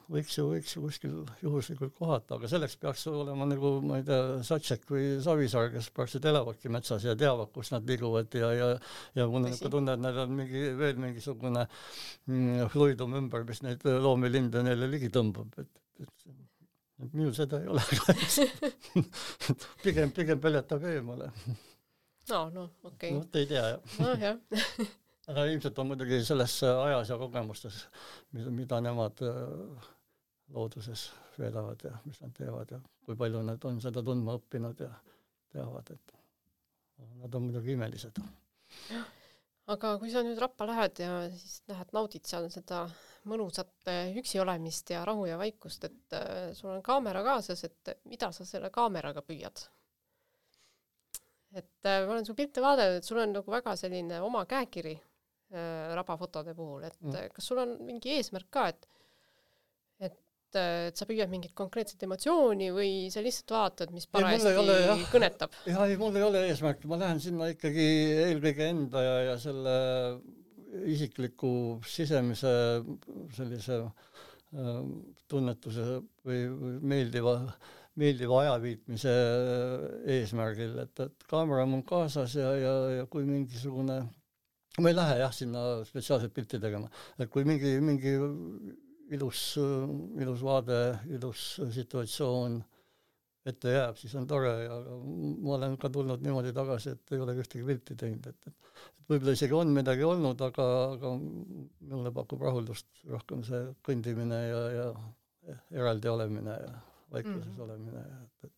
võiks 0.10 0.38
ju, 0.38 0.46
võiks 0.54 0.74
ju 0.76 0.82
kuskil 0.84 1.16
juhuslikult 1.44 1.94
kohata, 1.98 2.38
aga 2.38 2.50
selleks 2.52 2.78
peaks 2.82 3.06
olema 3.12 3.46
nagu, 3.50 3.74
ma 3.86 4.00
ei 4.00 4.06
tea, 4.08 4.40
Satšek 4.48 4.88
või 4.90 5.10
Savisaar, 5.24 5.72
kes 5.74 5.90
praktiliselt 5.94 6.30
elavadki 6.32 6.72
metsas 6.72 7.06
ja 7.06 7.16
teavad, 7.20 7.52
kus 7.56 7.74
nad 7.74 7.88
liiguvad 7.90 8.40
ja, 8.40 8.52
ja 8.56 8.70
ja 9.18 9.28
mul 9.28 9.42
on 9.42 9.50
niisugune 9.50 9.76
tunne, 9.76 9.98
et 9.98 10.06
neil 10.06 10.22
on 10.24 10.36
mingi, 10.40 10.64
veel 10.80 11.02
mingisugune 11.04 11.66
mm, 11.68 12.70
fluidum 12.74 13.18
ümber, 13.20 13.44
mis 13.50 13.64
neid 13.66 13.84
loomi, 13.86 14.32
linde 14.32 14.64
neile 14.66 14.90
ligi 14.90 15.12
tõmbab, 15.14 15.52
et, 15.60 15.72
et 16.06 16.30
et 17.00 17.14
minul 17.16 17.32
seda 17.36 17.62
ei 17.62 17.68
ole 17.72 17.84
pigem, 19.86 20.12
pigem 20.16 20.40
peletab 20.44 20.84
eemale. 20.90 21.30
no, 22.32 22.42
noh, 22.56 22.72
okei 22.84 22.92
okay.. 22.92 23.14
no 23.14 23.22
vot 23.22 23.40
ei 23.40 23.48
tea, 23.52 23.68
jah. 23.76 24.00
nojah 24.04 24.90
aga 25.30 25.46
ilmselt 25.50 25.80
on 25.82 25.92
muidugi 25.92 26.20
selles 26.26 26.56
ajas 26.66 27.12
ja 27.12 27.18
kogemustes, 27.22 27.84
mida, 28.34 28.80
nemad 28.82 29.22
äh, 29.26 29.90
looduses 30.56 31.10
veedavad 31.38 31.86
ja 31.86 31.94
mis 32.06 32.20
nad 32.24 32.34
teevad 32.38 32.74
ja 32.74 32.80
kui 33.06 33.18
palju 33.18 33.44
nad 33.46 33.64
on 33.70 33.80
seda 33.84 34.04
tundma 34.06 34.36
õppinud 34.40 34.82
ja 34.84 34.90
teavad, 35.54 35.94
et 35.94 36.16
nad 37.22 37.36
on 37.36 37.48
muidugi 37.48 37.76
imelised. 37.78 38.20
aga 39.70 39.96
kui 40.02 40.12
sa 40.12 40.24
nüüd 40.26 40.40
Rappa 40.42 40.66
lähed 40.70 41.02
ja 41.04 41.14
siis 41.30 41.62
lähed 41.70 41.94
naudid 41.94 42.26
seal 42.26 42.50
seda 42.54 42.88
mõnusat 43.30 43.92
äh, 43.92 44.16
üksi 44.18 44.42
olemist 44.42 44.90
ja 44.90 45.04
rahu 45.06 45.28
ja 45.30 45.38
vaikust, 45.38 45.86
et 45.86 46.16
äh, 46.18 46.50
sul 46.58 46.74
on 46.74 46.82
kaamera 46.86 47.22
kaasas, 47.26 47.64
et 47.68 47.94
mida 48.10 48.32
sa 48.34 48.48
selle 48.48 48.72
kaameraga 48.74 49.22
püüad? 49.26 49.68
et 51.50 51.82
ma 51.82 52.12
olen 52.14 52.26
su 52.28 52.36
pilte 52.38 52.62
vaadanud, 52.62 53.00
et 53.00 53.06
sul 53.06 53.18
on 53.18 53.32
nagu 53.34 53.52
väga 53.52 53.74
selline 53.78 54.20
oma 54.22 54.44
käekiri 54.50 55.00
rabafotode 55.50 56.54
puhul, 56.54 56.84
et 56.86 56.98
mm. 57.02 57.32
kas 57.34 57.48
sul 57.50 57.62
on 57.64 57.72
mingi 57.88 58.12
eesmärk 58.20 58.50
ka, 58.54 58.68
et 58.70 58.90
et, 60.00 60.18
et 60.58 60.98
sa 60.98 61.08
püüad 61.10 61.30
mingit 61.32 61.54
konkreetset 61.58 62.04
emotsiooni 62.08 62.70
või 62.74 62.92
sa 63.14 63.24
lihtsalt 63.26 63.54
vaatad, 63.54 63.94
mis 63.94 64.08
parajasti 64.10 64.54
ole, 64.62 64.78
jah, 64.86 65.06
kõnetab? 65.14 65.58
jah, 65.70 65.86
ei 65.86 65.98
mul 66.00 66.18
ei 66.18 66.26
ole 66.26 66.44
eesmärki, 66.50 66.90
ma 66.90 67.00
lähen 67.02 67.22
sinna 67.24 67.50
ikkagi 67.54 67.88
eelkõige 68.28 68.70
enda 68.74 69.04
ja, 69.06 69.18
ja 69.32 69.40
selle 69.42 69.76
isikliku 70.90 71.52
sisemise 71.88 72.54
sellise 73.34 73.82
äh, 73.82 74.80
tunnetuse 75.30 76.00
või, 76.26 76.46
või 76.54 76.80
meeldiva 76.94 77.36
meeldiva 78.00 78.44
ajaviitmise 78.46 79.14
eesmärgil, 80.14 80.78
et, 80.86 81.02
et 81.04 81.26
kaamera 81.28 81.66
on 81.66 81.74
mul 81.74 81.82
kaasas 81.90 82.38
ja, 82.38 82.54
ja, 82.56 82.74
ja 83.00 83.08
kui 83.12 83.26
mingisugune 83.28 83.98
ma 84.78 84.92
ei 84.92 84.96
lähe 84.96 85.18
jah, 85.20 85.34
sinna 85.36 85.64
spetsiaalselt 85.88 86.34
pilti 86.34 86.60
tegema, 86.62 86.90
et 87.18 87.30
kui 87.34 87.44
mingi, 87.48 87.80
mingi 87.84 88.14
ilus, 89.16 89.44
ilus 90.22 90.44
vaade, 90.46 90.80
ilus 91.18 91.48
situatsioon 91.74 92.60
ette 93.50 93.74
jääb, 93.74 93.98
siis 93.98 94.14
on 94.20 94.28
tore 94.30 94.52
ja 94.66 94.78
ma 95.00 95.56
olen 95.58 95.78
ka 95.82 95.90
tulnud 95.90 96.22
niimoodi 96.22 96.54
tagasi, 96.54 96.94
et 96.94 97.16
ei 97.16 97.22
ole 97.24 97.34
ühtegi 97.42 97.66
pilti 97.66 97.98
teinud, 97.98 98.30
et, 98.30 98.52
et 98.52 98.60
et 99.10 99.16
võib-olla 99.16 99.34
isegi 99.34 99.56
on 99.58 99.72
midagi 99.74 100.04
olnud, 100.06 100.42
aga, 100.46 100.66
aga 100.94 101.12
mulle 101.18 102.12
pakub 102.14 102.44
rahuldust 102.46 103.02
rohkem 103.10 103.42
see 103.48 103.62
kõndimine 103.88 104.40
ja, 104.46 104.60
ja 104.76 104.86
eraldi 105.74 106.12
olemine 106.12 106.54
ja 106.54 106.74
vaikuses 107.10 107.48
mm 107.48 107.56
-hmm. 107.56 107.64
olemine 107.66 108.00
ja 108.04 108.18
et, 108.26 108.36
et 108.46 108.54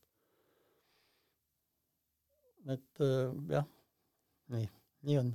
et 2.75 2.99
jah, 3.55 3.65
nii, 4.53 4.67
nii 5.07 5.17
on 5.17 5.31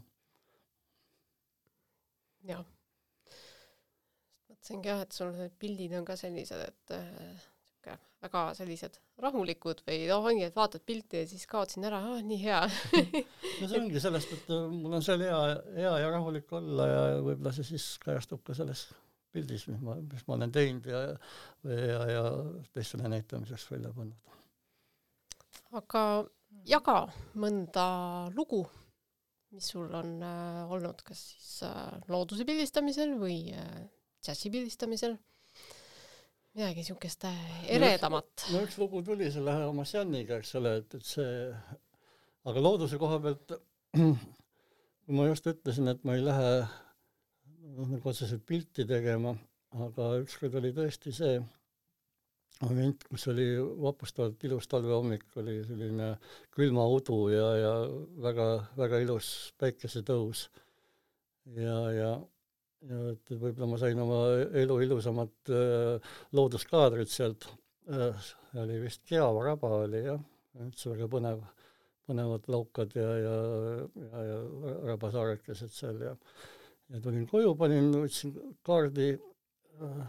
jah. 2.49 2.65
mõtlesingi 4.51 4.93
jah, 4.93 5.05
et 5.07 5.13
sul 5.13 5.35
need 5.37 5.55
pildid 5.61 5.99
on 5.99 6.09
ka 6.09 6.19
sellised, 6.21 6.67
et 6.71 6.97
äh, 6.97 7.47
väga 8.27 8.43
sellised 8.57 8.99
rahulikud 9.23 9.83
või 9.87 10.05
noh, 10.11 10.25
ongi, 10.29 10.45
et 10.47 10.57
vaatad 10.57 10.83
pilti 10.87 11.23
ja 11.23 11.29
siis 11.29 11.47
kaod 11.51 11.73
sinna 11.73 11.91
ära, 11.91 12.01
aa, 12.11 12.21
nii 12.27 12.39
hea 12.43 12.61
no 13.61 13.69
see 13.69 13.81
ongi 13.81 14.03
sellest, 14.03 14.33
et 14.37 14.53
äh, 14.55 14.69
mul 14.73 14.97
on 14.99 15.05
seal 15.05 15.23
hea, 15.25 15.41
hea 15.77 15.93
ja 16.03 16.13
rahulik 16.13 16.53
olla 16.57 16.89
ja 16.91 17.03
võib-olla 17.25 17.53
see 17.57 17.69
siis 17.75 17.89
kajastub 18.03 18.43
ka 18.47 18.57
selles 18.57 18.87
pildis, 19.37 19.67
mis 19.69 19.83
ma, 19.85 19.99
mis 20.01 20.25
ma 20.27 20.39
olen 20.39 20.55
teinud 20.55 20.89
ja, 20.89 21.03
ja, 21.69 22.01
ja 22.13 22.25
teistele 22.77 23.11
näitamiseks 23.13 23.69
välja 23.73 23.93
pannud. 23.97 24.35
aga 25.77 26.03
jaga 26.67 26.99
mõnda 27.37 27.87
lugu 28.37 28.65
mis 29.57 29.71
sul 29.73 29.89
on 29.97 30.19
äh, 30.21 30.73
olnud, 30.73 31.01
kas 31.07 31.23
siis 31.33 31.63
äh, 31.65 31.97
looduse 32.13 32.45
pildistamisel 32.49 33.17
või 33.21 33.39
äh, 33.57 33.87
džässi 34.25 34.53
pildistamisel? 34.53 35.17
midagi 36.57 36.81
niisugust 36.81 37.25
äh, 37.29 37.41
eredamat. 37.77 38.47
no 38.53 38.63
üks 38.65 38.79
lugu 38.81 39.03
tuli 39.05 39.29
selle 39.33 39.53
Amassianiga, 39.67 40.39
eks 40.41 40.55
ole, 40.61 40.79
et, 40.81 40.95
et 40.97 41.05
see, 41.05 41.51
aga 42.49 42.63
looduse 42.65 43.01
koha 43.01 43.19
pealt, 43.25 43.57
kui 43.93 45.17
ma 45.19 45.29
just 45.29 45.49
ütlesin, 45.53 45.93
et 45.93 46.05
ma 46.09 46.17
ei 46.17 46.25
lähe 46.25 46.49
noh, 46.63 47.91
nagu 47.91 48.13
otseselt 48.13 48.47
pilti 48.49 48.87
tegema, 48.89 49.35
aga 49.85 50.15
ükskord 50.23 50.57
oli 50.61 50.73
tõesti 50.77 51.13
see, 51.17 51.41
moment, 52.63 53.05
kus 53.11 53.27
oli 53.33 53.47
vapustavalt 53.83 54.45
ilus 54.49 54.69
talvehommik, 54.71 55.27
oli 55.41 55.59
selline 55.67 56.13
külma 56.55 56.87
udu 56.89 57.19
ja, 57.33 57.49
ja 57.61 57.75
väga, 58.23 58.47
väga 58.79 59.03
ilus 59.05 59.33
päikesetõus. 59.61 60.47
ja, 61.57 61.77
ja, 61.95 62.13
ja 62.91 63.03
et 63.13 63.35
võib-olla 63.35 63.69
ma 63.71 63.81
sain 63.81 64.01
oma 64.03 64.23
elu 64.63 64.81
ilusamat 64.89 65.53
äh, 65.53 66.17
looduskaadrit 66.33 67.13
sealt 67.13 67.49
äh,, 67.93 68.33
oli 68.63 68.81
vist 68.83 69.05
Keava 69.07 69.45
raba 69.45 69.75
oli 69.85 70.03
jah, 70.07 70.23
üldse 70.65 70.95
väga 70.95 71.11
põnev, 71.13 71.45
põnevad 72.09 72.49
laukad 72.49 72.97
ja, 72.97 73.11
ja, 73.21 73.37
ja, 74.01 74.29
ja 74.31 74.77
rabasaarekesed 74.93 75.75
seal 75.77 76.01
ja 76.09 76.17
ja 76.93 77.01
tulin 77.03 77.27
koju, 77.27 77.55
panin, 77.59 77.91
võtsin 77.95 78.35
kaardi 78.67 79.09
äh, 79.17 80.03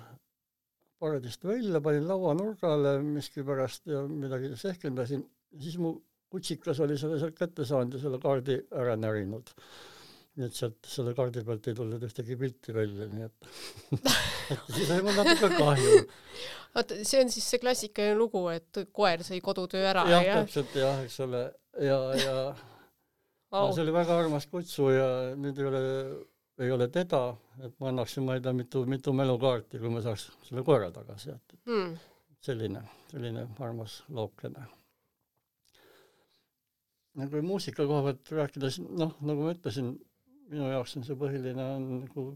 paradist 0.99 1.45
välja, 1.45 1.81
panin 1.83 2.07
lauanurgale 2.09 2.97
miskipärast 3.05 3.87
ja 3.91 4.03
midagi 4.09 4.53
sehkendasin, 4.57 5.23
siis 5.61 5.77
mu 5.81 5.95
kutsikas 6.31 6.79
oli 6.83 6.97
selle 6.99 7.19
sealt 7.21 7.37
kätte 7.37 7.65
saanud 7.65 7.95
ja 7.95 8.01
selle 8.01 8.19
kaardi 8.23 8.57
ära 8.75 8.97
närinud. 8.99 9.53
nii 10.37 10.45
et 10.45 10.53
sealt 10.53 10.85
selle 10.85 11.15
kaardi 11.17 11.41
pealt 11.45 11.65
ei 11.65 11.75
tulnud 11.77 12.03
ühtegi 12.05 12.35
pilti 12.37 12.73
välja, 12.75 13.07
nii 13.09 13.25
et 13.25 13.47
et 14.53 14.73
siis 14.75 14.91
oli 14.93 15.05
mul 15.07 15.17
natuke 15.17 15.49
kahju. 15.55 16.01
oota, 16.77 16.99
see 17.01 17.21
on 17.23 17.31
siis 17.33 17.47
see 17.53 17.61
klassikaline 17.63 18.17
lugu, 18.19 18.43
et 18.53 18.81
koer 18.93 19.23
sõi 19.25 19.39
kodutöö 19.43 19.85
ära 19.89 20.05
ja,? 20.11 20.21
jah, 20.27 20.41
täpselt 20.43 20.77
jah, 20.77 21.01
eks 21.05 21.19
ole, 21.25 21.43
ja, 21.81 21.99
ja 22.21 22.35
oh. 23.55 23.71
see 23.71 23.85
oli 23.85 23.95
väga 23.95 24.19
armas 24.25 24.49
kutsu 24.51 24.91
ja 24.93 25.07
nüüd 25.39 25.61
ei 25.61 25.71
ole 25.71 25.83
ei 26.59 26.71
ole 26.71 26.87
teda, 26.93 27.21
et 27.63 27.75
ma 27.79 27.91
annaksin, 27.91 28.25
ma 28.25 28.37
ei 28.37 28.41
tea, 28.41 28.53
mitu, 28.53 28.85
mitu 28.89 29.13
mälukaarti, 29.13 29.79
kui 29.81 29.91
ma 29.93 30.01
saaks 30.05 30.29
selle 30.47 30.63
koera 30.65 30.89
tagasi, 30.93 31.35
et 31.35 31.55
mm. 31.69 31.93
selline, 32.47 32.81
selline 33.11 33.45
armas 33.59 33.99
lookene. 34.09 34.65
ja 37.17 37.29
kui 37.29 37.41
muusika 37.41 37.85
koha 37.85 38.03
pealt 38.09 38.33
rääkida, 38.39 38.71
siis 38.73 38.89
noh, 38.89 39.15
nagu 39.21 39.45
ma 39.45 39.53
ütlesin, 39.53 39.93
minu 40.49 40.69
jaoks 40.71 40.97
on 40.97 41.05
see 41.05 41.17
põhiline 41.19 41.63
on 41.75 41.87
nagu 42.05 42.27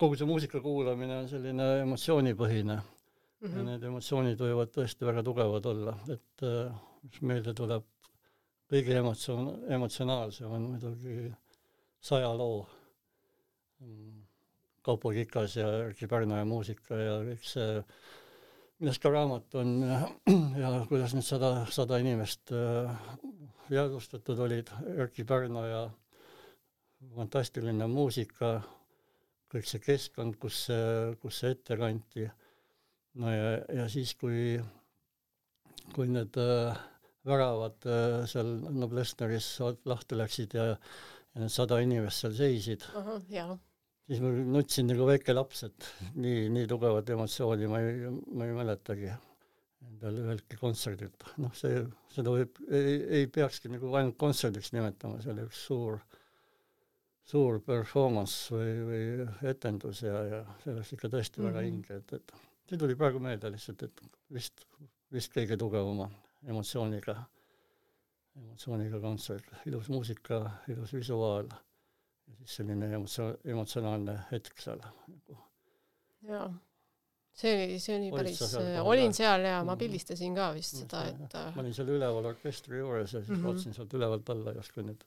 kogu 0.00 0.18
see 0.18 0.28
muusika 0.28 0.60
kuulamine 0.60 1.20
on 1.22 1.28
selline 1.30 1.68
emotsioonipõhine 1.84 2.76
mm 2.76 3.48
-hmm. 3.48 3.56
ja 3.56 3.64
need 3.70 3.82
emotsioonid 3.90 4.40
võivad 4.40 4.72
tõesti 4.74 5.06
väga 5.06 5.22
tugevad 5.22 5.66
olla, 5.72 5.96
et 6.12 6.46
äh, 6.46 6.74
mis 7.02 7.20
meelde 7.22 7.54
tuleb, 7.54 7.84
kõige 8.70 8.96
emotsioon, 8.98 9.50
emotsionaalsem 9.78 10.50
on 10.50 10.70
muidugi 10.74 11.32
saja 12.00 12.32
loo 12.36 12.66
Kaupo 14.84 15.10
Kikas 15.16 15.56
ja 15.56 15.68
Erkki 15.86 16.06
Pärnoja 16.06 16.44
muusika 16.44 16.96
ja 16.98 17.16
kõik 17.24 17.46
see, 17.48 17.78
millest 18.80 19.00
ka 19.00 19.12
raamat 19.14 19.56
on 19.56 19.74
ja, 19.88 20.00
ja 20.62 20.72
kuidas 20.90 21.14
need 21.16 21.24
sada, 21.24 21.54
sada 21.72 21.98
inimest 22.02 22.52
äh, 22.52 22.92
jäädvustatud 23.72 24.44
olid, 24.44 24.72
Erkki 24.98 25.24
Pärnoja 25.24 25.86
fantastiline 27.16 27.88
muusika, 27.88 28.58
kõik 29.52 29.68
see 29.68 29.82
keskkond, 29.82 30.36
kus 30.40 30.66
see, 30.68 30.86
kus 31.22 31.40
see 31.40 31.54
ette 31.54 31.76
kanti, 31.80 32.28
no 33.20 33.32
ja, 33.32 33.50
ja 33.80 33.88
siis, 33.92 34.14
kui, 34.20 34.56
kui 35.96 36.08
need 36.12 36.36
äh, 36.40 36.80
väravad 37.24 37.88
äh, 37.88 38.22
seal 38.30 38.56
Noblessneris 38.68 39.54
lahti 39.88 40.18
läksid 40.18 40.56
ja, 40.58 40.72
ja 40.74 41.44
need 41.44 41.52
sada 41.52 41.80
inimest 41.84 42.24
seal 42.24 42.36
seisid 42.36 42.84
uh, 42.92 43.06
-huh, 43.06 43.22
siis 44.08 44.20
ma 44.20 44.32
nutsin 44.56 44.88
nagu 44.90 45.06
väike 45.08 45.34
laps, 45.34 45.64
et 45.68 45.86
nii, 46.14 46.48
nii 46.54 46.66
tugevat 46.70 47.10
emotsiooni 47.14 47.70
ma 47.70 47.80
ei, 47.80 48.10
ma 48.36 48.48
ei 48.48 48.56
mäletagi 48.56 49.12
endal 49.84 50.18
üheltki 50.24 50.58
kontserdilt. 50.60 51.24
noh, 51.40 51.52
see, 51.56 51.80
seda 52.12 52.34
võib, 52.34 52.60
ei, 52.68 52.98
ei 53.20 53.30
peakski 53.32 53.72
nagu 53.72 53.92
ainult 53.96 54.18
kontserdiks 54.20 54.72
nimetama, 54.76 55.20
see 55.24 55.32
oli 55.34 55.46
üks 55.48 55.62
suur, 55.68 56.00
suur 57.28 57.60
performance 57.64 58.52
või, 58.54 58.72
või 58.88 59.28
etendus 59.52 60.04
ja, 60.04 60.16
ja 60.30 60.42
sellest 60.64 60.96
ikka 60.96 61.12
tõesti 61.12 61.40
mm 61.40 61.46
-hmm. 61.46 61.52
väga 61.52 61.62
mhm. 61.62 61.70
hinge, 61.70 62.00
et, 62.00 62.12
et 62.20 62.68
see 62.68 62.80
tuli 62.80 62.98
praegu 63.00 63.22
meelde 63.22 63.52
lihtsalt, 63.54 63.86
et 63.88 64.04
vist, 64.32 64.66
vist 65.12 65.32
kõige 65.32 65.56
tugevama 65.60 66.10
emotsiooniga, 66.48 67.16
emotsiooniga 68.40 69.00
kontsert, 69.00 69.48
ilus 69.70 69.88
muusika, 69.88 70.44
ilus 70.68 70.92
visuaal 70.92 71.48
siis 72.40 72.60
selline 72.60 72.90
emotsioon, 72.98 73.34
emotsionaalne 73.54 74.18
hetk 74.30 74.62
seal 74.62 74.80
nagu. 74.82 75.38
jaa, 76.28 76.46
see 77.34 77.54
oli, 77.56 77.80
see 77.82 77.98
oli 77.98 78.12
päris, 78.14 78.42
olin 78.82 79.16
seal 79.16 79.48
ja 79.48 79.58
ma 79.62 79.72
mhm. 79.72 79.80
pildistasin 79.84 80.36
ka 80.38 80.52
vist 80.56 80.78
seda, 80.82 81.04
et 81.10 81.40
ma 81.56 81.64
olin 81.64 81.76
seal 81.76 81.90
üleval 81.96 82.30
orkestri 82.34 82.80
juures 82.82 83.12
ja 83.12 83.20
siis 83.20 83.28
mm 83.28 83.36
-hmm. 83.36 83.50
vaatasin 83.50 83.78
sealt 83.78 84.00
ülevalt 84.00 84.34
alla 84.36 84.56
justkui 84.58 84.86
need 84.86 85.04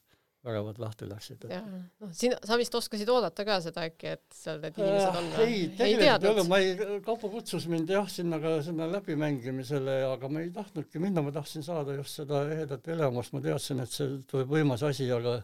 väravad 0.48 0.80
lahti 0.80 1.08
läksid. 1.10 1.46
jah, 1.50 1.66
noh, 2.00 2.12
sina, 2.16 2.38
sa 2.46 2.58
vist 2.60 2.76
oskasid 2.78 3.10
oodata 3.12 3.46
ka 3.48 3.58
seda 3.64 3.86
äkki, 3.90 4.14
et 4.18 4.38
seal 4.38 4.60
need 4.64 4.78
inimesed 4.80 5.20
on 5.20 5.30
äh,? 5.32 5.40
ei, 5.44 5.64
tegelikult 5.80 6.28
ei 6.28 6.32
olnud, 6.32 6.50
ma 6.52 6.60
ei, 6.64 7.00
Kaupo 7.06 7.32
kutsus 7.34 7.68
mind 7.72 7.92
jah, 7.92 8.08
sinna 8.12 8.40
ka 8.44 8.58
sinna 8.66 8.88
läbimängimisele, 8.92 9.98
aga 10.12 10.30
ma 10.32 10.44
ei 10.46 10.52
tahtnudki 10.56 11.02
minna, 11.04 11.24
ma 11.26 11.34
tahtsin 11.36 11.66
saada 11.66 11.98
just 11.98 12.22
seda 12.22 12.44
ehedat 12.54 12.88
elamust, 12.96 13.36
ma 13.36 13.44
teadsin, 13.44 13.82
et 13.84 13.94
see 13.94 14.22
tuleb 14.30 14.54
võimas 14.58 14.86
asi, 14.88 15.10
aga 15.14 15.40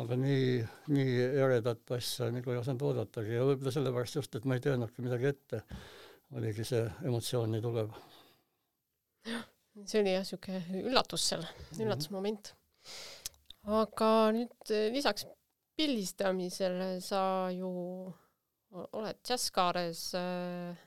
aga 0.00 0.16
nii, 0.16 0.62
nii 0.94 1.16
eredat 1.42 1.90
asja 1.98 2.30
nagu 2.32 2.52
ei 2.52 2.60
osanud 2.60 2.84
oodatagi 2.88 3.34
ja 3.36 3.44
võib-olla 3.44 3.74
sellepärast 3.74 4.16
just, 4.16 4.38
et 4.38 4.46
ma 4.48 4.56
ei 4.56 4.64
teadnudki 4.64 5.04
midagi 5.04 5.28
ette, 5.28 5.60
oligi 6.38 6.64
see 6.64 6.86
emotsioon 7.04 7.52
nii 7.52 7.64
tugev. 7.64 7.92
see 9.84 10.00
oli 10.00 10.14
jah, 10.14 10.24
niisugune 10.24 10.84
üllatus 10.88 11.28
seal, 11.28 11.44
mhm. 11.44 11.84
üllatusmoment. 11.84 12.54
aga 13.82 14.08
nüüd 14.38 14.72
eh, 14.72 14.88
lisaks 14.94 15.28
pildistamisele 15.76 16.94
sa 17.04 17.22
ju 17.52 17.68
oled 18.72 19.18
džässkaares 19.24 20.06
äh, 20.16 20.82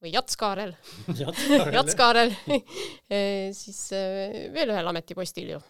või 0.00 0.12
Jatskaarel 0.14 0.72
Jatskaarel 1.76 2.32
eh, 3.12 3.52
siis 3.52 3.82
veel 4.54 4.72
ühel 4.72 4.88
ametipostil 4.88 5.56
ju 5.56 5.60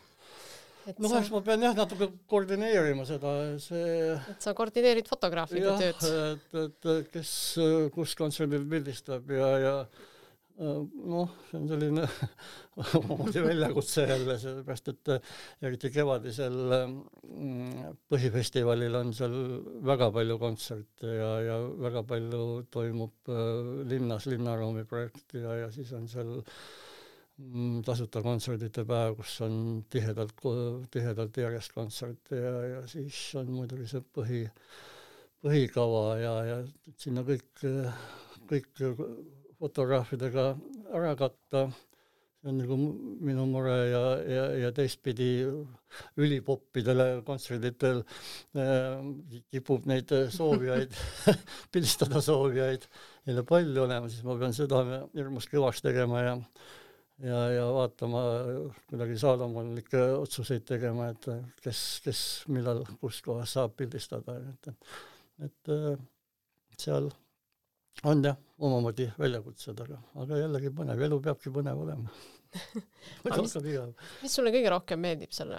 noh 0.97 1.13
sa..., 1.13 1.23
eks 1.23 1.33
ma 1.35 1.41
pean 1.45 1.65
jah 1.67 1.77
natuke 1.77 2.11
koordineerima 2.31 3.07
seda, 3.09 3.33
see 3.63 4.13
et 4.17 4.45
sa 4.45 4.55
koordineerid 4.57 5.09
fotograafide 5.11 5.75
tööd? 5.81 6.07
et, 6.35 6.87
et 6.93 7.11
kes 7.15 7.33
kus 7.95 8.15
kontserdil 8.19 8.65
pildistab 8.71 9.29
ja, 9.35 9.51
ja 9.63 9.75
äh, 9.85 10.81
noh, 11.13 11.35
see 11.51 11.61
on 11.61 11.69
selline 11.71 12.07
omamoodi 13.01 13.45
väljakutse 13.45 14.09
jälle, 14.09 14.39
sellepärast 14.41 14.93
et 14.95 15.13
äh, 15.15 15.39
eriti 15.69 15.93
kevadisel 15.95 16.59
mm, 16.73 17.95
põhifestivalil 18.11 18.99
on 19.03 19.15
seal 19.17 19.39
väga 19.93 20.11
palju 20.15 20.41
kontserte 20.41 21.15
ja, 21.21 21.33
ja 21.51 21.63
väga 21.89 22.05
palju 22.09 22.45
toimub 22.75 23.33
äh, 23.35 23.73
linnas 23.93 24.29
linnaruumi 24.31 24.89
projekti 24.89 25.45
ja, 25.45 25.65
ja 25.67 25.73
siis 25.75 25.93
on 25.99 26.09
seal 26.11 26.39
äh, 26.41 26.61
tasuta 27.87 28.23
kontserdite 28.25 28.83
päev, 28.89 29.17
kus 29.21 29.37
on 29.47 29.59
tihedalt, 29.91 30.41
tihedalt 30.91 31.37
järjest 31.39 31.75
kontserte 31.75 32.41
ja, 32.41 32.55
ja 32.75 32.87
siis 32.91 33.19
on 33.39 33.53
muidugi 33.55 33.87
see 33.91 34.03
põhi, 34.15 34.41
põhikava 35.45 36.07
ja, 36.19 36.33
ja 36.49 36.57
sinna 36.99 37.23
kõik, 37.27 37.63
kõik 38.51 38.83
fotograafidega 39.59 40.49
ära 40.99 41.13
katta, 41.19 41.69
see 42.41 42.51
on 42.51 42.59
nagu 42.59 42.79
minu 43.29 43.47
mure 43.51 43.77
ja, 43.93 44.03
ja, 44.27 44.49
ja 44.65 44.73
teistpidi 44.75 45.31
ülipoppidele 46.19 47.07
kontserditel 47.27 48.03
äh, 48.03 48.99
kipub 49.55 49.87
neid 49.91 50.11
soovijaid 50.35 50.99
pildistada 51.73 52.23
soovijaid 52.25 52.91
jälle 53.31 53.47
palju 53.47 53.87
olema, 53.87 54.11
siis 54.11 54.27
ma 54.27 54.35
pean 54.43 54.59
südame 54.59 55.05
hirmus 55.15 55.47
kõvaks 55.55 55.87
tegema 55.87 56.27
ja 56.27 56.37
ja, 57.25 57.39
ja 57.53 57.67
vaatama, 57.75 58.23
kuidagi 58.91 59.19
saalomonlikke 59.19 60.03
otsuseid 60.19 60.67
tegema, 60.69 61.11
et 61.13 61.29
kes, 61.65 61.83
kes 62.05 62.23
millal, 62.53 62.85
kus 63.03 63.21
kohas 63.25 63.57
saab 63.59 63.75
pildistada, 63.79 64.39
et, 64.53 64.71
et 65.49 65.73
seal 66.79 67.11
on 68.07 68.25
jah, 68.25 68.39
omamoodi 68.59 69.09
väljakutsed, 69.19 69.81
aga, 69.87 70.01
aga 70.23 70.43
jällegi 70.45 70.73
põnev, 70.75 71.07
elu 71.09 71.21
peabki 71.29 71.55
põnev 71.55 71.85
olema. 71.87 72.19
Mis, 73.29 73.55
mis 74.23 74.33
sulle 74.33 74.49
kõige 74.55 74.71
rohkem 74.73 75.03
meeldib 75.05 75.35
selle 75.37 75.59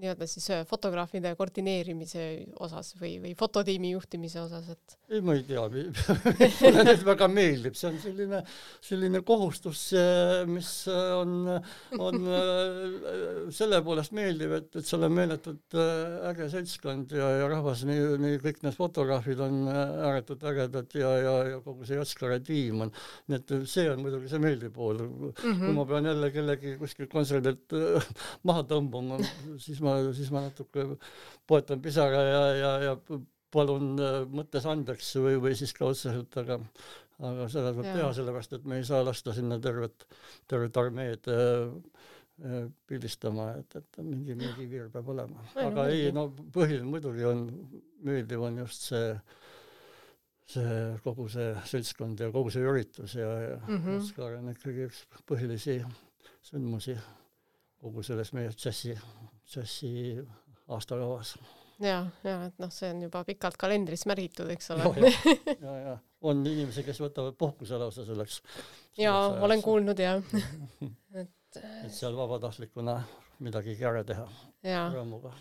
nii-öelda 0.00 0.26
siis 0.26 0.46
äh, 0.54 0.62
fotograafide 0.68 1.34
koordineerimise 1.36 2.22
osas 2.64 2.94
või, 2.96 3.18
või 3.20 3.32
fototiimi 3.36 3.90
juhtimise 3.92 4.40
osas, 4.40 4.70
et? 4.72 4.94
ei, 5.12 5.20
ma 5.20 5.34
ei 5.36 5.42
tea 5.44 5.66
mulle 6.62 6.84
nüüd 6.88 7.02
väga 7.04 7.28
meeldib, 7.28 7.76
see 7.76 7.90
on 7.90 7.98
selline, 8.00 8.40
selline 8.80 9.20
kohustus, 9.28 9.82
mis 10.48 10.70
on, 10.88 11.34
on 12.00 12.30
äh, 12.38 13.50
selle 13.52 13.82
poolest 13.84 14.16
meeldiv, 14.16 14.54
et, 14.62 14.70
et 14.80 14.88
seal 14.88 15.04
on 15.04 15.12
meeletult 15.18 15.76
äh, 15.76 16.30
äge 16.30 16.48
seltskond 16.54 17.12
ja, 17.18 17.28
ja 17.42 17.52
rahvas, 17.52 17.84
nii, 17.88 18.16
nii 18.24 18.40
kõik 18.46 18.64
need 18.64 18.78
fotograafid 18.78 19.44
on 19.44 19.68
ääretult 19.68 20.48
ägedad 20.54 20.96
ja, 20.96 21.12
ja, 21.20 21.36
ja 21.52 21.60
kogu 21.66 21.84
see 21.84 22.00
Jatskare 22.00 22.40
tiim 22.40 22.86
on, 22.86 22.94
nii 23.28 23.42
et 23.42 23.54
see 23.68 23.86
on 23.92 24.00
muidugi 24.00 24.32
see 24.32 24.40
meeldiv 24.40 24.72
pool 24.72 25.04
mm. 25.04 25.36
-hmm. 25.36 25.62
kui 25.66 25.76
ma 25.76 25.86
pean 25.92 26.08
jälle 26.08 26.32
kellegi 26.32 26.74
kuskilt 26.80 27.12
kontserdilt 27.12 27.76
maha 28.48 28.64
tõmbama, 28.72 29.20
siis 29.60 29.81
ma, 29.82 29.98
siis 30.16 30.30
ma 30.34 30.46
natuke 30.46 30.86
poetan 31.46 31.82
pisara 31.84 32.24
ja, 32.26 32.42
ja, 32.56 32.72
ja 32.88 32.96
palun 33.52 33.94
äh, 34.00 34.22
mõttes 34.32 34.66
andeks 34.68 35.14
või, 35.20 35.38
või 35.42 35.56
siis 35.58 35.74
ka 35.76 35.90
otseselt, 35.90 36.36
aga 36.40 36.58
aga 37.22 37.46
seda 37.50 37.70
tuleb 37.74 37.88
teha, 37.88 38.08
sellepärast 38.16 38.56
et 38.56 38.64
me 38.68 38.80
ei 38.80 38.86
saa 38.86 39.02
lasta 39.04 39.34
sinna 39.36 39.58
tervet, 39.62 40.06
tervet 40.50 40.78
armeed 40.80 41.28
äh, 41.30 41.68
äh, 42.42 42.66
pildistama, 42.88 43.52
et, 43.60 43.76
et 43.78 44.02
mingi, 44.02 44.36
mingi 44.38 44.66
piir 44.70 44.90
peab 44.92 45.12
olema. 45.14 45.46
aga 45.66 45.86
ei, 45.92 46.10
no 46.14 46.28
põhiline 46.54 46.88
muidugi 46.88 47.26
on, 47.28 47.46
meeldiv 48.06 48.42
on 48.48 48.62
just 48.64 48.88
see, 48.90 49.12
see 50.56 50.78
kogu 51.04 51.28
see 51.32 51.52
seltskond 51.70 52.24
ja 52.24 52.32
kogu 52.34 52.52
see 52.54 52.64
üritus 52.66 53.16
ja, 53.18 53.30
ja 53.46 53.58
mm 53.60 53.76
-hmm. 53.76 54.00
Oskar 54.02 54.38
on 54.40 54.54
ikkagi 54.54 54.88
üks 54.88 55.04
põhilisi 55.28 55.82
sündmusi 56.42 56.96
kogu 57.82 58.02
selles 58.06 58.32
meie 58.32 58.50
džässi, 58.50 58.96
džässi 59.52 59.92
aastakavas. 60.68 61.36
ja, 61.82 62.06
ja 62.24 62.38
et 62.48 62.58
noh, 62.62 62.72
see 62.72 62.90
on 62.94 63.04
juba 63.08 63.24
pikalt 63.28 63.60
kalendris 63.60 64.06
märgitud, 64.10 64.50
eks 64.54 64.72
ole. 64.74 64.88
ja, 65.04 65.12
ja, 65.60 65.76
ja 65.88 65.98
on 66.22 66.42
inimesi, 66.46 66.84
kes 66.86 67.00
võtavad 67.02 67.36
puhkuse 67.38 67.78
lausa 67.78 68.06
selleks. 68.06 68.40
jaa, 68.98 69.28
olen 69.42 69.62
kuulnud 69.62 69.98
jah 69.98 70.22
et 71.22 71.30
et 71.60 71.92
seal 71.92 72.14
vabatahtlikuna 72.16 73.00
midagigi 73.42 73.84
ära 73.84 74.04
teha. 74.06 74.26
Rõõmuga. 74.94 75.32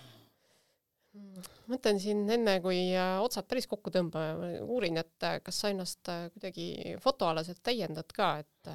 Mõtlen 1.67 1.99
siin 1.99 2.23
enne, 2.31 2.55
kui 2.63 2.79
äh, 2.95 3.17
otsad 3.19 3.47
päris 3.49 3.67
kokku 3.67 3.91
tõmbame, 3.91 4.53
uurin, 4.63 4.99
et 5.01 5.25
äh, 5.27 5.39
kas 5.43 5.59
sa 5.59 5.71
ennast 5.71 6.07
äh, 6.11 6.29
kuidagi 6.31 6.95
fotoalaselt 7.03 7.59
täiendad 7.63 8.15
ka, 8.15 8.37
et 8.43 8.71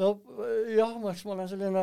no 0.00 0.08
jah, 0.72 0.94
ma, 1.00 1.10
eks 1.12 1.24
ma 1.26 1.32
olen 1.34 1.48
selline 1.50 1.82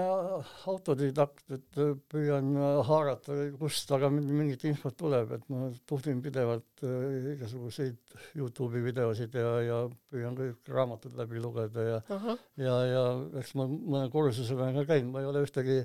autodidakt, 0.71 1.43
et 1.53 1.79
püüan 2.09 2.47
haarata, 2.87 3.35
kust 3.59 3.91
aga 3.95 4.09
mingit 4.13 4.63
infot 4.69 4.95
tuleb, 4.97 5.27
et 5.37 5.43
ma 5.53 5.59
tuhdin 5.89 6.19
pidevalt 6.25 6.83
äh, 6.87 7.29
igasuguseid 7.35 7.99
Youtube'i 8.39 8.81
videosid 8.87 9.33
ja, 9.37 9.51
ja 9.65 9.77
püüan 10.09 10.33
kõik 10.39 10.59
raamatud 10.73 11.13
läbi 11.19 11.37
lugeda 11.43 11.81
ja 11.85 11.99
uh, 12.01 12.05
-huh. 12.25 12.37
ja, 12.57 12.75
ja 12.89 13.03
eks 13.43 13.51
ma 13.59 13.63
mõne 13.69 14.07
kursusel 14.13 14.57
olen 14.57 14.75
ka 14.81 14.85
käinud, 14.93 15.11
ma 15.13 15.21
ei 15.21 15.29
ole 15.29 15.39
ühtegi, 15.45 15.77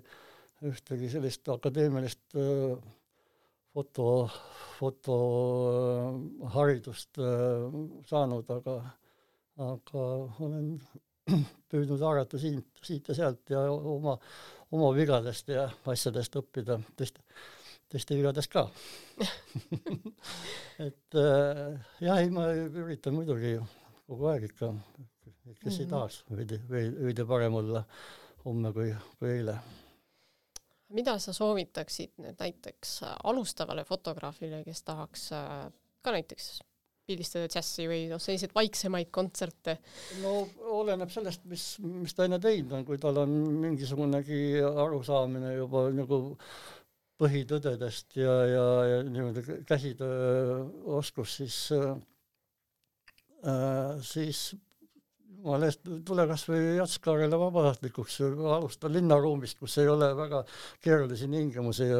ühtegi 0.65 1.07
sellist 1.13 1.45
akadeemilist 1.53 2.25
äh, 2.41 2.73
foto, 3.75 4.07
fotoharidust 4.79 7.19
saanud, 8.09 8.47
aga, 8.55 8.75
aga 9.59 10.05
olen 10.47 10.69
püüdnud 11.73 12.03
haarata 12.05 12.39
siit, 12.41 12.67
siit 12.85 13.09
ja 13.09 13.17
sealt 13.17 13.51
ja 13.51 13.65
oma, 13.71 14.17
oma 14.75 14.91
vigadest 14.97 15.49
ja 15.53 15.69
asjadest 15.91 16.37
õppida, 16.41 16.79
teiste, 16.99 17.25
teiste 17.93 18.19
vigadest 18.19 18.53
ka 18.53 18.67
et 20.89 21.19
äh, 21.21 21.79
jah, 22.05 22.21
ei 22.21 22.31
ma 22.35 22.51
üritan 22.53 23.17
muidugi 23.17 23.57
kogu 24.05 24.29
aeg 24.33 24.51
ikka, 24.51 24.75
kes 24.75 25.07
mm 25.15 25.55
-hmm. 25.55 25.71
ei 25.71 25.79
mhm. 25.79 25.91
tahaks 25.91 26.25
veidi, 26.37 26.61
veidi 26.69 27.25
parem 27.25 27.55
olla 27.55 27.85
homme 28.45 28.73
kui, 28.73 28.95
kui 29.19 29.31
eile. 29.31 29.57
mida 30.89 31.19
sa 31.19 31.33
soovitaksid 31.33 32.13
nüüd 32.19 32.37
näiteks 32.39 33.01
alustavale 33.25 33.85
fotograafile, 33.85 34.65
kes 34.65 34.83
tahaks 34.83 35.33
äh, 35.33 35.73
ka 36.03 36.13
näiteks 36.13 36.61
pildistada 37.09 37.49
džässi 37.51 37.89
või 37.91 38.07
noh, 38.11 38.21
selliseid 38.23 38.55
vaiksemaid 38.57 39.11
kontserte? 39.15 39.79
no 40.23 40.37
oleneb 40.81 41.13
sellest, 41.13 41.45
mis, 41.51 41.67
mis 41.85 42.17
ta 42.17 42.29
enne 42.29 42.41
teinud 42.43 42.73
on, 42.79 42.87
kui 42.89 43.01
tal 43.03 43.21
on 43.25 43.35
mingisugunegi 43.65 44.41
arusaamine 44.65 45.55
juba 45.57 45.89
nagu 45.95 46.21
põhitõdedest 47.21 48.17
ja, 48.19 48.35
ja, 48.51 48.67
ja 48.91 49.03
niimoodi 49.07 49.61
käsitööoskus, 49.69 51.37
siis 51.41 51.59
äh, 51.77 51.95
siis 54.03 54.55
jumala 55.45 55.69
eest, 55.69 55.83
tule 56.09 56.25
kas 56.29 56.47
või 56.49 56.61
Jatskaarele 56.79 57.39
vabatahtlikuks, 57.39 58.17
alusta 58.57 58.89
linnaruumist, 58.89 59.59
kus 59.61 59.77
ei 59.83 59.89
ole 59.93 60.09
väga 60.17 60.41
keerulisi 60.85 61.29
tingimusi 61.29 61.89
ja 61.91 61.99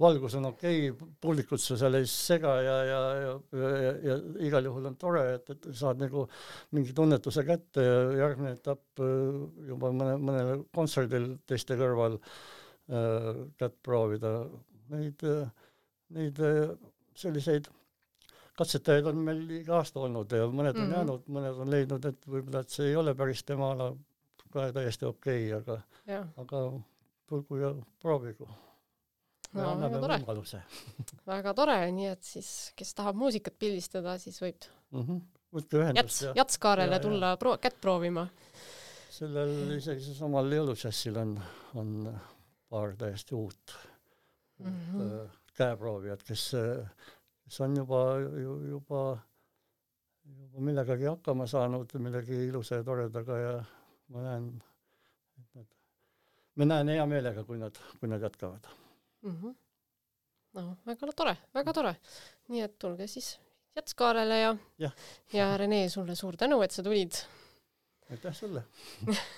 valgus 0.00 0.36
on 0.38 0.50
okei 0.52 0.90
okay,, 0.92 1.08
publikut 1.20 1.62
sa 1.62 1.78
seal 1.80 1.98
ei 1.98 2.06
sega 2.10 2.54
ja, 2.62 2.76
ja, 2.86 3.00
ja, 3.24 3.32
ja, 3.58 3.94
ja 4.06 4.18
igal 4.46 4.70
juhul 4.70 4.86
on 4.92 4.98
tore, 5.00 5.24
et, 5.38 5.50
et 5.56 5.70
saad 5.74 5.98
nagu 6.02 6.28
mingi 6.76 6.94
tunnetuse 6.94 7.42
kätte 7.48 7.82
ja 7.82 7.96
järgmine 8.22 8.54
etapp 8.54 9.02
äh, 9.02 9.40
juba 9.72 9.90
mõne, 9.90 10.14
mõnel 10.22 10.62
kontserdil 10.74 11.32
teiste 11.50 11.78
kõrval 11.80 12.20
äh, 12.20 13.42
kätt 13.58 13.74
proovida. 13.82 14.38
Neid, 14.88 15.20
neid 16.16 16.38
selliseid 17.18 17.66
katsetajaid 18.58 19.06
on 19.10 19.18
meil 19.28 19.42
iga 19.60 19.78
aasta 19.78 20.00
olnud 20.02 20.32
ja 20.34 20.46
mõned 20.50 20.74
on 20.74 20.82
mm 20.82 20.86
-hmm. 20.86 20.94
jäänud, 20.96 21.26
mõned 21.38 21.64
on 21.64 21.70
leidnud, 21.70 22.06
et 22.10 22.26
võib-olla, 22.26 22.62
et 22.64 22.74
see 22.74 22.90
ei 22.90 22.96
ole 22.96 23.14
päris 23.18 23.44
tema 23.46 23.72
ala, 23.74 23.92
ka 24.52 24.70
täiesti 24.72 25.06
okei 25.06 25.52
okay,, 25.54 25.60
aga, 25.60 26.24
aga 26.42 26.62
tulgu 27.28 27.60
ja 27.60 27.74
proovigu. 28.02 28.48
no 29.52 29.74
väga 29.80 30.00
tore. 30.00 30.62
väga 31.34 31.54
tore, 31.54 31.78
nii 31.92 32.10
et 32.12 32.22
siis, 32.24 32.72
kes 32.76 32.94
tahab 32.94 33.16
muusikat 33.16 33.58
pildistada, 33.58 34.18
siis 34.18 34.40
võib 34.42 34.68
mm 34.90 35.04
-hmm. 35.04 35.20
võtke 35.54 35.82
ühendust 35.82 36.22
Jats, 36.22 36.36
Jatskaarele 36.42 37.00
tulla 37.00 37.36
pro-, 37.36 37.58
kätt 37.58 37.80
proovima. 37.80 38.28
sellel 39.10 39.76
isegi 39.76 40.04
seesamal 40.04 40.52
jõulužässil 40.52 41.16
on, 41.16 41.38
on 41.74 42.18
paar 42.68 42.96
täiesti 42.96 43.34
uut 43.34 43.76
mm 44.58 44.72
-hmm. 44.72 45.28
käeproovijat, 45.54 46.22
kes 46.22 46.52
kes 47.48 47.60
on 47.64 47.76
juba, 47.76 47.98
juba, 48.68 49.02
juba 50.28 50.60
millegagi 50.60 51.08
hakkama 51.08 51.46
saanud, 51.48 51.94
millegi 52.04 52.42
ilusa 52.48 52.82
ja 52.82 52.84
toredaga 52.84 53.38
ja 53.40 53.52
ma 54.12 54.24
näen, 54.26 54.50
et 55.40 55.54
nad, 55.56 55.70
ma 56.60 56.68
näen 56.68 56.92
hea 56.92 57.06
meelega, 57.08 57.44
kui 57.48 57.56
nad, 57.60 57.80
kui 58.00 58.10
nad 58.12 58.22
jätkavad 58.22 58.68
mm. 59.22 59.36
-hmm. 59.40 59.54
no 60.58 60.76
väga 60.86 61.12
tore, 61.16 61.36
väga 61.54 61.72
tore. 61.72 61.94
nii 62.48 62.60
et 62.66 62.78
tulge 62.78 63.06
siis 63.06 63.38
Jatskaarele 63.76 64.40
ja, 64.40 64.56
ja, 64.78 64.90
ja 65.32 65.56
Rene, 65.56 65.88
sulle 65.88 66.14
suur 66.14 66.36
tänu, 66.36 66.60
et 66.62 66.70
sa 66.70 66.82
tulid. 66.82 67.12
aitäh 68.10 68.34
sulle, 68.34 68.64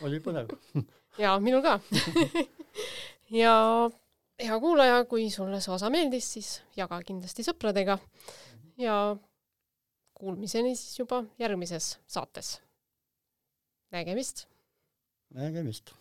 oli 0.03 0.19
põnev 0.19 0.51
ja 1.25 1.39
minul 1.39 1.63
ka 1.63 1.81
ja 3.43 3.91
hea 4.41 4.61
kuulaja, 4.61 5.05
kui 5.11 5.29
sulle 5.31 5.61
see 5.61 5.75
osa 5.75 5.91
meeldis, 5.93 6.29
siis 6.37 6.51
jaga 6.77 7.01
kindlasti 7.07 7.45
sõpradega 7.47 7.99
ja 8.81 8.97
kuulmiseni 10.17 10.75
siis 10.77 10.99
juba 11.01 11.25
järgmises 11.41 11.95
saates. 12.07 12.59
nägemist! 13.91 14.47
nägemist! 15.35 15.95